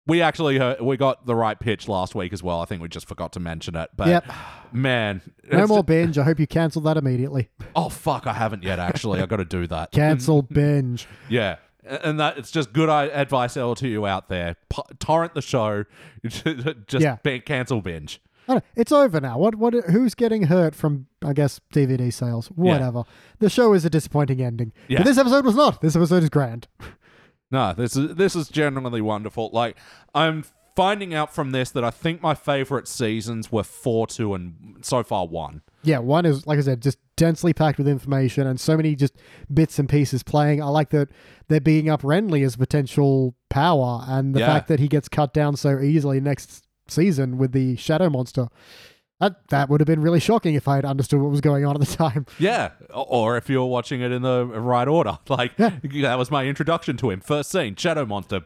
we 0.07 0.21
actually 0.21 0.59
heard, 0.59 0.83
we 0.83 0.99
got 0.99 1.25
the 1.25 1.35
right 1.35 1.59
pitch 1.59 1.89
last 1.89 2.15
week 2.15 2.35
as 2.35 2.43
well. 2.43 2.61
I 2.61 2.67
think 2.67 2.83
we 2.83 2.89
just 2.89 3.09
forgot 3.09 3.33
to 3.33 3.41
mention 3.41 3.75
it. 3.75 3.89
But 3.97 4.09
Yep. 4.09 4.33
man, 4.73 5.23
No 5.51 5.61
it's 5.61 5.69
more 5.71 5.83
binge. 5.83 6.19
I 6.19 6.25
hope 6.25 6.39
you 6.39 6.47
cancel 6.47 6.83
that 6.83 6.97
immediately. 6.99 7.49
oh 7.75 7.89
fuck, 7.89 8.27
I 8.27 8.35
haven't 8.35 8.63
yet. 8.65 8.79
Actually, 8.79 9.23
I 9.23 9.27
got 9.27 9.37
to 9.39 9.47
do 9.47 9.67
that. 9.69 9.93
Cancel 9.93 10.43
binge. 10.51 11.07
Yeah. 11.31 11.57
And 11.87 12.19
that 12.21 12.37
it's 12.39 12.51
just 12.51 12.73
good 12.73 12.89
i- 12.91 13.07
advice 13.07 13.57
all 13.59 13.75
to 13.77 13.89
you 13.89 14.07
out 14.07 14.29
there. 14.29 14.57
P- 14.71 14.83
torrent 14.99 15.35
the 15.35 15.43
show, 15.43 15.85
just 16.23 17.03
Yeah. 17.03 17.17
ban- 17.23 17.43
cancel 17.43 17.81
binge. 17.83 18.21
It's 18.77 18.93
over 18.93 19.21
now. 19.21 19.39
What? 19.39 19.55
What? 19.55 19.75
Who's 19.75 20.15
getting 20.15 20.45
hurt 20.45 20.75
from? 20.75 21.07
I 21.25 21.33
guess 21.33 21.61
DVD 21.73 22.13
sales. 22.13 22.49
Whatever. 22.49 23.05
The 23.39 23.49
show 23.51 23.73
is 23.73 23.85
a 23.85 23.91
disappointing 23.91 24.41
ending. 24.43 24.73
Yeah. 24.89 24.99
But 24.99 25.07
this 25.07 25.19
episode 25.19 25.45
was 25.45 25.55
not. 25.57 25.81
This 25.81 25.97
episode 25.97 26.23
is 26.23 26.31
grand. 26.31 26.69
No, 27.51 27.73
this 27.73 27.95
is 27.95 28.17
this 28.17 28.35
is 28.35 28.49
genuinely 28.49 29.01
wonderful. 29.01 29.51
Like 29.53 29.77
I'm 30.13 30.45
finding 30.75 31.15
out 31.15 31.33
from 31.33 31.53
this 31.53 31.71
that 31.71 31.85
I 31.85 31.91
think 31.91 32.21
my 32.21 32.35
favorite 32.35 32.89
seasons 32.89 33.53
were 33.53 33.63
four, 33.63 34.09
two, 34.09 34.35
and 34.35 34.79
so 34.83 35.05
far 35.05 35.27
one. 35.29 35.63
Yeah, 35.85 35.99
one 35.99 36.27
is 36.27 36.49
like 36.49 36.59
I 36.59 36.63
said, 36.63 36.81
just 36.83 36.99
densely 37.17 37.53
packed 37.53 37.79
with 37.79 37.87
information 37.87 38.49
and 38.49 38.59
so 38.59 38.77
many 38.77 38.97
just 38.97 39.15
bits 39.53 39.79
and 39.79 39.89
pieces 39.89 40.25
playing. 40.25 40.61
I 40.63 40.67
like 40.67 40.91
that 40.91 41.11
they're 41.47 41.61
being 41.61 41.89
up 41.89 42.03
Renly 42.03 42.45
as 42.45 42.57
potential 42.57 43.37
power, 43.51 44.03
and 44.09 44.35
the 44.35 44.41
Yeah. 44.41 44.47
fact 44.47 44.67
that 44.69 44.81
he 44.81 44.89
gets 44.89 45.09
cut 45.09 45.33
down 45.33 45.55
so 45.57 45.79
easily 45.79 46.21
next 46.21 46.64
season 46.89 47.39
with 47.39 47.53
the 47.53 47.77
shadow 47.77 48.09
monster. 48.11 48.49
That 49.21 49.49
that 49.49 49.69
would 49.71 49.81
have 49.81 49.87
been 49.87 50.03
really 50.03 50.19
shocking 50.21 50.55
if 50.55 50.67
I 50.67 50.75
had 50.77 50.85
understood 50.85 51.21
what 51.21 51.31
was 51.31 51.41
going 51.41 51.65
on 51.65 51.75
at 51.81 51.81
the 51.81 51.97
time. 51.97 52.27
Yeah, 52.39 52.71
or 52.93 53.37
if 53.37 53.49
you're 53.49 53.65
watching 53.67 54.01
it 54.01 54.11
in 54.11 54.23
the 54.23 54.45
right 54.45 54.89
order, 54.89 55.19
like 55.29 55.57
that 55.57 56.19
was 56.19 56.31
my 56.31 56.47
introduction 56.47 56.97
to 56.99 57.11
him. 57.11 57.21
First 57.21 57.51
scene, 57.51 57.77
shadow 57.77 58.05
monster. 58.07 58.41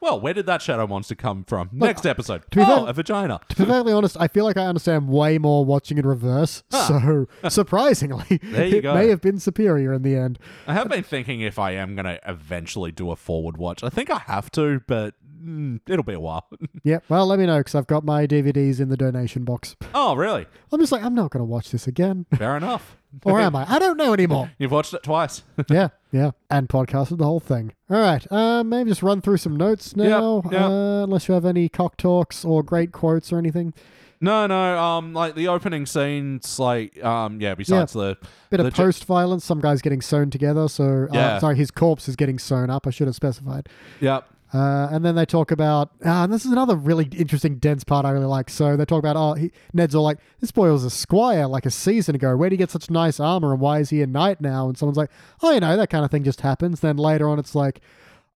Well, 0.00 0.18
where 0.18 0.32
did 0.32 0.46
that 0.46 0.62
shadow 0.62 0.86
monster 0.86 1.14
come 1.14 1.44
from? 1.44 1.68
Next 1.72 2.06
episode, 2.06 2.42
to 2.50 2.56
be 2.58 2.62
oh, 2.62 2.80
fair- 2.84 2.88
a 2.88 2.92
vagina. 2.94 3.38
To 3.50 3.56
be 3.56 3.64
perfectly 3.66 3.92
honest, 3.92 4.16
I 4.18 4.28
feel 4.28 4.46
like 4.46 4.56
I 4.56 4.64
understand 4.64 5.08
way 5.08 5.36
more 5.36 5.62
watching 5.64 5.98
in 5.98 6.06
reverse. 6.06 6.62
So 6.70 7.26
surprisingly, 7.48 8.40
There 8.42 8.66
you 8.66 8.78
it 8.78 8.80
go. 8.82 8.94
may 8.94 9.08
have 9.08 9.20
been 9.20 9.38
superior 9.38 9.92
in 9.92 10.02
the 10.02 10.16
end. 10.16 10.38
I 10.66 10.72
have 10.72 10.88
been 10.88 11.02
thinking 11.02 11.42
if 11.42 11.58
I 11.58 11.72
am 11.72 11.94
going 11.96 12.06
to 12.06 12.18
eventually 12.26 12.92
do 12.92 13.10
a 13.10 13.16
forward 13.16 13.58
watch. 13.58 13.84
I 13.84 13.90
think 13.90 14.10
I 14.10 14.20
have 14.20 14.50
to, 14.52 14.80
but 14.86 15.14
mm, 15.40 15.80
it'll 15.88 16.02
be 16.04 16.14
a 16.14 16.20
while. 16.20 16.46
Yeah, 16.82 16.98
well, 17.10 17.26
let 17.26 17.38
me 17.38 17.44
know 17.46 17.58
because 17.58 17.74
I've 17.74 17.86
got 17.86 18.04
my 18.04 18.26
DVDs 18.26 18.80
in 18.80 18.88
the 18.88 18.96
donation 18.96 19.44
box. 19.44 19.76
oh, 19.94 20.14
really? 20.16 20.46
I'm 20.72 20.80
just 20.80 20.92
like, 20.92 21.02
I'm 21.02 21.14
not 21.14 21.30
going 21.30 21.40
to 21.40 21.44
watch 21.44 21.70
this 21.70 21.86
again. 21.86 22.24
Fair 22.38 22.56
enough. 22.56 22.96
Or 23.24 23.38
am 23.40 23.54
I? 23.56 23.70
I 23.70 23.78
don't 23.78 23.96
know 23.98 24.14
anymore. 24.14 24.50
You've 24.58 24.70
watched 24.72 24.94
it 24.94 25.02
twice. 25.02 25.42
yeah, 25.68 25.88
yeah. 26.10 26.30
And 26.48 26.68
podcasted 26.68 27.18
the 27.18 27.24
whole 27.24 27.40
thing. 27.40 27.72
All 27.90 28.00
right. 28.00 28.24
Uh, 28.32 28.64
maybe 28.64 28.90
just 28.90 29.02
run 29.02 29.20
through 29.20 29.36
some 29.38 29.56
notes 29.56 29.94
now. 29.96 30.42
yeah. 30.50 30.66
Uh, 30.66 31.04
unless 31.04 31.28
you 31.28 31.34
have 31.34 31.44
any 31.44 31.68
cock 31.68 31.96
talks 31.98 32.44
or 32.44 32.62
great 32.62 32.92
quotes 32.92 33.30
or 33.32 33.38
anything. 33.38 33.74
no, 34.22 34.46
no. 34.46 34.78
Um, 34.78 35.12
like 35.12 35.34
the 35.34 35.48
opening 35.48 35.84
scenes, 35.86 36.58
like 36.58 37.02
um, 37.04 37.40
yeah. 37.40 37.54
Besides 37.54 37.92
the 37.92 38.16
Bit 38.48 38.58
the 38.58 38.66
of 38.68 38.74
post 38.74 39.04
violence. 39.04 39.44
Some 39.44 39.60
guys 39.60 39.82
getting 39.82 40.00
sewn 40.00 40.30
together. 40.30 40.66
So, 40.68 41.04
uh, 41.10 41.14
Yeah. 41.14 41.38
sorry, 41.40 41.56
his 41.56 41.70
corpse 41.70 42.08
is 42.08 42.16
getting 42.16 42.38
sewn 42.38 42.70
up. 42.70 42.86
I 42.86 42.90
should 42.90 43.06
have 43.08 43.16
specified. 43.16 43.68
Yep. 44.00 44.28
Uh, 44.52 44.88
and 44.90 45.04
then 45.04 45.14
they 45.14 45.24
talk 45.24 45.52
about, 45.52 45.90
ah, 46.04 46.24
and 46.24 46.32
this 46.32 46.44
is 46.44 46.50
another 46.50 46.74
really 46.74 47.08
interesting, 47.16 47.56
dense 47.58 47.84
part 47.84 48.04
I 48.04 48.10
really 48.10 48.26
like. 48.26 48.50
So 48.50 48.76
they 48.76 48.84
talk 48.84 48.98
about, 48.98 49.16
oh, 49.16 49.34
he, 49.34 49.52
Ned's 49.72 49.94
all 49.94 50.02
like, 50.02 50.18
this 50.40 50.50
boy 50.50 50.72
was 50.72 50.84
a 50.84 50.90
squire 50.90 51.46
like 51.46 51.66
a 51.66 51.70
season 51.70 52.16
ago. 52.16 52.28
Where 52.28 52.36
would 52.38 52.52
he 52.52 52.58
get 52.58 52.70
such 52.70 52.90
nice 52.90 53.20
armor 53.20 53.52
and 53.52 53.60
why 53.60 53.78
is 53.78 53.90
he 53.90 54.02
a 54.02 54.06
knight 54.06 54.40
now? 54.40 54.68
And 54.68 54.76
someone's 54.76 54.96
like, 54.96 55.10
oh, 55.42 55.52
you 55.52 55.60
know, 55.60 55.76
that 55.76 55.90
kind 55.90 56.04
of 56.04 56.10
thing 56.10 56.24
just 56.24 56.40
happens. 56.40 56.80
Then 56.80 56.96
later 56.96 57.28
on, 57.28 57.38
it's 57.38 57.54
like, 57.54 57.80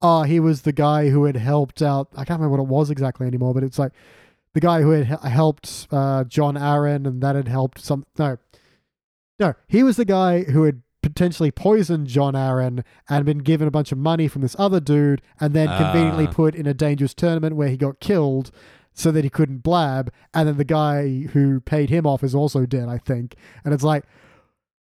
oh, 0.03 0.23
he 0.23 0.39
was 0.39 0.63
the 0.63 0.73
guy 0.73 1.09
who 1.09 1.25
had 1.25 1.37
helped 1.37 1.83
out. 1.83 2.09
I 2.13 2.25
can't 2.25 2.39
remember 2.39 2.59
what 2.59 2.63
it 2.63 2.69
was 2.69 2.91
exactly 2.91 3.27
anymore, 3.27 3.53
but 3.53 3.65
it's 3.65 3.79
like 3.79 3.93
the 4.53 4.61
guy 4.61 4.83
who 4.83 4.91
had 4.91 5.07
helped 5.07 5.89
uh, 5.91 6.23
Jon 6.25 6.55
Arryn 6.55 7.07
and 7.07 7.21
that 7.23 7.35
had 7.35 7.49
helped 7.49 7.81
some. 7.81 8.07
No, 8.19 8.39
no, 9.41 9.55
he 9.67 9.83
was 9.83 9.97
the 9.97 10.05
guy 10.05 10.45
who 10.45 10.63
had 10.63 10.83
potentially 11.05 11.51
poisoned 11.51 12.07
Jon 12.07 12.33
Arryn 12.35 12.83
and 13.11 13.25
been 13.27 13.39
given 13.39 13.69
a 13.69 13.71
bunch 13.71 13.93
of 13.93 13.99
money 13.99 14.27
from 14.27 14.41
this 14.43 14.57
other 14.59 14.81
dude 14.81 15.21
and 15.39 15.53
then 15.53 15.69
conveniently 15.69 16.27
Ah. 16.27 16.33
put 16.33 16.55
in 16.55 16.67
a 16.67 16.73
dangerous 16.73 17.13
tournament 17.13 17.57
where 17.57 17.69
he 17.69 17.77
got 17.77 18.01
killed 18.01 18.51
so 18.95 19.11
that 19.11 19.23
he 19.23 19.29
couldn't 19.29 19.59
blab. 19.63 20.11
And 20.33 20.49
then 20.49 20.57
the 20.57 20.65
guy 20.65 21.25
who 21.33 21.61
paid 21.61 21.91
him 21.91 22.07
off 22.07 22.25
is 22.25 22.35
also 22.35 22.65
dead, 22.65 22.89
I 22.89 22.97
think. 22.99 23.35
And 23.65 23.75
it's 23.75 23.83
like, 23.85 24.05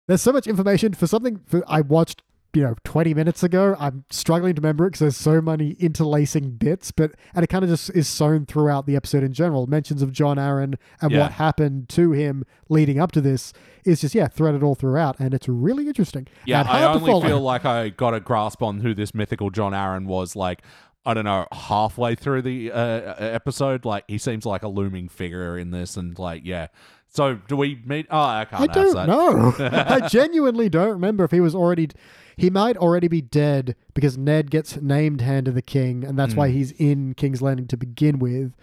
there's 0.08 0.22
so 0.22 0.32
much 0.32 0.48
information 0.48 0.94
for 0.94 1.08
something 1.08 1.42
for, 1.46 1.62
I 1.68 1.82
watched, 1.82 2.22
you 2.58 2.64
know, 2.64 2.76
20 2.84 3.14
minutes 3.14 3.44
ago. 3.44 3.76
I'm 3.80 4.04
struggling 4.10 4.56
to 4.56 4.62
remember 4.62 4.86
it 4.86 4.90
because 4.90 5.00
there's 5.00 5.18
so 5.18 5.42
many 5.42 5.72
interlacing 5.74 6.52
bits, 6.58 6.92
but, 6.92 7.12
and 7.36 7.44
it 7.44 7.48
kind 7.48 7.64
of 7.64 7.70
just 7.70 7.92
is 7.92 8.08
sewn 8.08 8.46
throughout 8.48 8.88
the 8.88 8.96
episode 8.96 9.24
in 9.24 9.32
general. 9.32 9.68
Mentions 9.68 10.02
of 10.02 10.12
Jon 10.12 10.38
Arryn 10.38 10.76
and 11.00 11.12
Yeah. 11.12 11.20
what 11.20 11.34
happened 11.34 11.88
to 11.90 12.14
him 12.14 12.44
leading 12.68 13.00
up 13.00 13.12
to 13.12 13.22
this 13.22 13.54
is 13.86 14.02
just, 14.02 14.16
yeah, 14.16 14.28
threaded 14.28 14.64
all 14.64 14.74
throughout. 14.74 15.20
And 15.20 15.34
it's 15.36 15.48
really 15.48 15.88
interesting. 15.88 16.28
Yeah, 16.46 16.64
I 16.68 16.84
only 16.84 17.22
feel 17.28 17.42
like 17.42 17.64
I 17.64 17.90
got 17.90 18.14
a 18.16 18.20
grasp 18.20 18.64
on 18.64 18.80
who 18.80 18.94
this 18.96 19.14
mythical 19.14 19.52
Jon 19.52 19.74
Arryn 19.74 20.06
was. 20.08 20.36
Like, 20.36 20.64
I 21.06 21.14
don't 21.14 21.26
know, 21.26 21.46
halfway 21.52 22.16
through 22.16 22.42
the 22.42 22.72
uh, 22.72 23.14
episode. 23.20 23.86
Like, 23.86 24.04
he 24.08 24.18
seems 24.18 24.46
like 24.46 24.64
a 24.64 24.68
looming 24.68 25.10
figure 25.10 25.58
in 25.58 25.70
this, 25.72 25.96
and 25.96 26.18
like, 26.18 26.42
yeah. 26.44 26.68
So, 27.10 27.36
do 27.48 27.56
we 27.56 27.82
meet? 27.86 28.08
Oh, 28.12 28.20
I 28.20 28.46
can't 28.46 28.64
I 28.70 28.74
don't 28.74 28.94
that. 28.96 29.08
know. 29.08 29.54
I 30.04 30.08
genuinely 30.10 30.68
don't 30.70 30.90
remember 30.90 31.24
if 31.24 31.32
he 31.32 31.40
was 31.40 31.56
already. 31.56 31.90
He 32.38 32.50
might 32.50 32.78
already 32.78 33.08
be 33.08 33.22
dead 33.22 33.76
because 33.94 34.18
Ned 34.18 34.52
gets 34.52 34.80
named 34.80 35.22
Hand 35.22 35.48
of 35.48 35.56
the 35.56 35.62
King, 35.62 36.04
and 36.04 36.18
that's 36.18 36.34
Hmm. 36.34 36.40
why 36.40 36.50
he's 36.50 36.72
in 36.74 37.14
King's 37.16 37.42
Landing 37.42 37.68
to 37.68 37.78
begin 37.78 38.20
with. 38.20 38.54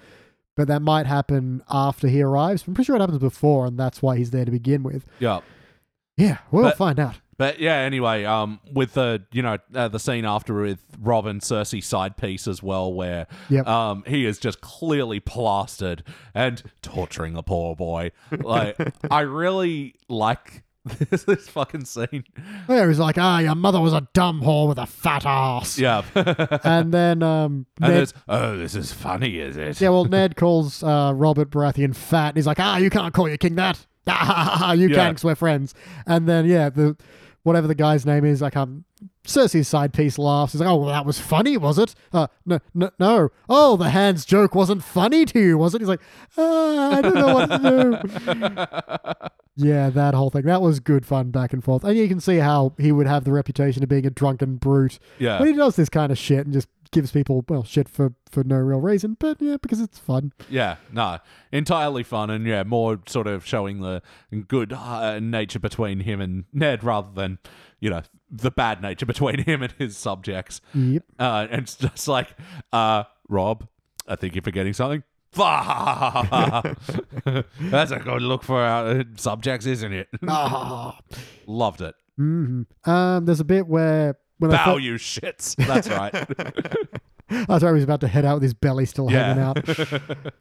But 0.56 0.68
that 0.68 0.80
might 0.82 1.06
happen 1.06 1.62
after 1.68 2.06
he 2.06 2.22
arrives. 2.22 2.64
I'm 2.68 2.74
pretty 2.74 2.86
sure 2.86 2.94
it 2.96 3.00
happens 3.00 3.18
before, 3.18 3.66
and 3.66 3.76
that's 3.76 4.00
why 4.00 4.16
he's 4.16 4.30
there 4.30 4.44
to 4.44 4.52
begin 4.52 4.84
with. 4.84 5.04
Yeah. 5.18 5.40
Yeah, 6.16 6.38
we'll 6.52 6.62
But- 6.64 6.76
find 6.76 7.00
out. 7.00 7.16
But 7.36 7.58
yeah, 7.58 7.78
anyway, 7.78 8.22
um, 8.24 8.60
with 8.72 8.92
the 8.94 9.24
you 9.32 9.42
know 9.42 9.58
uh, 9.74 9.88
the 9.88 9.98
scene 9.98 10.24
after 10.24 10.54
with 10.54 10.78
Rob 11.00 11.26
and 11.26 11.40
Cersei 11.40 11.82
side 11.82 12.16
piece 12.16 12.46
as 12.46 12.62
well, 12.62 12.94
where 12.94 13.26
Yep. 13.50 13.66
um 13.66 14.04
he 14.06 14.24
is 14.24 14.38
just 14.38 14.60
clearly 14.60 15.18
plastered 15.18 16.04
and 16.32 16.62
torturing 16.80 17.34
the 17.34 17.42
poor 17.42 17.74
boy. 17.74 18.12
Like 18.30 18.76
I 19.10 19.22
really 19.22 19.96
like 20.08 20.62
this, 21.10 21.24
this 21.24 21.48
fucking 21.48 21.84
scene. 21.86 22.24
Yeah, 22.68 22.86
he's 22.86 22.98
like, 22.98 23.16
ah, 23.18 23.38
your 23.38 23.54
mother 23.54 23.80
was 23.80 23.92
a 23.94 24.06
dumb 24.12 24.42
whore 24.42 24.68
with 24.68 24.78
a 24.78 24.86
fat 24.86 25.24
ass. 25.24 25.78
Yeah, 25.78 26.02
and 26.64 26.92
then 26.92 27.22
um, 27.22 27.66
Ned, 27.80 28.12
oh 28.28 28.56
this 28.56 28.74
is 28.74 28.92
funny, 28.92 29.38
is 29.38 29.56
it? 29.56 29.80
yeah, 29.80 29.88
well, 29.88 30.04
Ned 30.04 30.36
calls 30.36 30.82
uh, 30.82 31.12
Robert 31.14 31.50
Baratheon 31.50 31.96
fat. 31.96 32.28
And 32.28 32.36
he's 32.36 32.46
like, 32.46 32.60
ah, 32.60 32.76
you 32.76 32.90
can't 32.90 33.14
call 33.14 33.28
your 33.28 33.38
king 33.38 33.54
that. 33.54 33.86
you 34.06 34.12
Yeah. 34.88 34.94
can't 34.96 35.16
'cause 35.16 35.24
we're 35.24 35.34
friends. 35.34 35.72
And 36.06 36.28
then, 36.28 36.44
yeah, 36.44 36.68
the 36.68 36.96
whatever 37.44 37.68
the 37.68 37.74
guy's 37.74 38.04
name 38.04 38.24
is, 38.24 38.42
like, 38.42 38.56
um, 38.56 38.84
Cersei's 39.24 39.68
side 39.68 39.92
piece 39.92 40.18
laughs. 40.18 40.52
He's 40.52 40.60
like, 40.60 40.68
oh, 40.68 40.76
well, 40.76 40.88
that 40.88 41.06
was 41.06 41.18
funny, 41.18 41.56
was 41.56 41.78
it? 41.78 41.94
Uh, 42.12 42.26
no, 42.44 42.58
no, 42.74 42.90
no. 42.98 43.28
Oh, 43.48 43.76
the 43.76 43.90
hands 43.90 44.24
joke 44.24 44.54
wasn't 44.54 44.82
funny 44.82 45.24
to 45.26 45.40
you, 45.40 45.58
was 45.58 45.74
it? 45.74 45.80
He's 45.80 45.88
like, 45.88 46.00
ah, 46.36 46.96
I 46.96 47.00
don't 47.00 47.14
know 47.14 47.34
what 47.34 47.50
to 47.50 47.58
do. 49.56 49.66
yeah, 49.68 49.90
that 49.90 50.14
whole 50.14 50.30
thing. 50.30 50.42
That 50.42 50.62
was 50.62 50.80
good 50.80 51.06
fun 51.06 51.30
back 51.30 51.52
and 51.52 51.62
forth. 51.62 51.84
And 51.84 51.96
you 51.96 52.08
can 52.08 52.20
see 52.20 52.38
how 52.38 52.74
he 52.78 52.92
would 52.92 53.06
have 53.06 53.24
the 53.24 53.32
reputation 53.32 53.82
of 53.82 53.88
being 53.88 54.06
a 54.06 54.10
drunken 54.10 54.56
brute. 54.56 54.98
Yeah. 55.18 55.38
But 55.38 55.48
he 55.48 55.54
does 55.54 55.76
this 55.76 55.88
kind 55.88 56.12
of 56.12 56.18
shit 56.18 56.44
and 56.44 56.52
just 56.52 56.68
gives 56.90 57.12
people, 57.12 57.44
well, 57.48 57.64
shit 57.64 57.88
for, 57.88 58.14
for 58.30 58.44
no 58.44 58.56
real 58.56 58.80
reason. 58.80 59.16
But 59.18 59.40
yeah, 59.40 59.56
because 59.60 59.80
it's 59.80 59.98
fun. 59.98 60.32
Yeah, 60.48 60.76
no, 60.92 61.18
entirely 61.52 62.02
fun 62.02 62.30
and 62.30 62.46
yeah, 62.46 62.62
more 62.62 63.00
sort 63.06 63.26
of 63.26 63.46
showing 63.46 63.80
the 63.80 64.02
good 64.48 64.72
uh, 64.72 65.20
nature 65.20 65.58
between 65.58 66.00
him 66.00 66.20
and 66.20 66.44
Ned 66.52 66.84
rather 66.84 67.08
than 67.14 67.38
you 67.80 67.90
know 67.90 68.02
the 68.30 68.50
bad 68.50 68.82
nature 68.82 69.06
between 69.06 69.40
him 69.40 69.62
and 69.62 69.72
his 69.78 69.96
subjects. 69.96 70.60
Yep. 70.74 71.04
Uh, 71.18 71.46
and 71.50 71.62
it's 71.62 71.76
just 71.76 72.08
like, 72.08 72.28
uh, 72.72 73.04
Rob, 73.28 73.68
I 74.08 74.16
think 74.16 74.34
you're 74.34 74.42
forgetting 74.42 74.72
something. 74.72 75.02
That's 75.36 76.70
a 77.90 77.98
good 77.98 78.22
look 78.22 78.44
for 78.44 78.60
our 78.60 79.00
uh, 79.00 79.04
subjects, 79.16 79.66
isn't 79.66 79.92
it? 79.92 80.08
Ah. 80.28 80.98
Loved 81.46 81.80
it. 81.80 81.94
hmm 82.16 82.62
Um, 82.84 83.24
there's 83.24 83.40
a 83.40 83.44
bit 83.44 83.66
where 83.66 84.16
when 84.38 84.50
Bow, 84.50 84.74
fir- 84.74 84.80
you 84.80 84.94
shits. 84.94 85.54
That's 85.66 85.88
right. 85.88 86.14
I 87.30 87.58
thought 87.58 87.68
he 87.68 87.72
was 87.72 87.84
about 87.84 88.00
to 88.02 88.08
head 88.08 88.24
out 88.24 88.34
with 88.34 88.42
his 88.42 88.54
belly 88.54 88.84
still 88.86 89.08
hanging 89.08 89.42
out. 89.42 89.58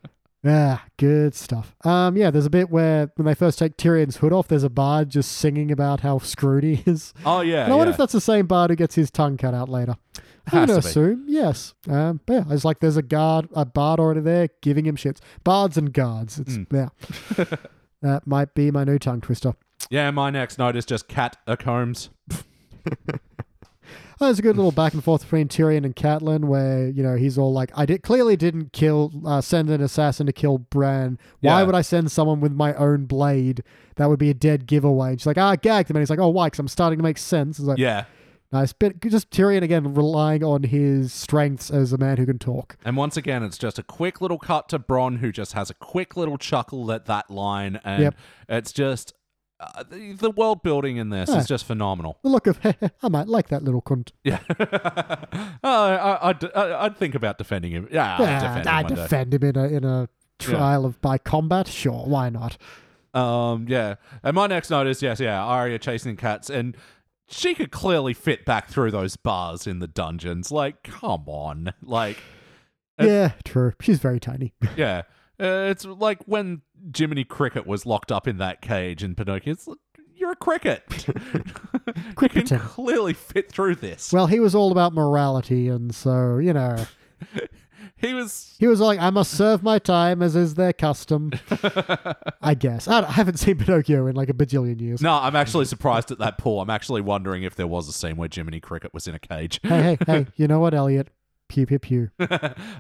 Yeah, 0.46 0.80
good 0.98 1.34
stuff. 1.36 1.74
Um, 1.86 2.18
yeah, 2.18 2.30
there's 2.30 2.46
a 2.46 2.50
bit 2.50 2.70
where 2.70 3.10
when 3.16 3.26
they 3.26 3.34
first 3.34 3.58
take 3.58 3.78
Tyrion's 3.78 4.18
hood 4.18 4.34
off, 4.34 4.50
there's 4.50 4.66
a 4.66 4.70
bard 4.70 5.08
just 5.10 5.32
singing 5.32 5.72
about 5.72 6.02
how 6.02 6.20
screwed 6.20 6.66
he 6.66 6.84
is. 6.86 7.14
oh 7.26 7.40
yeah. 7.40 7.64
And 7.64 7.72
I 7.72 7.76
wonder 7.78 7.92
yeah. 7.92 7.94
if 7.94 7.98
that's 7.98 8.12
the 8.12 8.20
same 8.20 8.46
bard 8.46 8.70
who 8.70 8.76
gets 8.76 8.94
his 8.94 9.10
tongue 9.10 9.38
cut 9.38 9.54
out 9.54 9.70
later. 9.70 9.96
I'm 10.52 10.66
gonna 10.68 10.80
assume 10.80 11.24
yes. 11.30 11.74
Um, 11.88 12.20
but 12.26 12.34
yeah, 12.34 12.44
it's 12.50 12.66
like 12.66 12.82
there's 12.82 12.98
a 12.98 13.02
guard, 13.02 13.48
a 13.54 13.64
bard 13.64 14.02
already 14.02 14.20
there 14.20 14.50
giving 14.62 14.86
him 14.86 14.98
shits. 14.98 15.20
Bards 15.46 15.78
and 15.78 15.94
guards. 15.94 16.38
It's 16.40 16.56
Hmm. 16.56 16.64
yeah. 16.76 16.90
that 18.02 18.28
might 18.28 18.54
be 18.54 18.70
my 18.70 18.84
new 18.84 19.00
tongue 19.00 19.22
twister. 19.22 19.54
yeah, 19.90 20.12
my 20.12 20.30
next 20.30 20.58
note 20.58 20.76
is 20.76 20.84
just 20.86 21.08
cat 21.08 21.38
a 21.48 21.56
combs. 21.56 22.10
Oh, 24.22 24.26
there's 24.26 24.40
a 24.40 24.44
good 24.44 24.56
little 24.56 24.72
back 24.72 24.94
and 24.94 25.04
forth 25.04 25.24
between 25.24 25.48
Tyrion 25.48 25.86
and 25.86 25.96
Catelyn, 25.96 26.46
where 26.46 26.88
you 26.88 27.02
know 27.04 27.16
he's 27.16 27.38
all 27.38 27.52
like, 27.52 27.72
"I 27.76 27.86
did 27.86 28.04
clearly 28.04 28.36
didn't 28.36 28.72
kill, 28.74 29.12
uh, 29.26 29.42
send 29.42 29.70
an 29.70 29.82
assassin 29.82 30.26
to 30.28 30.34
kill 30.34 30.58
Bran. 30.60 31.18
Why 31.42 31.60
Yeah. 31.62 31.66
would 31.66 31.76
I 31.76 31.82
send 31.82 32.12
someone 32.12 32.40
with 32.40 32.52
my 32.54 32.74
own 32.76 33.06
blade? 33.06 33.64
That 33.96 34.10
would 34.10 34.20
be 34.20 34.30
a 34.30 34.34
dead 34.34 34.66
giveaway." 34.68 35.12
And 35.12 35.20
she's 35.22 35.28
like, 35.28 35.38
"Ah, 35.38 35.56
gagged 35.56 35.90
him," 35.90 35.96
and 35.98 36.02
he's 36.02 36.10
like, 36.10 36.20
"Oh, 36.20 36.30
why? 36.30 36.48
Because 36.48 36.60
I'm 36.60 36.68
starting 36.68 37.00
to 37.00 37.04
make 37.04 37.18
sense." 37.18 37.60
It's 37.60 37.68
like, 37.68 37.78
Yeah. 37.80 38.06
Nice 38.52 38.72
bit. 38.72 39.02
Just 39.02 39.32
Tyrion 39.32 39.64
again 39.64 39.96
relying 39.96 40.44
on 40.44 40.62
his 40.62 41.12
strengths 41.12 41.72
as 41.72 41.92
a 41.92 41.98
man 41.98 42.18
who 42.18 42.26
can 42.28 42.38
talk. 42.38 42.78
And 42.86 42.96
once 42.96 43.18
again, 43.18 43.42
it's 43.42 43.58
just 43.58 43.80
a 43.80 43.84
quick 43.84 44.22
little 44.22 44.38
cut 44.38 44.70
to 44.70 44.78
Bronn, 44.78 45.18
who 45.18 45.32
just 45.32 45.54
has 45.54 45.72
a 45.72 45.74
quick 45.74 46.16
little 46.16 46.38
chuckle 46.38 46.92
at 46.92 47.08
that 47.08 47.32
line, 47.32 47.80
and 47.84 48.04
Yep. 48.04 48.16
it's 48.50 48.72
just 48.72 49.16
uh, 49.76 49.84
the, 49.84 50.14
the 50.14 50.32
world 50.32 50.64
building 50.64 50.98
in 50.98 51.10
this 51.10 51.30
Yeah. 51.30 51.38
is 51.40 51.48
just 51.48 51.66
phenomenal. 51.66 52.18
The 52.24 52.30
look 52.30 52.48
of, 52.48 52.60
I 53.04 53.10
might 53.10 53.28
like 53.28 53.50
that 53.50 53.64
little 53.64 53.82
cunt. 53.82 54.12
Yeah, 54.24 54.40
uh, 54.60 55.56
I, 55.64 56.30
I'd, 56.30 56.44
I'd 56.54 56.98
think 56.98 57.16
about 57.16 57.38
defending 57.38 57.72
him. 57.72 57.88
Yeah, 57.92 58.16
I'd 58.18 58.20
Yeah, 58.22 58.48
defend 58.58 58.68
I 58.70 58.82
him 58.82 58.88
day. 58.88 58.96
defend 58.96 59.34
him 59.34 59.44
in 59.44 59.58
a 59.58 59.64
in 59.68 59.84
a 59.84 60.10
trial 60.40 60.86
of 60.86 61.00
by 61.02 61.18
combat. 61.18 61.68
Sure, 61.68 62.06
why 62.06 62.30
not? 62.30 62.58
Um, 63.14 63.68
yeah. 63.70 63.96
And 64.24 64.36
my 64.36 64.48
next 64.48 64.70
note 64.70 64.88
is 64.88 65.02
yes, 65.02 65.20
yeah, 65.20 65.42
Arya 65.44 65.80
chasing 65.80 66.16
cats, 66.16 66.50
and 66.50 66.76
she 67.30 67.54
could 67.54 67.72
clearly 67.72 68.14
fit 68.14 68.46
back 68.46 68.70
through 68.70 68.92
those 68.92 69.16
bars 69.16 69.68
in 69.68 69.80
the 69.80 69.88
dungeons. 69.88 70.52
Like, 70.52 70.84
come 70.84 71.24
on, 71.28 71.74
like, 71.82 72.18
Uh, 73.00 73.06
yeah, 73.06 73.32
true. 73.46 73.74
She's 73.82 74.00
very 74.00 74.20
tiny. 74.20 74.54
yeah. 74.78 75.04
Uh, 75.40 75.68
it's 75.70 75.86
like 75.86 76.20
when 76.26 76.62
Jiminy 76.96 77.24
Cricket 77.24 77.66
was 77.66 77.86
locked 77.86 78.12
up 78.12 78.28
in 78.28 78.38
that 78.38 78.62
cage 78.62 79.04
in 79.04 79.16
Pinocchio. 79.16 79.54
It's 79.54 79.68
like, 79.68 79.80
you're 80.16 80.32
a 80.32 80.36
cricket. 80.36 80.84
you 82.22 82.30
can 82.30 82.60
clearly 82.60 83.14
fit 83.14 83.52
through 83.52 83.76
this. 83.76 84.14
well, 84.14 84.28
he 84.28 84.40
was 84.40 84.56
all 84.56 84.72
about 84.72 84.94
morality, 84.94 85.68
and 85.68 85.94
so 85.94 86.38
you 86.38 86.54
know, 86.54 86.86
he 87.98 88.14
was. 88.14 88.56
he 88.60 88.68
was 88.68 88.80
like, 88.80 89.00
"I 89.00 89.10
must 89.10 89.32
serve 89.32 89.64
my 89.64 89.80
time, 89.80 90.22
as 90.22 90.36
is 90.36 90.56
their 90.56 90.72
custom." 90.72 91.32
I 92.42 92.54
guess 92.54 92.88
I, 92.88 93.02
I 93.02 93.12
haven't 93.12 93.38
seen 93.38 93.58
Pinocchio 93.58 94.08
in 94.08 94.16
like 94.16 94.30
a 94.30 94.34
bajillion 94.34 94.80
years. 94.80 95.02
No, 95.02 95.14
I'm 95.14 95.36
actually 95.36 95.66
surprised 95.66 96.12
at 96.12 96.20
that 96.20 96.38
pull. 96.38 96.62
I'm 96.62 96.70
actually 96.70 97.02
wondering 97.02 97.44
if 97.44 97.56
there 97.56 97.68
was 97.68 97.90
a 97.90 97.94
scene 97.94 98.16
where 98.16 98.30
Jiminy 98.32 98.60
Cricket 98.60 98.94
was 98.94 99.08
in 99.08 99.16
a 99.16 99.20
cage. 99.20 99.60
Hey, 99.64 99.82
hey, 99.82 99.98
hey! 100.06 100.28
You 100.36 100.48
know 100.48 100.60
what, 100.60 100.74
Elliot? 100.74 101.10
Pew 101.54 101.68
pew 101.68 101.78
pew. 101.78 102.10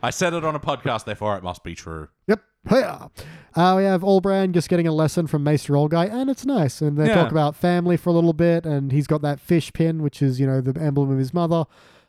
I 0.01 0.09
said 0.09 0.33
it 0.33 0.43
on 0.43 0.55
a 0.55 0.59
podcast, 0.59 1.05
therefore 1.05 1.37
it 1.37 1.43
must 1.43 1.63
be 1.63 1.75
true. 1.75 2.07
Yep. 2.27 2.41
Hiya. 2.67 3.11
Uh, 3.55 3.73
we 3.77 3.83
have 3.83 4.01
Allbrand 4.01 4.53
just 4.53 4.67
getting 4.67 4.87
a 4.87 4.91
lesson 4.91 5.27
from 5.27 5.43
Maester 5.43 5.75
Guy, 5.89 6.05
and 6.05 6.27
it's 6.27 6.43
nice. 6.43 6.81
And 6.81 6.97
they 6.97 7.07
Yeah. 7.07 7.13
talk 7.15 7.31
about 7.31 7.55
family 7.55 7.97
for 7.97 8.09
a 8.09 8.13
little 8.13 8.33
bit, 8.33 8.65
and 8.65 8.91
he's 8.91 9.05
got 9.05 9.21
that 9.21 9.39
fish 9.39 9.71
pin, 9.73 10.01
which 10.01 10.23
is, 10.23 10.39
you 10.39 10.47
know, 10.47 10.59
the 10.59 10.79
emblem 10.81 11.11
of 11.11 11.19
his 11.19 11.35
mother. 11.35 11.65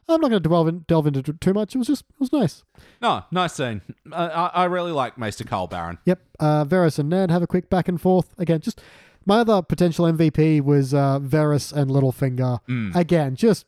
I'm 0.09 0.21
not 0.23 0.31
going 0.31 0.43
to 0.43 0.49
delve, 0.49 0.69
in, 0.69 0.85
delve 0.89 1.07
into 1.07 1.19
it 1.31 1.41
too 1.41 1.53
much. 1.53 1.75
It 1.75 1.79
was 1.79 1.87
just, 1.89 2.03
it 2.09 2.21
was 2.21 2.33
nice. 2.33 2.63
No, 3.03 3.25
nice 3.31 3.53
scene. 3.55 3.83
I, 4.11 4.27
I, 4.29 4.47
I 4.47 4.65
really 4.65 4.93
like 4.93 5.19
Maester 5.19 5.45
Carl 5.45 5.67
Baron. 5.67 5.99
Yep. 6.07 6.21
Uh, 6.41 6.65
Varys 6.65 6.99
and 6.99 7.11
Ned 7.11 7.31
have 7.31 7.43
a 7.43 7.47
quick 7.47 7.69
back 7.69 7.89
and 7.89 8.01
forth. 8.01 8.35
Again, 8.39 8.61
just 8.61 8.81
my 9.27 9.41
other 9.41 9.61
potential 9.61 10.07
MVP 10.07 10.63
was 10.63 10.95
uh, 10.95 11.19
Varys 11.21 11.73
and 11.75 11.91
Littlefinger. 11.91 12.61
Mm. 12.69 12.95
Again, 12.97 13.35
just 13.37 13.67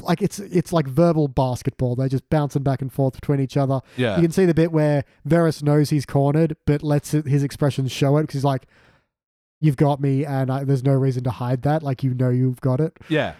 like 0.00 0.22
it's 0.22 0.38
it's 0.38 0.72
like 0.72 0.86
verbal 0.86 1.28
basketball. 1.28 1.96
They're 1.96 2.08
just 2.08 2.28
bouncing 2.30 2.62
back 2.62 2.82
and 2.82 2.92
forth 2.92 3.14
between 3.14 3.40
each 3.40 3.56
other. 3.56 3.80
Yeah. 3.96 4.16
You 4.16 4.22
can 4.22 4.32
see 4.32 4.44
the 4.44 4.54
bit 4.54 4.72
where 4.72 5.04
Varys 5.28 5.62
knows 5.62 5.90
he's 5.90 6.06
cornered, 6.06 6.56
but 6.66 6.82
lets 6.82 7.12
his 7.12 7.42
expressions 7.42 7.92
show 7.92 8.16
it 8.18 8.22
because 8.22 8.34
he's 8.34 8.44
like, 8.44 8.66
"You've 9.60 9.76
got 9.76 10.00
me, 10.00 10.24
and 10.24 10.50
I, 10.50 10.64
there's 10.64 10.84
no 10.84 10.94
reason 10.94 11.24
to 11.24 11.30
hide 11.30 11.62
that. 11.62 11.82
Like 11.82 12.02
you 12.02 12.14
know 12.14 12.30
you've 12.30 12.60
got 12.60 12.80
it." 12.80 12.96
Yeah. 13.08 13.34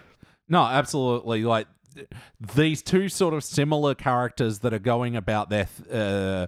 No, 0.49 0.63
absolutely. 0.63 1.43
Like 1.45 1.67
th- 1.95 2.09
these 2.55 2.83
two 2.83 3.09
sort 3.09 3.35
of 3.35 3.43
similar 3.45 3.95
characters 3.95 4.61
that 4.61 4.73
are 4.73 4.79
going 4.79 5.17
about 5.17 5.51
their 5.51 5.69
uh, 5.93 6.47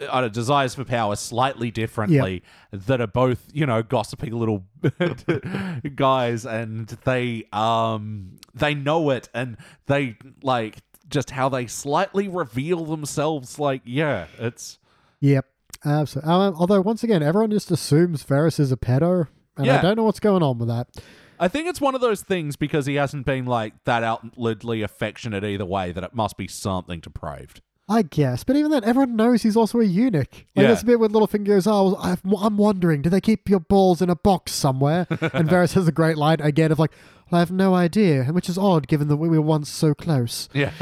uh, 0.00 0.28
desires 0.28 0.74
for 0.74 0.84
power 0.84 1.16
slightly 1.16 1.70
differently, 1.70 2.42
that 2.72 3.00
are 3.00 3.06
both 3.06 3.48
you 3.52 3.66
know 3.66 3.82
gossiping 3.82 4.32
little 4.32 4.64
guys, 5.94 6.46
and 6.46 6.88
they 7.04 7.44
um 7.52 8.36
they 8.54 8.74
know 8.74 9.10
it, 9.10 9.28
and 9.34 9.56
they 9.86 10.16
like 10.42 10.78
just 11.08 11.30
how 11.30 11.48
they 11.48 11.66
slightly 11.66 12.28
reveal 12.28 12.84
themselves. 12.84 13.58
Like 13.58 13.82
yeah, 13.84 14.26
it's 14.38 14.78
Yep, 15.20 15.46
absolutely. 15.84 16.32
Um, 16.32 16.54
although 16.56 16.80
once 16.80 17.02
again, 17.02 17.22
everyone 17.22 17.50
just 17.50 17.70
assumes 17.70 18.24
Varys 18.24 18.60
is 18.60 18.72
a 18.72 18.76
pedo, 18.76 19.28
and 19.56 19.66
I 19.70 19.82
don't 19.82 19.96
know 19.96 20.04
what's 20.04 20.20
going 20.20 20.42
on 20.42 20.58
with 20.58 20.68
that. 20.68 20.88
I 21.38 21.48
think 21.48 21.68
it's 21.68 21.80
one 21.80 21.94
of 21.94 22.00
those 22.00 22.22
things 22.22 22.56
because 22.56 22.86
he 22.86 22.94
hasn't 22.94 23.26
been 23.26 23.44
like 23.44 23.84
that 23.84 24.02
outwardly 24.02 24.82
affectionate 24.82 25.44
either 25.44 25.66
way 25.66 25.92
that 25.92 26.02
it 26.02 26.14
must 26.14 26.36
be 26.36 26.48
something 26.48 27.00
depraved. 27.00 27.60
I 27.88 28.02
guess, 28.02 28.42
but 28.42 28.56
even 28.56 28.72
then, 28.72 28.82
everyone 28.82 29.14
knows 29.14 29.42
he's 29.44 29.56
also 29.56 29.78
a 29.80 29.84
eunuch. 29.84 30.28
Like 30.32 30.46
Yeah. 30.56 30.68
that's 30.68 30.82
a 30.82 30.86
bit 30.86 30.98
where 30.98 31.08
Littlefinger 31.08 31.46
goes, 31.46 31.66
"Oh, 31.68 31.94
I've, 32.00 32.20
I'm 32.36 32.56
wondering, 32.56 33.00
do 33.02 33.08
they 33.10 33.20
keep 33.20 33.48
your 33.48 33.60
balls 33.60 34.02
in 34.02 34.10
a 34.10 34.16
box 34.16 34.52
somewhere?" 34.52 35.06
and 35.10 35.48
Varys 35.48 35.74
has 35.74 35.86
a 35.86 35.92
great 35.92 36.16
line 36.16 36.40
again 36.40 36.72
of 36.72 36.80
like, 36.80 36.90
well, 37.30 37.36
"I 37.36 37.40
have 37.40 37.52
no 37.52 37.74
idea," 37.74 38.22
and 38.22 38.34
which 38.34 38.48
is 38.48 38.58
odd 38.58 38.88
given 38.88 39.06
that 39.06 39.16
we 39.18 39.28
were 39.28 39.40
once 39.40 39.68
so 39.68 39.94
close. 39.94 40.48
Yeah. 40.52 40.72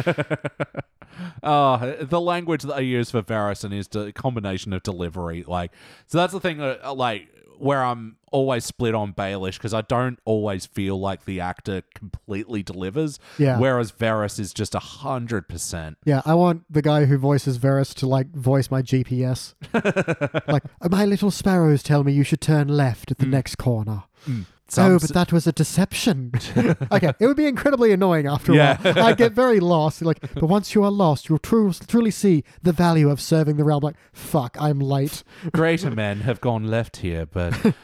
uh, 1.43 1.97
the 2.05 2.21
language 2.21 2.63
that 2.63 2.75
I 2.75 2.81
use 2.81 3.11
for 3.11 3.23
Varys 3.23 3.65
and 3.65 3.75
is 3.75 3.89
the 3.89 4.13
combination 4.13 4.73
of 4.73 4.83
delivery. 4.83 5.45
Like, 5.47 5.73
so 6.07 6.19
that's 6.19 6.33
the 6.33 6.41
thing, 6.41 6.61
uh, 6.61 6.95
like, 6.95 7.29
where 7.59 7.85
I'm 7.85 8.17
always 8.35 8.65
split 8.65 8.97
on 8.97 9.13
Baelish 9.13 9.59
because 9.59 9.73
I 9.73 9.83
don't 9.83 10.19
always 10.25 10.67
feel 10.67 10.99
like 10.99 11.25
the 11.25 11.41
actor 11.41 11.85
completely 11.95 12.65
delivers. 12.65 13.21
Yeah. 13.39 13.61
Whereas 13.61 13.93
Varys 13.93 14.41
is 14.41 14.53
just 14.53 14.75
a 14.75 14.81
hundred 14.81 15.49
percent. 15.49 15.99
Yeah, 16.05 16.21
I 16.27 16.35
want 16.35 16.65
the 16.69 16.83
guy 16.83 17.05
who 17.05 17.17
voices 17.17 17.59
Varys 17.59 17.95
to 17.95 18.09
like 18.09 18.35
voice 18.35 18.73
my 18.73 18.83
GPS. 18.83 19.55
like, 20.49 20.65
my 20.91 21.05
little 21.05 21.31
sparrows 21.31 21.85
tell 21.85 22.03
me 22.03 22.13
you 22.13 22.25
should 22.25 22.41
turn 22.41 22.67
left 22.67 23.13
at 23.13 23.19
the 23.19 23.27
mm. 23.27 23.31
next 23.31 23.55
corner. 23.57 24.03
Mm. 24.29 24.47
Oh, 24.79 24.99
but 24.99 25.13
that 25.15 25.33
was 25.33 25.47
a 25.47 25.53
deception. 25.53 26.33
okay, 26.93 27.13
it 27.19 27.27
would 27.27 27.37
be 27.37 27.47
incredibly 27.47 27.93
annoying 27.93 28.27
after 28.27 28.53
a 28.53 28.57
Yeah. 28.57 28.77
while. 28.93 29.07
I'd 29.07 29.17
get 29.17 29.33
very 29.45 29.61
lost. 29.61 30.03
Like, 30.03 30.21
but 30.35 30.45
once 30.45 30.75
you 30.75 30.83
are 30.85 30.91
lost, 30.91 31.29
you'll 31.29 31.39
tru- 31.39 31.73
truly 31.73 32.11
see 32.11 32.45
the 32.63 32.73
value 32.73 33.11
of 33.11 33.21
serving 33.21 33.57
the 33.57 33.65
realm. 33.65 33.83
Like, 33.83 33.97
fuck, 34.13 34.57
I'm 34.61 34.79
late. 34.81 35.23
Greater 35.53 35.91
men 35.91 36.21
have 36.21 36.41
gone 36.41 36.67
left 36.67 36.99
here, 36.99 37.27
but 37.27 37.75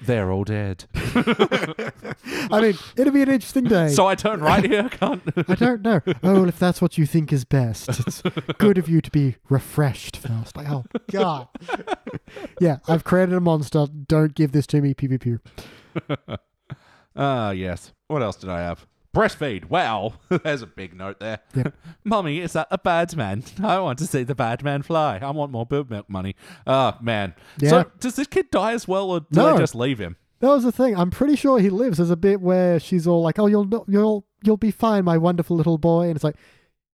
they're 0.00 0.30
all 0.30 0.44
dead. 0.44 0.84
I 0.94 2.60
mean, 2.60 2.74
it'll 2.96 3.12
be 3.12 3.22
an 3.22 3.30
interesting 3.30 3.64
day. 3.64 3.88
So 3.88 4.06
I 4.06 4.14
turn 4.14 4.40
right 4.40 4.64
here, 4.64 4.88
can't. 4.88 5.22
I 5.48 5.54
don't 5.54 5.82
know. 5.82 6.00
Oh, 6.22 6.44
if 6.46 6.58
that's 6.58 6.80
what 6.82 6.98
you 6.98 7.06
think 7.06 7.32
is 7.32 7.44
best, 7.44 7.88
it's 7.88 8.22
good 8.58 8.78
of 8.78 8.88
you 8.88 9.00
to 9.00 9.10
be 9.10 9.36
refreshed 9.48 10.16
first. 10.16 10.56
Like, 10.56 10.68
oh 10.68 10.84
god. 11.10 11.48
yeah, 12.60 12.78
I've 12.88 13.04
created 13.04 13.34
a 13.34 13.40
monster. 13.40 13.86
Don't 14.08 14.34
give 14.34 14.52
this 14.52 14.66
to 14.68 14.80
me, 14.80 14.94
pew. 14.94 15.40
Ah, 17.14 17.50
yes. 17.50 17.92
What 18.08 18.22
else 18.22 18.36
did 18.36 18.48
I 18.48 18.60
have? 18.60 18.86
Breastfeed. 19.14 19.66
Wow. 19.66 20.14
There's 20.44 20.62
a 20.62 20.66
big 20.66 20.94
note 20.94 21.20
there. 21.20 21.40
Yep. 21.54 21.74
Mummy, 22.04 22.40
is 22.40 22.54
that 22.54 22.68
a 22.70 22.78
bad 22.78 23.14
man? 23.14 23.44
I 23.62 23.78
want 23.80 23.98
to 23.98 24.06
see 24.06 24.22
the 24.22 24.34
bad 24.34 24.64
man 24.64 24.80
fly. 24.80 25.18
I 25.20 25.30
want 25.30 25.52
more 25.52 25.66
boob 25.66 25.90
milk 25.90 26.08
money. 26.08 26.34
Ah, 26.66 26.96
man. 27.02 27.34
Yeah. 27.58 27.68
So, 27.68 27.90
does 28.00 28.16
this 28.16 28.26
kid 28.28 28.50
die 28.50 28.72
as 28.72 28.88
well, 28.88 29.10
or 29.10 29.20
do 29.20 29.26
No. 29.32 29.52
they 29.52 29.58
just 29.58 29.74
leave 29.74 29.98
him? 29.98 30.16
That 30.40 30.48
was 30.48 30.64
the 30.64 30.72
thing. 30.72 30.96
I'm 30.96 31.10
pretty 31.10 31.36
sure 31.36 31.58
he 31.58 31.68
lives. 31.68 31.98
There's 31.98 32.08
a 32.08 32.16
bit 32.16 32.40
where 32.40 32.80
she's 32.80 33.06
all 33.06 33.20
like, 33.22 33.38
"Oh, 33.38 33.46
you'll 33.46 33.68
you'll 33.86 34.26
you'll 34.42 34.56
be 34.56 34.70
fine, 34.72 35.04
my 35.04 35.16
wonderful 35.18 35.56
little 35.56 35.78
boy," 35.78 36.06
and 36.06 36.16
it's 36.16 36.24
like, 36.24 36.36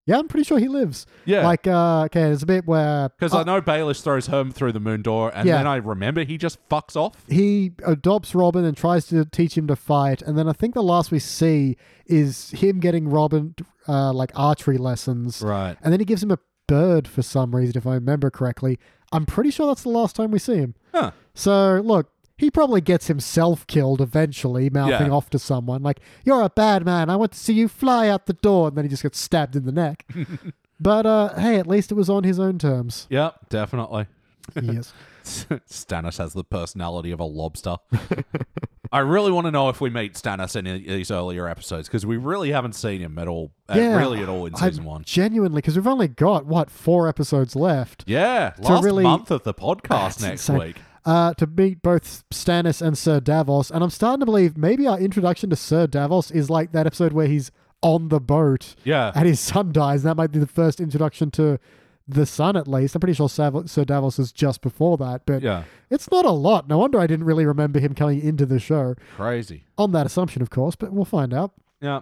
"Yeah, 0.09 0.18
I'm 0.18 0.27
pretty 0.27 0.44
sure 0.44 0.59
he 0.59 0.66
lives." 0.68 1.07
Yeah. 1.27 1.47
Like, 1.47 1.66
uh, 1.66 2.05
okay, 2.07 2.23
there's 2.23 2.42
a 2.42 2.47
bit 2.47 2.66
where 2.66 3.11
Because 3.11 3.35
I 3.35 3.42
know 3.44 3.61
Baelish 3.62 4.01
throws 4.03 4.27
home 4.27 4.51
through 4.51 4.73
the 4.73 4.81
moon 4.81 5.03
door, 5.03 5.31
and 5.35 5.47
Yeah. 5.47 5.59
then 5.59 5.66
I 5.66 5.77
remember 5.77 6.25
he 6.25 6.38
just 6.38 6.59
fucks 6.68 6.97
off. 6.97 7.25
he 7.29 7.73
adopts 7.87 8.35
Robin 8.35 8.64
and 8.64 8.77
tries 8.77 9.07
to 9.09 9.25
teach 9.27 9.57
him 9.57 9.66
to 9.68 9.77
fight, 9.77 10.23
and 10.23 10.37
then 10.37 10.49
I 10.49 10.53
think 10.53 10.75
the 10.75 10.83
last 10.83 11.11
we 11.12 11.18
see 11.21 11.77
is 12.07 12.51
him 12.51 12.81
getting 12.81 13.09
Robin 13.09 13.55
uh, 13.87 14.12
like 14.12 14.33
archery 14.35 14.79
lessons, 14.79 15.42
Right. 15.42 15.77
and 15.83 15.92
then 15.92 16.01
he 16.01 16.05
gives 16.07 16.23
him 16.23 16.31
a 16.31 16.38
bird 16.66 17.07
for 17.09 17.23
some 17.23 17.55
reason, 17.55 17.77
if 17.77 17.87
I 17.87 17.94
remember 17.94 18.31
correctly. 18.31 18.79
I'm 19.12 19.25
pretty 19.25 19.51
sure 19.51 19.66
that's 19.66 19.83
the 19.85 19.88
last 19.88 20.16
time 20.16 20.31
we 20.31 20.38
see 20.38 20.57
him. 20.57 20.75
Huh. 20.92 21.12
So 21.35 21.81
look, 21.85 22.11
he 22.38 22.51
probably 22.51 22.81
gets 22.81 23.09
himself 23.09 23.66
killed 23.66 24.01
eventually, 24.01 24.70
mouthing 24.70 25.09
Yeah. 25.09 25.12
off 25.12 25.29
to 25.31 25.38
someone 25.38 25.83
like, 25.83 26.01
"You're 26.24 26.40
a 26.42 26.48
bad 26.48 26.85
man. 26.87 27.11
I 27.11 27.16
want 27.16 27.33
to 27.33 27.38
see 27.38 27.53
you 27.53 27.68
fly 27.68 28.09
out 28.09 28.24
the 28.27 28.33
door," 28.33 28.68
and 28.68 28.77
then 28.79 28.85
he 28.85 28.88
just 28.88 29.03
gets 29.03 29.20
stabbed 29.20 29.55
in 29.57 29.66
the 29.66 29.72
neck. 29.72 30.07
but 30.81 31.05
uh, 31.05 31.35
hey, 31.35 31.57
at 31.59 31.66
least 31.66 31.90
it 31.92 31.94
was 31.96 32.09
on 32.09 32.24
his 32.24 32.38
own 32.40 32.59
terms. 32.59 33.07
Yep, 33.11 33.48
definitely. 33.51 34.07
yes. 34.55 34.94
Stannis 35.24 36.16
has 36.16 36.33
the 36.33 36.44
personality 36.44 37.11
of 37.11 37.20
a 37.20 37.24
lobster. 37.24 37.77
I 38.90 39.01
really 39.01 39.31
want 39.31 39.46
to 39.46 39.51
know 39.51 39.68
if 39.68 39.83
we 39.83 39.90
meet 39.90 40.14
Stannis 40.14 40.57
in 40.57 40.64
these 40.64 41.11
earlier 41.11 41.46
episodes 41.46 41.87
because 41.88 42.07
we 42.07 42.16
really 42.16 42.53
haven't 42.53 42.72
seen 42.74 43.03
him 43.03 43.18
at 43.18 43.29
all, 43.29 43.51
uh, 43.68 43.74
Yeah, 43.77 43.98
really 43.98 44.22
at 44.22 44.31
all 44.31 44.46
in 44.46 44.55
I'm 44.55 44.70
season 44.70 44.85
one. 44.85 45.05
Genuinely, 45.05 45.57
because 45.59 45.77
we've 45.77 45.87
only 45.87 46.09
got 46.09 46.46
what 46.46 46.70
four 46.70 47.07
episodes 47.09 47.55
left. 47.55 48.05
Yeah, 48.07 48.55
last 48.59 48.83
really- 48.83 49.03
month 49.03 49.31
of 49.31 49.42
the 49.42 49.53
podcast 49.53 50.22
next 50.22 50.48
insane. 50.48 50.59
week. 50.59 50.77
Uh, 51.09 51.33
to 51.35 51.47
meet 51.47 51.81
both 51.83 52.23
Stannis 52.31 52.83
and 52.83 52.97
Sir 52.99 53.18
Davos. 53.18 53.71
And 53.71 53.83
I'm 53.83 53.90
starting 53.90 54.21
to 54.21 54.27
believe 54.27 54.57
maybe 54.59 54.87
our 54.87 54.99
introduction 55.01 55.49
to 55.51 55.57
Sir 55.57 55.87
Davos 55.87 56.31
is 56.31 56.51
like 56.51 56.73
that 56.73 56.87
episode 56.87 57.12
where 57.12 57.27
he's 57.27 57.51
on 57.83 58.09
the 58.09 58.21
boat 58.21 58.75
Yeah, 58.85 59.12
and 59.14 59.27
his 59.27 59.40
son 59.40 59.73
dies. 59.73 60.05
And 60.05 60.11
that 60.11 60.16
might 60.16 60.33
be 60.33 60.38
the 60.38 60.47
first 60.47 60.81
introduction 60.81 61.31
to 61.33 61.59
the 62.07 62.27
son, 62.27 62.57
at 62.57 62.66
least. 62.68 62.94
I'm 62.94 63.01
pretty 63.01 63.14
sure 63.14 63.29
Sav- 63.29 63.70
Sir 63.70 63.85
Davos 63.85 64.18
is 64.18 64.32
just 64.32 64.61
before 64.61 64.97
that, 64.99 65.22
but 65.26 65.43
yeah, 65.43 65.64
it's 65.91 66.11
not 66.11 66.24
a 66.24 66.30
lot. 66.30 66.68
No 66.68 66.78
wonder 66.78 66.99
I 66.99 67.07
didn't 67.07 67.26
really 67.26 67.47
remember 67.47 67.80
him 67.80 67.95
coming 67.95 68.20
into 68.20 68.45
the 68.47 68.59
show. 68.59 68.95
crazy. 69.16 69.64
On 69.78 69.93
that 69.93 70.07
assumption, 70.07 70.43
of 70.43 70.51
course, 70.51 70.74
but 70.76 70.93
we'll 70.93 71.05
find 71.05 71.32
out. 71.32 71.53
Yeah. 71.80 72.01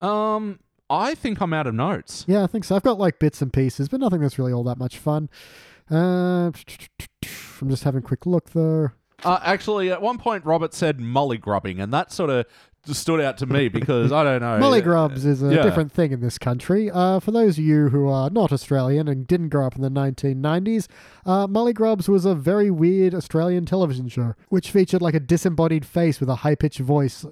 Um, 0.00 0.58
I 0.92 1.14
think 1.14 1.40
I'm 1.40 1.54
out 1.54 1.66
of 1.66 1.74
notes. 1.74 2.26
Yeah, 2.28 2.44
I 2.44 2.46
think 2.46 2.64
so. 2.64 2.76
I've 2.76 2.82
got 2.82 2.98
like 2.98 3.18
bits 3.18 3.40
and 3.40 3.50
pieces, 3.50 3.88
but 3.88 3.98
nothing 3.98 4.20
that's 4.20 4.38
really 4.38 4.52
all 4.52 4.64
that 4.64 4.76
much 4.76 4.98
fun. 4.98 5.30
Uh, 5.90 6.52
I'm 7.60 7.68
just 7.68 7.84
having 7.84 8.00
a 8.00 8.02
quick 8.02 8.26
look 8.26 8.50
though. 8.50 8.90
Uh, 9.24 9.40
actually, 9.42 9.90
at 9.90 10.02
one 10.02 10.18
point, 10.18 10.44
Robert 10.44 10.74
said 10.74 11.00
molly 11.00 11.38
grubbing, 11.38 11.80
and 11.80 11.94
that 11.94 12.12
sort 12.12 12.28
of 12.28 12.44
stood 12.84 13.20
out 13.20 13.38
to 13.38 13.46
me 13.46 13.68
because 13.70 14.12
I 14.12 14.22
don't 14.22 14.42
know. 14.42 14.58
Molly 14.58 14.82
grubs 14.82 15.24
is 15.24 15.42
a 15.42 15.54
yeah. 15.54 15.62
different 15.62 15.92
thing 15.92 16.12
in 16.12 16.20
this 16.20 16.36
country. 16.36 16.90
Uh, 16.90 17.20
for 17.20 17.30
those 17.30 17.56
of 17.56 17.64
you 17.64 17.88
who 17.88 18.08
are 18.08 18.28
not 18.28 18.52
Australian 18.52 19.08
and 19.08 19.26
didn't 19.26 19.48
grow 19.48 19.66
up 19.66 19.76
in 19.76 19.82
the 19.82 19.90
1990s, 19.90 20.88
uh, 21.24 21.46
Molly 21.46 21.72
Grubs 21.72 22.08
was 22.08 22.26
a 22.26 22.34
very 22.34 22.70
weird 22.70 23.14
Australian 23.14 23.64
television 23.64 24.08
show, 24.08 24.34
which 24.48 24.70
featured 24.70 25.00
like 25.00 25.14
a 25.14 25.20
disembodied 25.20 25.86
face 25.86 26.20
with 26.20 26.28
a 26.28 26.36
high 26.36 26.54
pitched 26.54 26.80
voice. 26.80 27.24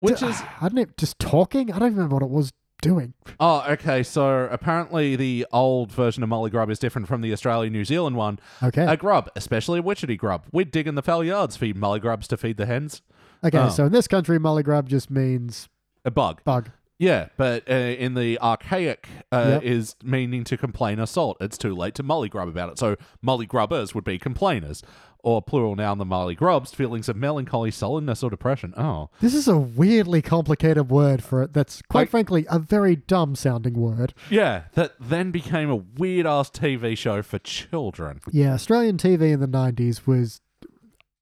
Which 0.00 0.20
D- 0.20 0.26
is 0.26 0.40
I 0.60 0.68
don't 0.68 0.74
know, 0.74 0.86
just 0.96 1.18
talking. 1.18 1.72
I 1.72 1.78
don't 1.78 1.92
remember 1.94 2.14
what 2.16 2.22
it 2.22 2.30
was 2.30 2.52
doing. 2.80 3.14
oh, 3.40 3.64
okay. 3.68 4.02
So 4.04 4.48
apparently, 4.50 5.16
the 5.16 5.46
old 5.52 5.90
version 5.90 6.22
of 6.22 6.28
molly 6.28 6.50
grub 6.50 6.70
is 6.70 6.78
different 6.78 7.08
from 7.08 7.20
the 7.22 7.32
Australian 7.32 7.72
New 7.72 7.84
Zealand 7.84 8.16
one. 8.16 8.38
Okay, 8.62 8.84
A 8.86 8.96
grub, 8.96 9.28
especially 9.34 9.80
a 9.80 9.82
witchetty 9.82 10.16
grub. 10.16 10.44
We'd 10.52 10.70
dig 10.70 10.86
in 10.86 10.94
the 10.94 11.02
fowl 11.02 11.24
yards, 11.24 11.56
for 11.56 11.66
molly 11.74 11.98
grubs 12.00 12.28
to 12.28 12.36
feed 12.36 12.56
the 12.56 12.66
hens. 12.66 13.02
okay. 13.44 13.58
oh. 13.58 13.68
So 13.70 13.86
in 13.86 13.92
this 13.92 14.06
country, 14.08 14.38
Molly 14.38 14.62
Grub 14.62 14.88
just 14.88 15.10
means 15.10 15.68
A 16.04 16.10
bug. 16.10 16.42
bug. 16.44 16.70
Yeah, 17.00 17.28
but 17.36 17.62
uh, 17.70 17.74
in 17.74 18.14
the 18.14 18.40
archaic 18.40 19.08
uh, 19.30 19.60
Yep. 19.60 19.62
is 19.62 19.94
meaning 20.02 20.42
to 20.42 20.56
complain 20.56 20.98
assault. 20.98 21.36
It's 21.40 21.56
too 21.56 21.72
late 21.72 21.94
to 21.94 22.02
molly 22.02 22.28
grub 22.28 22.48
about 22.48 22.70
it. 22.70 22.78
So 22.80 22.96
molly 23.22 23.46
grubbers 23.46 23.94
would 23.94 24.02
be 24.02 24.18
complainers, 24.18 24.82
or 25.28 25.42
plural 25.42 25.76
noun 25.76 25.98
the 25.98 26.04
molly 26.04 26.34
grubs, 26.34 26.72
feelings 26.72 27.08
of 27.08 27.16
melancholy, 27.16 27.70
sullenness, 27.70 28.22
or 28.22 28.30
depression. 28.30 28.72
Oh, 28.76 29.10
This 29.20 29.34
is 29.34 29.46
a 29.46 29.58
weirdly 29.58 30.22
complicated 30.22 30.90
word 30.90 31.22
for 31.22 31.42
it. 31.42 31.52
That's 31.52 31.82
quite 31.82 32.02
Like- 32.02 32.10
frankly 32.10 32.46
a 32.50 32.58
very 32.58 32.96
dumb 32.96 33.34
sounding 33.34 33.74
word. 33.74 34.14
yeah. 34.30 34.62
That 34.74 34.92
then 34.98 35.30
became 35.30 35.70
a 35.70 35.76
weird 35.76 36.26
ass 36.26 36.50
TV 36.50 36.96
show 36.96 37.22
for 37.22 37.38
children. 37.38 38.20
Yeah, 38.30 38.54
Australian 38.54 38.96
TV 38.96 39.32
in 39.32 39.40
the 39.40 39.46
90s 39.48 40.06
was 40.06 40.40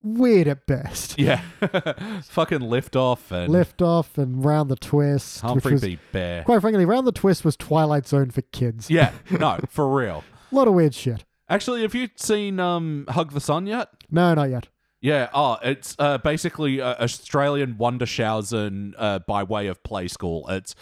weird 0.02 0.46
at 0.46 0.66
best. 0.66 1.18
Yeah, 1.18 1.40
fucking 2.22 2.60
lift 2.60 2.94
off 2.94 3.32
and 3.32 3.52
Lift 3.52 3.82
off 3.82 4.16
and 4.18 4.44
round 4.44 4.70
the 4.70 4.76
twist, 4.76 5.42
which 5.42 5.50
Humphrey 5.50 5.72
was 5.72 5.80
B. 5.82 5.98
Bear. 6.12 6.44
quite 6.44 6.60
frankly, 6.60 6.84
round 6.84 7.06
the 7.08 7.12
twist 7.12 7.44
was 7.44 7.56
Twilight 7.56 8.06
Zone 8.06 8.30
for 8.30 8.42
kids. 8.42 8.88
Yeah, 8.88 9.10
no, 9.30 9.58
for 9.68 9.92
real. 9.92 10.22
A 10.52 10.54
lot 10.54 10.68
of 10.68 10.74
weird 10.74 10.94
shit. 10.94 11.24
Actually, 11.48 11.82
have 11.82 11.94
you 11.94 12.08
seen 12.16 12.58
um, 12.58 13.06
Hug 13.08 13.32
the 13.32 13.40
Sun 13.40 13.66
yet? 13.66 13.88
No, 14.10 14.34
not 14.34 14.50
yet. 14.50 14.68
Yeah, 15.00 15.28
oh, 15.32 15.58
it's 15.62 15.94
uh, 15.98 16.18
basically 16.18 16.80
uh, 16.80 16.94
Australian 17.04 17.78
Wonder 17.78 18.06
Showzen 18.06 18.94
uh, 18.98 19.20
by 19.20 19.42
way 19.44 19.68
of 19.68 19.82
play 19.84 20.08
school. 20.08 20.48
It's 20.48 20.74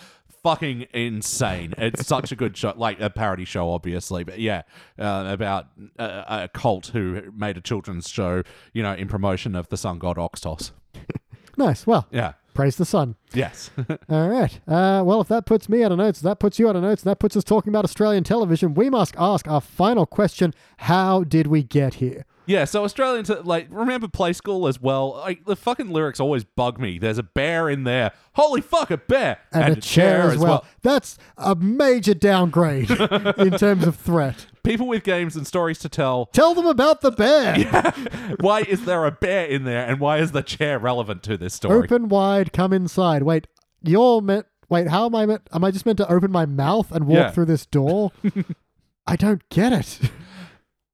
fucking 0.42 0.86
insane. 0.94 1.74
It's 1.76 2.06
such 2.06 2.32
a 2.32 2.36
good 2.36 2.56
show, 2.56 2.72
like 2.76 3.00
a 3.00 3.10
parody 3.10 3.44
show, 3.44 3.70
obviously, 3.70 4.24
but 4.24 4.38
yeah, 4.38 4.62
uh, 4.98 5.26
about 5.28 5.66
uh, 5.98 6.22
a 6.28 6.48
cult 6.48 6.86
who 6.88 7.22
made 7.36 7.56
a 7.56 7.60
children's 7.60 8.08
show, 8.08 8.42
you 8.72 8.82
know, 8.82 8.94
in 8.94 9.08
promotion 9.08 9.54
of 9.56 9.68
the 9.68 9.76
sun 9.76 9.98
god 9.98 10.16
Oxtos. 10.16 10.70
Nice. 11.56 11.86
Well, 11.86 12.08
Yeah. 12.10 12.32
Praise 12.54 12.76
the 12.76 12.84
sun. 12.84 13.16
Yes. 13.32 13.70
All 14.08 14.28
right. 14.28 14.60
Uh, 14.66 15.02
well, 15.04 15.20
if 15.20 15.28
that 15.28 15.44
puts 15.44 15.68
me 15.68 15.82
out 15.82 15.92
of 15.92 15.98
notes, 15.98 16.20
that 16.20 16.38
puts 16.38 16.58
you 16.58 16.68
out 16.68 16.76
of 16.76 16.82
notes, 16.82 17.02
and 17.02 17.10
that 17.10 17.18
puts 17.18 17.36
us 17.36 17.44
talking 17.44 17.70
about 17.70 17.84
Australian 17.84 18.24
television, 18.24 18.74
we 18.74 18.88
must 18.88 19.14
ask 19.18 19.46
our 19.48 19.60
final 19.60 20.06
question 20.06 20.54
How 20.78 21.24
did 21.24 21.46
we 21.48 21.62
get 21.62 21.94
here? 21.94 22.24
Yeah. 22.46 22.64
So 22.64 22.84
Australians 22.84 23.30
uh, 23.30 23.42
like 23.44 23.66
remember 23.70 24.08
play 24.08 24.32
school 24.32 24.66
as 24.68 24.80
well. 24.80 25.12
Like 25.16 25.44
the 25.44 25.56
fucking 25.56 25.90
lyrics 25.90 26.20
always 26.20 26.44
bug 26.44 26.78
me. 26.78 26.98
There's 26.98 27.18
a 27.18 27.22
bear 27.22 27.68
in 27.68 27.84
there. 27.84 28.12
Holy 28.34 28.60
fuck, 28.60 28.90
a 28.90 28.96
bear 28.96 29.38
And, 29.52 29.76
a, 29.76 29.80
chair, 29.80 30.30
as 30.30 30.38
well. 30.38 30.64
That's 30.82 31.18
a 31.36 31.54
major 31.54 32.14
downgrade 32.14 32.90
in 33.38 33.50
terms 33.52 33.86
of 33.86 33.96
threat. 33.96 34.46
People 34.64 34.86
with 34.88 35.04
games 35.04 35.36
and 35.36 35.46
stories 35.46 35.78
to 35.80 35.88
tell. 35.88 36.26
Tell 36.32 36.54
them 36.54 36.66
about 36.66 37.00
the 37.02 37.10
bear. 37.10 37.92
why 38.40 38.60
is 38.62 38.84
there 38.86 39.04
a 39.04 39.12
bear 39.12 39.44
in 39.46 39.64
there, 39.64 39.84
and 39.86 40.00
why 40.00 40.18
is 40.18 40.32
the 40.32 40.42
chair 40.42 40.78
relevant 40.78 41.22
to 41.24 41.36
this 41.36 41.54
story? 41.54 41.84
Open 41.84 42.08
wide, 42.08 42.52
come 42.52 42.72
inside. 42.72 43.22
Wait, 43.24 43.46
you're 43.82 44.22
meant. 44.22 44.46
Wait, 44.70 44.88
how 44.88 45.04
am 45.04 45.14
I 45.14 45.26
meant? 45.26 45.42
Am 45.52 45.62
I 45.62 45.70
just 45.70 45.84
meant 45.84 45.98
to 45.98 46.10
open 46.10 46.32
my 46.32 46.46
mouth 46.46 46.90
and 46.90 47.06
walk 47.06 47.16
Yeah. 47.18 47.30
through 47.30 47.44
this 47.44 47.66
door? 47.66 48.12
I 49.06 49.16
don't 49.16 49.46
get 49.50 49.72
it. 49.74 50.00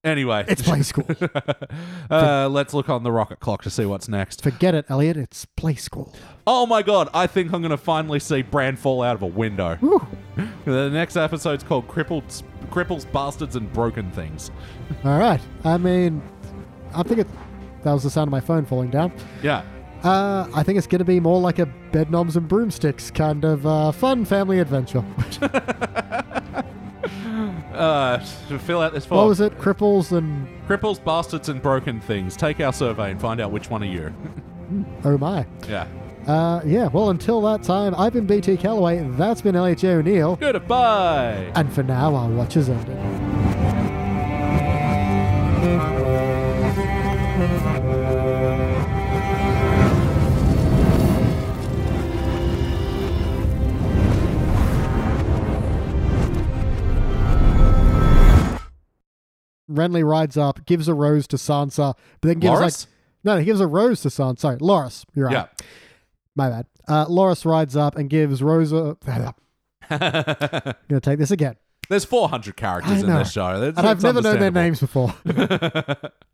Anyway, 0.03 0.45
It's 0.49 0.63
play 0.63 0.81
school. 0.81 1.07
uh, 2.11 2.49
let's 2.49 2.73
look 2.73 2.89
on 2.89 3.03
the 3.03 3.13
rocket 3.13 3.39
clock 3.39 3.63
to 3.65 3.71
see 3.71 3.85
what's 3.85 4.09
next. 4.09 4.43
Forget 4.43 4.75
it, 4.75 4.87
Elliot. 4.89 5.19
It's 5.19 5.45
play 5.45 5.75
school. 5.75 6.15
Oh 6.47 6.65
my 6.65 6.81
god, 6.83 7.11
I 7.13 7.27
think 7.27 7.53
I'm 7.53 7.61
going 7.61 7.71
to 7.71 7.77
finally 7.77 8.19
see 8.19 8.41
Bran 8.41 8.77
fall 8.77 9.03
out 9.03 9.15
of 9.15 9.23
a 9.23 9.27
window. 9.27 9.77
Whew. 9.77 10.07
The 10.65 10.89
next 10.89 11.17
episode's 11.17 11.63
called 11.63 11.87
Crippled, 11.87 12.25
Cripples, 12.71 13.11
Bastards, 13.13 13.57
and 13.57 13.71
Broken 13.75 14.11
Things. 14.13 14.51
All 15.05 15.19
right. 15.19 15.41
I 15.65 15.77
mean, 15.77 16.23
I 16.95 17.03
think 17.03 17.21
it. 17.21 17.27
That 17.83 17.93
was 17.93 18.03
the 18.03 18.11
sound 18.11 18.29
of 18.29 18.33
my 18.33 18.41
phone 18.41 18.65
falling 18.65 18.91
down. 18.91 19.13
Yeah. 19.43 19.63
Uh, 20.03 20.49
I 20.55 20.63
think 20.63 20.79
it's 20.79 20.87
going 20.87 21.01
to 21.01 21.05
be 21.05 21.21
more 21.21 21.41
like 21.41 21.59
a 21.59 21.67
bed 21.67 22.09
bedknobs 22.09 22.37
and 22.37 22.49
broomsticks 22.49 23.11
kind 23.11 23.45
of 23.45 23.67
uh, 23.67 23.93
fun 23.93 24.25
family 24.25 24.61
adventure. 24.61 25.05
Uh, 27.73 28.19
to 28.49 28.59
fill 28.67 28.81
out 28.81 28.93
this 28.93 29.07
form. 29.07 29.19
what 29.21 29.29
was 29.29 29.41
it? 29.41 29.57
Cripples 29.59 30.13
and 30.17 30.49
Cripples, 30.67 31.03
Bastards, 31.03 31.49
and 31.49 31.61
Broken 31.63 32.01
Things. 32.01 32.37
Take 32.37 32.61
our 32.61 32.73
survey 32.73 33.11
and 33.11 33.21
find 33.21 33.41
out 33.41 33.51
which 33.53 33.71
one 33.71 33.83
are 33.83 33.87
you. 33.87 34.13
oh 35.05 35.19
my. 35.19 35.47
yeah. 35.69 35.87
Uh, 36.27 36.61
yeah. 36.65 36.87
Well, 36.89 37.11
until 37.11 37.41
that 37.43 37.63
time, 37.63 37.95
I've 37.97 38.13
been 38.13 38.27
BT 38.27 38.57
Calloway. 38.57 39.07
That's 39.13 39.41
been 39.41 39.55
J. 39.77 39.89
O'Neill. 39.95 40.37
Goodbye. 40.37 41.51
And 41.55 41.73
for 41.73 41.83
now, 41.83 42.15
our 42.15 42.29
watch 42.29 42.57
is 42.57 42.69
ended. 42.69 43.30
Renly 59.81 60.05
rides 60.05 60.37
up, 60.37 60.65
gives 60.67 60.89
a 60.89 60.95
rose 60.95 61.27
to 61.29 61.37
Sansa, 61.37 61.95
but 62.21 62.29
then 62.29 62.39
gives 62.39 62.55
Loras? 62.55 62.61
like 62.87 62.91
no, 63.25 63.37
he 63.39 63.45
gives 63.45 63.61
a 63.61 63.67
rose 63.67 64.01
to 64.03 64.09
Sansa. 64.09 64.39
Sorry, 64.39 64.57
Loras. 64.59 65.05
You're 65.15 65.27
right. 65.27 65.33
Yeah. 65.35 65.47
My 66.37 66.49
bad. 66.49 66.67
Uh, 66.89 67.07
Loras 67.07 67.45
rides 67.45 67.77
up 67.77 67.97
and 67.97 68.09
gives 68.11 68.43
Rosa. 68.43 68.97
I'm 69.91 70.75
gonna 70.89 71.01
take 71.01 71.19
this 71.19 71.31
again. 71.31 71.57
There's 71.89 72.05
400 72.05 72.57
characters 72.57 72.93
I 72.93 73.01
in 73.01 73.07
know. 73.07 73.19
this 73.19 73.33
show. 73.33 73.57
It's- 73.57 73.75
And 73.77 73.87
I've 73.87 73.97
it's 73.97 74.05
never 74.05 74.23
known 74.23 74.39
their 74.39 74.51
names 74.53 74.79
before. 74.81 75.13